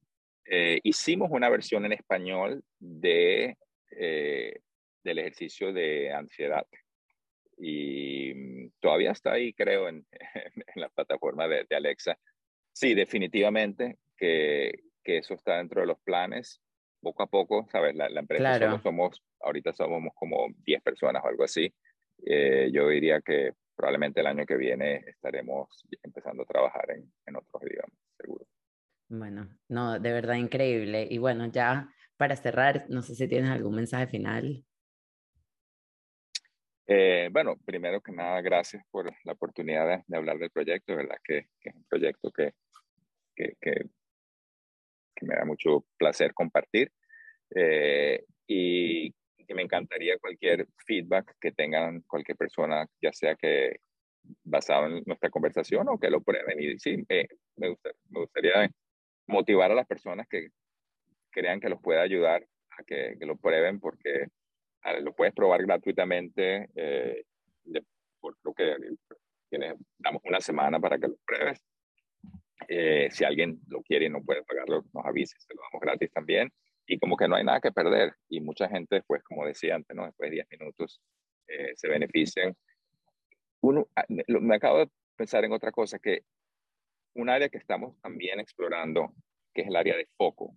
eh, 0.44 0.80
hicimos 0.82 1.30
una 1.30 1.48
versión 1.48 1.84
en 1.86 1.92
español 1.92 2.62
de, 2.78 3.56
del 3.90 5.18
ejercicio 5.18 5.72
de 5.72 6.12
ansiedad. 6.12 6.66
Y 7.58 8.34
mm, 8.34 8.70
todavía 8.80 9.12
está 9.12 9.32
ahí, 9.32 9.52
creo, 9.54 9.88
en, 9.88 10.06
en 10.74 10.80
la 10.80 10.88
plataforma 10.90 11.48
de, 11.48 11.64
de, 11.68 11.76
Alexa. 11.76 12.18
Sí, 12.72 12.94
definitivamente 12.94 13.98
que, 14.16 14.72
que, 15.02 15.18
eso 15.18 15.34
está 15.34 15.56
dentro 15.56 15.80
de 15.80 15.86
los 15.86 15.98
planes. 16.00 16.60
Poco 17.06 17.22
a 17.22 17.28
poco, 17.28 17.68
¿sabes? 17.70 17.94
La, 17.94 18.08
la 18.08 18.18
empresa 18.18 18.58
solo 18.58 18.80
somos 18.80 19.22
ahorita 19.38 19.72
somos 19.72 20.12
como 20.16 20.48
10 20.64 20.82
personas 20.82 21.22
o 21.24 21.28
algo 21.28 21.44
así. 21.44 21.72
Eh, 22.24 22.68
yo 22.72 22.88
diría 22.88 23.20
que 23.20 23.52
probablemente 23.76 24.18
el 24.18 24.26
año 24.26 24.44
que 24.44 24.56
viene 24.56 25.04
estaremos 25.06 25.86
empezando 26.02 26.42
a 26.42 26.46
trabajar 26.46 26.90
en, 26.90 27.08
en 27.26 27.36
otros 27.36 27.62
idiomas, 27.62 27.96
seguro. 28.18 28.44
Bueno, 29.08 29.48
no, 29.68 30.00
de 30.00 30.12
verdad 30.12 30.34
increíble. 30.34 31.06
Y 31.08 31.18
bueno, 31.18 31.46
ya 31.46 31.88
para 32.16 32.34
cerrar, 32.34 32.86
no 32.88 33.02
sé 33.02 33.14
si 33.14 33.28
tienes 33.28 33.50
algún 33.50 33.76
mensaje 33.76 34.08
final. 34.08 34.64
Eh, 36.88 37.28
bueno, 37.30 37.56
primero 37.64 38.00
que 38.00 38.10
nada, 38.10 38.40
gracias 38.40 38.84
por 38.90 39.12
la 39.22 39.32
oportunidad 39.32 40.02
de, 40.08 40.16
hablar 40.16 40.38
del 40.38 40.50
proyecto, 40.50 40.90
de 40.90 40.96
verdad 40.96 41.18
que, 41.22 41.50
que, 41.60 41.68
es 41.68 41.76
un 41.76 41.84
proyecto 41.84 42.32
que, 42.32 42.54
que, 43.36 43.54
que, 43.60 43.90
me 45.24 45.34
da 45.34 45.44
mucho 45.44 45.84
placer 45.96 46.34
compartir. 46.34 46.92
Eh, 47.54 48.24
y 48.46 49.12
que 49.46 49.54
me 49.54 49.62
encantaría 49.62 50.18
cualquier 50.18 50.66
feedback 50.84 51.36
que 51.40 51.52
tengan 51.52 52.00
cualquier 52.02 52.36
persona, 52.36 52.84
ya 53.00 53.12
sea 53.12 53.36
que 53.36 53.76
basado 54.42 54.86
en 54.86 55.04
nuestra 55.06 55.30
conversación 55.30 55.88
o 55.88 55.98
que 55.98 56.10
lo 56.10 56.20
prueben. 56.20 56.60
Y 56.60 56.78
sí, 56.78 57.04
eh, 57.08 57.28
me, 57.56 57.68
me, 58.10 58.20
gustaría 58.20 58.68
motivar 59.28 59.70
a 59.70 59.74
las 59.74 59.86
personas 59.86 60.26
que 60.28 60.48
crean 61.30 61.60
que 61.60 61.68
los 61.68 61.80
pueda 61.80 62.02
ayudar 62.02 62.44
a 62.70 62.82
que, 62.82 63.16
que 63.18 63.26
lo 63.26 63.36
prueben 63.36 63.78
porque 63.78 64.26
lo 65.02 65.14
puedes 65.14 65.34
probar 65.34 65.62
gratuitamente. 65.62 66.68
Eh, 66.74 67.24
por 68.20 68.36
lo 68.42 68.54
que 68.54 68.76
tienes, 69.48 69.74
damos 69.98 70.22
una 70.24 70.40
semana 70.40 70.80
para 70.80 70.98
que 70.98 71.08
lo 71.08 71.16
pruebes. 71.24 71.62
Eh, 72.68 73.08
si 73.10 73.24
alguien 73.24 73.60
lo 73.68 73.82
quiere 73.82 74.06
y 74.06 74.10
no 74.10 74.22
puede 74.22 74.42
pagarlo, 74.44 74.84
nos 74.92 75.04
avise, 75.04 75.36
se 75.38 75.54
lo 75.54 75.60
damos 75.62 75.80
gratis 75.80 76.10
también 76.12 76.50
y 76.86 76.98
como 76.98 77.16
que 77.16 77.28
no 77.28 77.36
hay 77.36 77.44
nada 77.44 77.60
que 77.60 77.72
perder 77.72 78.14
y 78.28 78.40
mucha 78.40 78.68
gente 78.68 79.02
pues 79.06 79.22
como 79.24 79.44
decía 79.44 79.74
antes, 79.74 79.94
¿no? 79.94 80.06
después 80.06 80.30
de 80.30 80.36
10 80.36 80.46
minutos 80.52 81.00
eh, 81.48 81.72
se 81.74 81.88
benefician. 81.88 82.54
Uno, 83.60 83.88
ah, 83.96 84.04
me 84.08 84.56
acabo 84.56 84.78
de 84.78 84.90
pensar 85.16 85.44
en 85.44 85.52
otra 85.52 85.72
cosa, 85.72 85.98
que 85.98 86.22
un 87.14 87.28
área 87.30 87.48
que 87.48 87.58
estamos 87.58 87.98
también 88.00 88.40
explorando, 88.40 89.14
que 89.52 89.62
es 89.62 89.68
el 89.68 89.76
área 89.76 89.96
de 89.96 90.08
foco, 90.16 90.56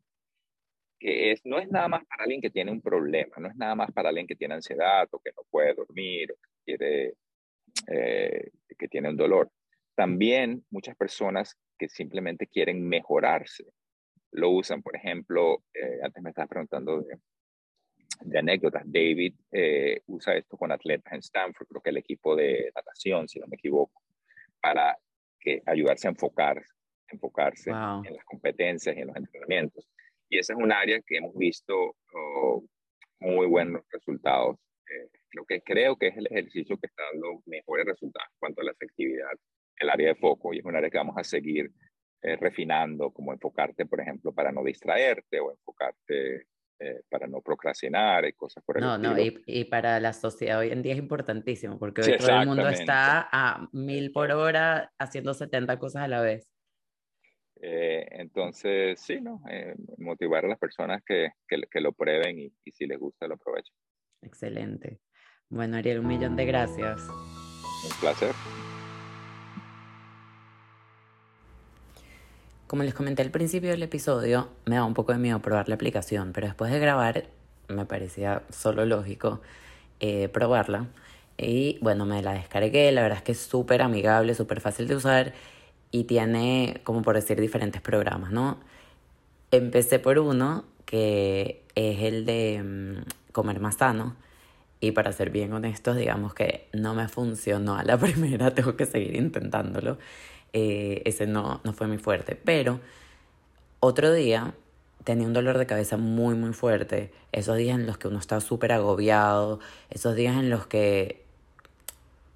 que 1.00 1.32
es, 1.32 1.42
no 1.46 1.60
es 1.60 1.70
nada 1.70 1.88
más 1.88 2.06
para 2.06 2.24
alguien 2.24 2.42
que 2.42 2.50
tiene 2.50 2.72
un 2.72 2.82
problema, 2.82 3.38
no 3.40 3.48
es 3.48 3.56
nada 3.56 3.74
más 3.76 3.92
para 3.92 4.10
alguien 4.10 4.28
que 4.28 4.36
tiene 4.36 4.56
ansiedad 4.56 5.08
o 5.12 5.20
que 5.20 5.32
no 5.32 5.44
puede 5.50 5.74
dormir 5.74 6.32
o 6.32 6.36
que, 6.36 6.50
quiere, 6.66 7.14
eh, 7.88 8.52
que 8.78 8.88
tiene 8.90 9.10
un 9.10 9.18
dolor. 9.18 9.50
También 9.96 10.66
muchas 10.70 10.96
personas 10.96 11.58
que 11.80 11.90
simplemente 11.90 12.46
quieren 12.46 12.88
mejorarse 12.88 13.66
lo 14.32 14.52
usan. 14.52 14.82
Por 14.82 14.96
ejemplo, 14.96 15.64
eh, 15.74 16.00
antes 16.04 16.22
me 16.22 16.30
estabas 16.30 16.50
preguntando 16.50 17.02
de, 17.02 18.38
anécdotas. 18.38 18.84
David 18.86 19.34
eh, 19.52 20.02
usa 20.08 20.36
esto 20.36 20.58
con 20.58 20.72
atletas 20.72 21.14
en 21.14 21.20
Stanford, 21.20 21.68
creo 21.68 21.82
que 21.82 21.90
el 21.90 21.98
equipo 21.98 22.36
de 22.36 22.72
natación, 22.76 23.28
si 23.28 23.40
no 23.40 23.48
me 23.48 23.56
equivoco, 23.56 24.04
para 24.62 24.98
que 25.40 25.64
ayudarse 25.66 26.08
a 26.08 26.12
enfocar, 26.12 26.62
enfocarse 27.08 27.70
en 27.70 28.14
las 28.14 28.26
competencias 28.26 28.96
y 28.96 29.00
en 29.00 29.08
los 29.08 29.16
entrenamientos. 29.16 29.88
Y 30.28 30.38
esa 30.38 30.54
es 30.54 30.60
un 30.60 30.72
área 30.72 31.02
que 31.02 31.18
hemos 31.18 31.36
visto 31.36 31.96
oh, 32.14 32.64
muy 33.20 33.48
buenos 33.48 33.84
resultados. 33.90 34.58
Eh, 34.90 35.10
lo 35.32 35.46
que 35.46 35.62
creo 35.62 35.96
que 35.96 36.08
es 36.08 36.18
el 36.18 36.28
ejercicio 36.28 36.78
que 36.78 36.88
está 36.88 37.04
dando 37.14 37.42
mejores 37.46 37.86
resultados 37.86 38.30
en 38.32 38.40
cuanto 38.40 38.62
a 38.62 38.66
la 38.66 38.72
efectividad, 38.72 39.32
el 39.80 39.90
área 39.90 40.10
de 40.10 40.16
foco, 40.16 40.54
y 40.54 40.60
es 40.60 40.66
un 40.66 40.76
área 40.76 40.90
que 40.90 40.98
vamos 40.98 41.18
a 41.18 41.24
seguir 41.24 41.72
eh, 42.22 42.36
refinando, 42.36 43.12
como 43.12 43.34
enfocarte, 43.34 43.86
por 43.86 44.02
ejemplo, 44.02 44.34
para 44.34 44.52
no 44.52 44.64
distraerte 44.64 45.40
o 45.40 45.52
enfocarte 45.52 46.48
eh, 46.82 47.02
para 47.10 47.28
no 47.28 47.42
procrastinar 47.42 48.26
y 48.26 48.32
cosas 48.32 48.64
por 48.64 48.78
el 48.78 48.84
no, 48.84 48.98
No, 48.98 49.20
y, 49.20 49.44
y, 49.46 49.66
para 49.66 50.00
la 50.00 50.14
sociedad 50.14 50.60
hoy 50.60 50.70
en 50.70 50.82
día 50.82 50.94
es 50.94 51.00
importantísimo, 51.00 51.78
porque 51.78 52.02
hoy 52.02 52.18
todo 52.18 52.40
el 52.40 52.48
mundo 52.48 52.70
está 52.70 53.28
a 53.32 53.68
mil 53.74 54.14
por 54.14 54.32
hora 54.32 54.90
haciendo 54.98 55.34
70 55.34 55.78
cosas 55.78 56.04
a 56.04 56.08
la 56.08 56.22
vez. 56.22 56.50
Eh, 57.62 58.08
entonces, 58.12 58.98
sí, 59.02 59.20
¿no? 59.20 59.42
Eh, 59.50 59.76
motivar 59.98 60.46
a 60.46 60.48
las 60.48 60.58
personas 60.58 61.04
que, 61.06 61.34
que, 61.50 61.62
que 61.70 61.82
lo 61.82 61.92
prueben 61.92 62.40
y, 62.40 62.54
y, 62.64 62.72
si 62.72 62.88
les 62.88 62.98
gusta 62.98 63.28
lo 63.28 63.36
aprovechen. 63.36 63.76
Excelente. 64.22 65.02
Bueno, 65.50 65.76
Ariel, 65.76 66.00
un 66.00 66.08
millón 66.08 66.38
de 66.38 66.46
gracias. 66.46 67.10
Un 67.10 68.00
placer. 68.00 68.34
Como 72.70 72.84
les 72.84 72.94
comenté 72.94 73.24
al 73.24 73.32
principio 73.32 73.72
del 73.72 73.82
episodio, 73.82 74.48
me 74.66 74.76
da 74.76 74.84
un 74.84 74.94
poco 74.94 75.12
de 75.12 75.18
miedo 75.18 75.40
probar 75.40 75.68
la 75.70 75.74
aplicación, 75.74 76.34
pero 76.34 76.46
después 76.46 76.72
de 76.72 76.78
grabar 76.78 77.26
me 77.68 77.88
parecía 77.88 78.44
solo 78.52 78.86
lógico 78.86 79.42
eh, 80.00 80.30
probarla. 80.30 80.86
Y 81.36 81.80
bueno, 81.82 82.06
me 82.06 82.22
la 82.22 82.34
descargué, 82.34 82.92
la 82.92 83.02
verdad 83.02 83.18
es 83.18 83.24
que 83.24 83.32
es 83.32 83.40
súper 83.40 83.82
amigable, 83.82 84.36
súper 84.36 84.62
fácil 84.62 84.88
de 84.88 84.96
usar 84.96 85.34
y 85.90 86.04
tiene, 86.04 86.82
como 86.84 87.02
por 87.02 87.16
decir, 87.16 87.42
diferentes 87.42 87.82
programas, 87.82 88.30
¿no? 88.32 88.60
Empecé 89.50 89.98
por 89.98 90.20
uno 90.20 90.64
que 90.86 91.64
es 91.74 92.04
el 92.04 92.24
de 92.28 92.62
mm, 92.64 93.32
comer 93.32 93.60
más 93.60 93.78
sano. 93.78 94.16
Y 94.80 94.92
para 94.92 95.12
ser 95.12 95.32
bien 95.32 95.54
honestos, 95.54 95.98
digamos 95.98 96.36
que 96.36 96.70
no 96.74 96.94
me 96.94 97.08
funcionó 97.08 97.78
a 97.78 97.84
la 97.84 97.98
primera, 98.00 98.54
tengo 98.54 98.76
que 98.76 98.86
seguir 98.86 99.16
intentándolo. 99.16 99.98
Eh, 100.54 101.02
ese 101.06 101.28
no, 101.28 101.62
no 101.64 101.74
fue 101.74 101.88
muy 101.88 101.98
fuerte. 101.98 102.36
Pero 102.36 102.80
otro 103.80 104.12
día 104.14 104.54
tenía 105.04 105.26
un 105.26 105.34
dolor 105.34 105.58
de 105.58 105.66
cabeza 105.66 105.98
muy, 105.98 106.36
muy 106.36 106.54
fuerte. 106.54 107.12
Esos 107.32 107.58
días 107.58 107.76
en 107.76 107.86
los 107.86 107.98
que 107.98 108.08
uno 108.08 108.20
estaba 108.20 108.42
súper 108.42 108.72
agobiado, 108.72 109.60
esos 109.90 110.16
días 110.16 110.36
en 110.38 110.50
los 110.50 110.68
que 110.68 111.24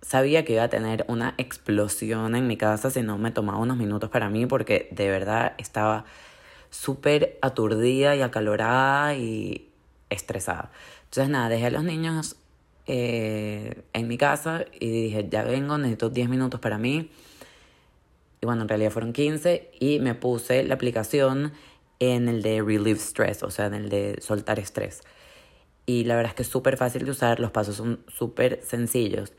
sabía 0.01 0.43
que 0.45 0.53
iba 0.53 0.63
a 0.63 0.69
tener 0.69 1.05
una 1.07 1.33
explosión 1.37 2.35
en 2.35 2.47
mi 2.47 2.57
casa 2.57 2.89
si 2.89 3.01
no 3.01 3.17
me 3.17 3.31
tomaba 3.31 3.59
unos 3.59 3.77
minutos 3.77 4.09
para 4.09 4.29
mí, 4.29 4.45
porque 4.45 4.89
de 4.91 5.09
verdad 5.09 5.53
estaba 5.57 6.05
súper 6.69 7.37
aturdida 7.41 8.15
y 8.15 8.21
acalorada 8.21 9.15
y 9.15 9.69
estresada. 10.09 10.71
Entonces, 11.05 11.29
nada, 11.29 11.49
dejé 11.49 11.67
a 11.67 11.71
los 11.71 11.83
niños 11.83 12.35
eh, 12.87 13.83
en 13.93 14.07
mi 14.07 14.17
casa 14.17 14.65
y 14.79 14.89
dije, 14.89 15.27
ya 15.29 15.43
vengo, 15.43 15.77
necesito 15.77 16.09
10 16.09 16.29
minutos 16.29 16.59
para 16.59 16.77
mí 16.77 17.09
y 18.43 18.45
bueno, 18.45 18.63
en 18.63 18.67
realidad 18.67 18.91
fueron 18.91 19.13
15 19.13 19.71
y 19.79 20.01
me 20.01 20.15
puse 20.15 20.65
la 20.65 20.73
aplicación 20.73 21.53
en 21.99 22.27
el 22.27 22.41
de 22.41 22.61
Relieve 22.61 22.99
Stress, 22.99 23.41
o 23.41 23.49
sea, 23.49 23.67
en 23.67 23.73
el 23.73 23.87
de 23.87 24.17
soltar 24.19 24.59
estrés. 24.59 24.99
Y 25.85 26.03
la 26.03 26.17
verdad 26.17 26.31
es 26.31 26.35
que 26.35 26.41
es 26.41 26.49
súper 26.49 26.75
fácil 26.75 27.05
de 27.05 27.11
usar, 27.11 27.39
los 27.39 27.51
pasos 27.51 27.77
son 27.77 28.03
súper 28.09 28.59
sencillos. 28.61 29.31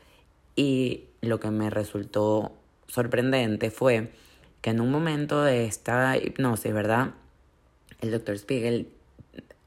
Y 0.55 1.03
lo 1.21 1.39
que 1.39 1.51
me 1.51 1.69
resultó 1.69 2.57
sorprendente 2.87 3.69
fue 3.69 4.11
que 4.61 4.71
en 4.71 4.81
un 4.81 4.89
momento 4.89 5.43
de 5.43 5.65
esta 5.65 6.17
hipnosis, 6.17 6.73
¿verdad? 6.73 7.11
El 8.01 8.09
doctor 8.09 8.35
Spiegel, 8.39 8.89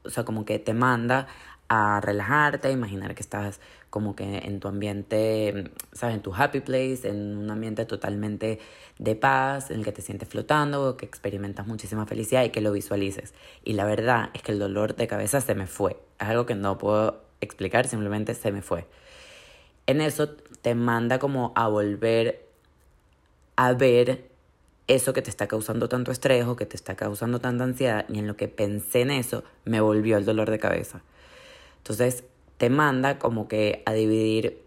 o 0.03 0.09
sea, 0.09 0.25
como 0.25 0.43
que 0.43 0.59
te 0.59 0.73
manda 0.73 1.27
a 1.69 2.01
relajarte, 2.01 2.67
a 2.67 2.71
imaginar 2.71 3.15
que 3.15 3.21
estás 3.21 3.61
como 3.89 4.15
que 4.15 4.37
en 4.39 4.59
tu 4.59 4.67
ambiente, 4.67 5.71
¿sabes? 5.93 6.15
En 6.15 6.21
tu 6.21 6.33
happy 6.33 6.59
place, 6.59 7.07
en 7.07 7.37
un 7.37 7.49
ambiente 7.49 7.85
totalmente 7.85 8.59
de 8.99 9.15
paz, 9.15 9.71
en 9.71 9.79
el 9.79 9.85
que 9.85 9.91
te 9.91 10.01
sientes 10.01 10.29
flotando, 10.29 10.97
que 10.97 11.05
experimentas 11.05 11.65
muchísima 11.65 12.05
felicidad 12.05 12.43
y 12.43 12.49
que 12.49 12.61
lo 12.61 12.71
visualices. 12.71 13.33
Y 13.63 13.73
la 13.73 13.85
verdad 13.85 14.29
es 14.33 14.43
que 14.43 14.51
el 14.51 14.59
dolor 14.59 14.95
de 14.95 15.07
cabeza 15.07 15.41
se 15.41 15.55
me 15.55 15.67
fue. 15.67 15.97
Es 16.19 16.27
algo 16.27 16.45
que 16.45 16.55
no 16.55 16.77
puedo 16.77 17.21
explicar, 17.41 17.87
simplemente 17.87 18.35
se 18.35 18.51
me 18.51 18.61
fue. 18.61 18.85
En 19.87 20.01
eso 20.01 20.29
te 20.61 20.75
manda 20.75 21.17
como 21.17 21.51
a 21.55 21.67
volver 21.67 22.45
a 23.55 23.73
ver 23.73 24.29
eso 24.87 25.13
que 25.13 25.21
te 25.21 25.29
está 25.29 25.47
causando 25.47 25.89
tanto 25.89 26.11
estrés 26.11 26.45
o 26.45 26.55
que 26.55 26.65
te 26.65 26.75
está 26.75 26.95
causando 26.95 27.39
tanta 27.39 27.63
ansiedad 27.63 28.05
y 28.09 28.19
en 28.19 28.27
lo 28.27 28.35
que 28.35 28.47
pensé 28.47 29.01
en 29.01 29.11
eso 29.11 29.43
me 29.65 29.81
volvió 29.81 30.17
el 30.17 30.25
dolor 30.25 30.49
de 30.49 30.59
cabeza. 30.59 31.01
Entonces 31.77 32.23
te 32.59 32.69
manda 32.69 33.19
como 33.19 33.47
que 33.47 33.81
a 33.85 33.93
dividir, 33.93 34.61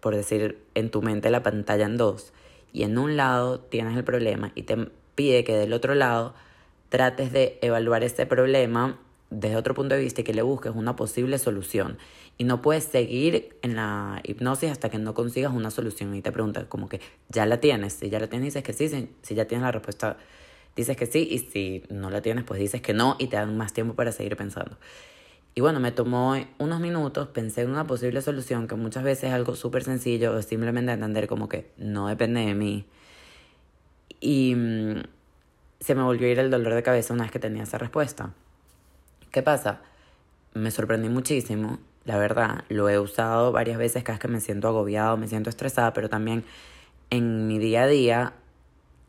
por 0.00 0.14
decir, 0.14 0.58
en 0.74 0.90
tu 0.90 1.00
mente 1.00 1.30
la 1.30 1.42
pantalla 1.42 1.86
en 1.86 1.96
dos. 1.96 2.34
Y 2.72 2.82
en 2.82 2.98
un 2.98 3.16
lado 3.16 3.58
tienes 3.58 3.96
el 3.96 4.04
problema 4.04 4.52
y 4.54 4.62
te 4.62 4.76
pide 5.14 5.42
que 5.42 5.56
del 5.56 5.72
otro 5.72 5.94
lado 5.94 6.34
trates 6.90 7.32
de 7.32 7.58
evaluar 7.62 8.04
ese 8.04 8.26
problema 8.26 9.00
desde 9.30 9.56
otro 9.56 9.74
punto 9.74 9.94
de 9.94 10.02
vista 10.02 10.20
y 10.20 10.24
que 10.24 10.34
le 10.34 10.42
busques 10.42 10.72
una 10.74 10.96
posible 10.96 11.38
solución. 11.38 11.96
Y 12.36 12.44
no 12.44 12.60
puedes 12.60 12.84
seguir 12.84 13.56
en 13.62 13.74
la 13.74 14.20
hipnosis 14.22 14.70
hasta 14.70 14.90
que 14.90 14.98
no 14.98 15.14
consigas 15.14 15.52
una 15.54 15.70
solución. 15.70 16.14
Y 16.14 16.20
te 16.20 16.32
preguntas 16.32 16.66
como 16.68 16.90
que 16.90 17.00
ya 17.30 17.46
la 17.46 17.58
tienes. 17.58 17.94
Si 17.94 18.10
ya 18.10 18.20
la 18.20 18.26
tienes, 18.26 18.48
dices 18.48 18.62
que 18.62 18.74
sí. 18.74 18.88
Si, 18.90 19.08
si 19.22 19.34
ya 19.34 19.46
tienes 19.46 19.64
la 19.64 19.72
respuesta, 19.72 20.18
dices 20.76 20.94
que 20.94 21.06
sí. 21.06 21.26
Y 21.30 21.38
si 21.38 21.84
no 21.88 22.10
la 22.10 22.20
tienes, 22.20 22.44
pues 22.44 22.60
dices 22.60 22.82
que 22.82 22.92
no 22.92 23.16
y 23.18 23.28
te 23.28 23.36
dan 23.36 23.56
más 23.56 23.72
tiempo 23.72 23.94
para 23.94 24.12
seguir 24.12 24.36
pensando. 24.36 24.76
Y 25.54 25.60
bueno, 25.60 25.80
me 25.80 25.90
tomó 25.90 26.36
unos 26.58 26.80
minutos, 26.80 27.28
pensé 27.28 27.62
en 27.62 27.70
una 27.70 27.86
posible 27.86 28.22
solución 28.22 28.68
que 28.68 28.76
muchas 28.76 29.02
veces 29.02 29.24
es 29.24 29.32
algo 29.32 29.56
súper 29.56 29.82
sencillo 29.82 30.40
simplemente 30.42 30.92
entender 30.92 31.26
como 31.26 31.48
que 31.48 31.70
no 31.76 32.06
depende 32.08 32.40
de 32.40 32.54
mí. 32.54 32.86
Y 34.20 34.54
mm, 34.54 35.02
se 35.80 35.94
me 35.94 36.02
volvió 36.02 36.28
a 36.28 36.30
ir 36.30 36.38
el 36.38 36.50
dolor 36.50 36.74
de 36.74 36.82
cabeza 36.82 37.14
una 37.14 37.24
vez 37.24 37.32
que 37.32 37.38
tenía 37.38 37.64
esa 37.64 37.78
respuesta. 37.78 38.32
¿Qué 39.32 39.42
pasa? 39.42 39.80
Me 40.54 40.70
sorprendí 40.70 41.08
muchísimo, 41.08 41.78
la 42.04 42.18
verdad. 42.18 42.64
Lo 42.68 42.88
he 42.88 42.98
usado 42.98 43.50
varias 43.50 43.78
veces 43.78 44.04
cada 44.04 44.14
vez 44.16 44.20
que 44.20 44.28
me 44.28 44.40
siento 44.40 44.68
agobiado, 44.68 45.16
me 45.16 45.26
siento 45.26 45.50
estresada, 45.50 45.92
pero 45.92 46.08
también 46.08 46.44
en 47.10 47.48
mi 47.48 47.58
día 47.58 47.84
a 47.84 47.86
día 47.88 48.34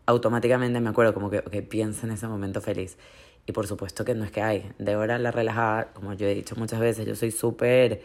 automáticamente 0.05 0.79
me 0.79 0.89
acuerdo 0.89 1.13
como 1.13 1.29
que, 1.29 1.39
ok, 1.39 1.67
piensa 1.67 2.07
en 2.07 2.13
ese 2.13 2.27
momento 2.27 2.61
feliz. 2.61 2.97
Y 3.45 3.51
por 3.53 3.67
supuesto 3.67 4.05
que 4.05 4.15
no 4.15 4.23
es 4.23 4.31
que 4.31 4.41
hay. 4.41 4.71
De 4.77 4.95
hora 4.95 5.17
la 5.17 5.31
relajada, 5.31 5.91
como 5.93 6.13
yo 6.13 6.27
he 6.27 6.35
dicho 6.35 6.55
muchas 6.55 6.79
veces, 6.79 7.05
yo 7.05 7.15
soy 7.15 7.31
súper 7.31 8.01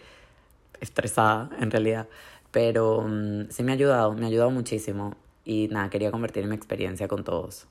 estresada 0.80 1.50
en 1.60 1.70
realidad. 1.70 2.08
Pero 2.50 3.02
mm, 3.06 3.50
sí 3.50 3.62
me 3.62 3.72
ha 3.72 3.74
ayudado, 3.74 4.12
me 4.14 4.24
ha 4.24 4.28
ayudado 4.28 4.50
muchísimo. 4.50 5.14
Y 5.44 5.68
nada, 5.68 5.90
quería 5.90 6.10
compartir 6.10 6.46
mi 6.46 6.56
experiencia 6.56 7.08
con 7.08 7.24
todos. 7.24 7.66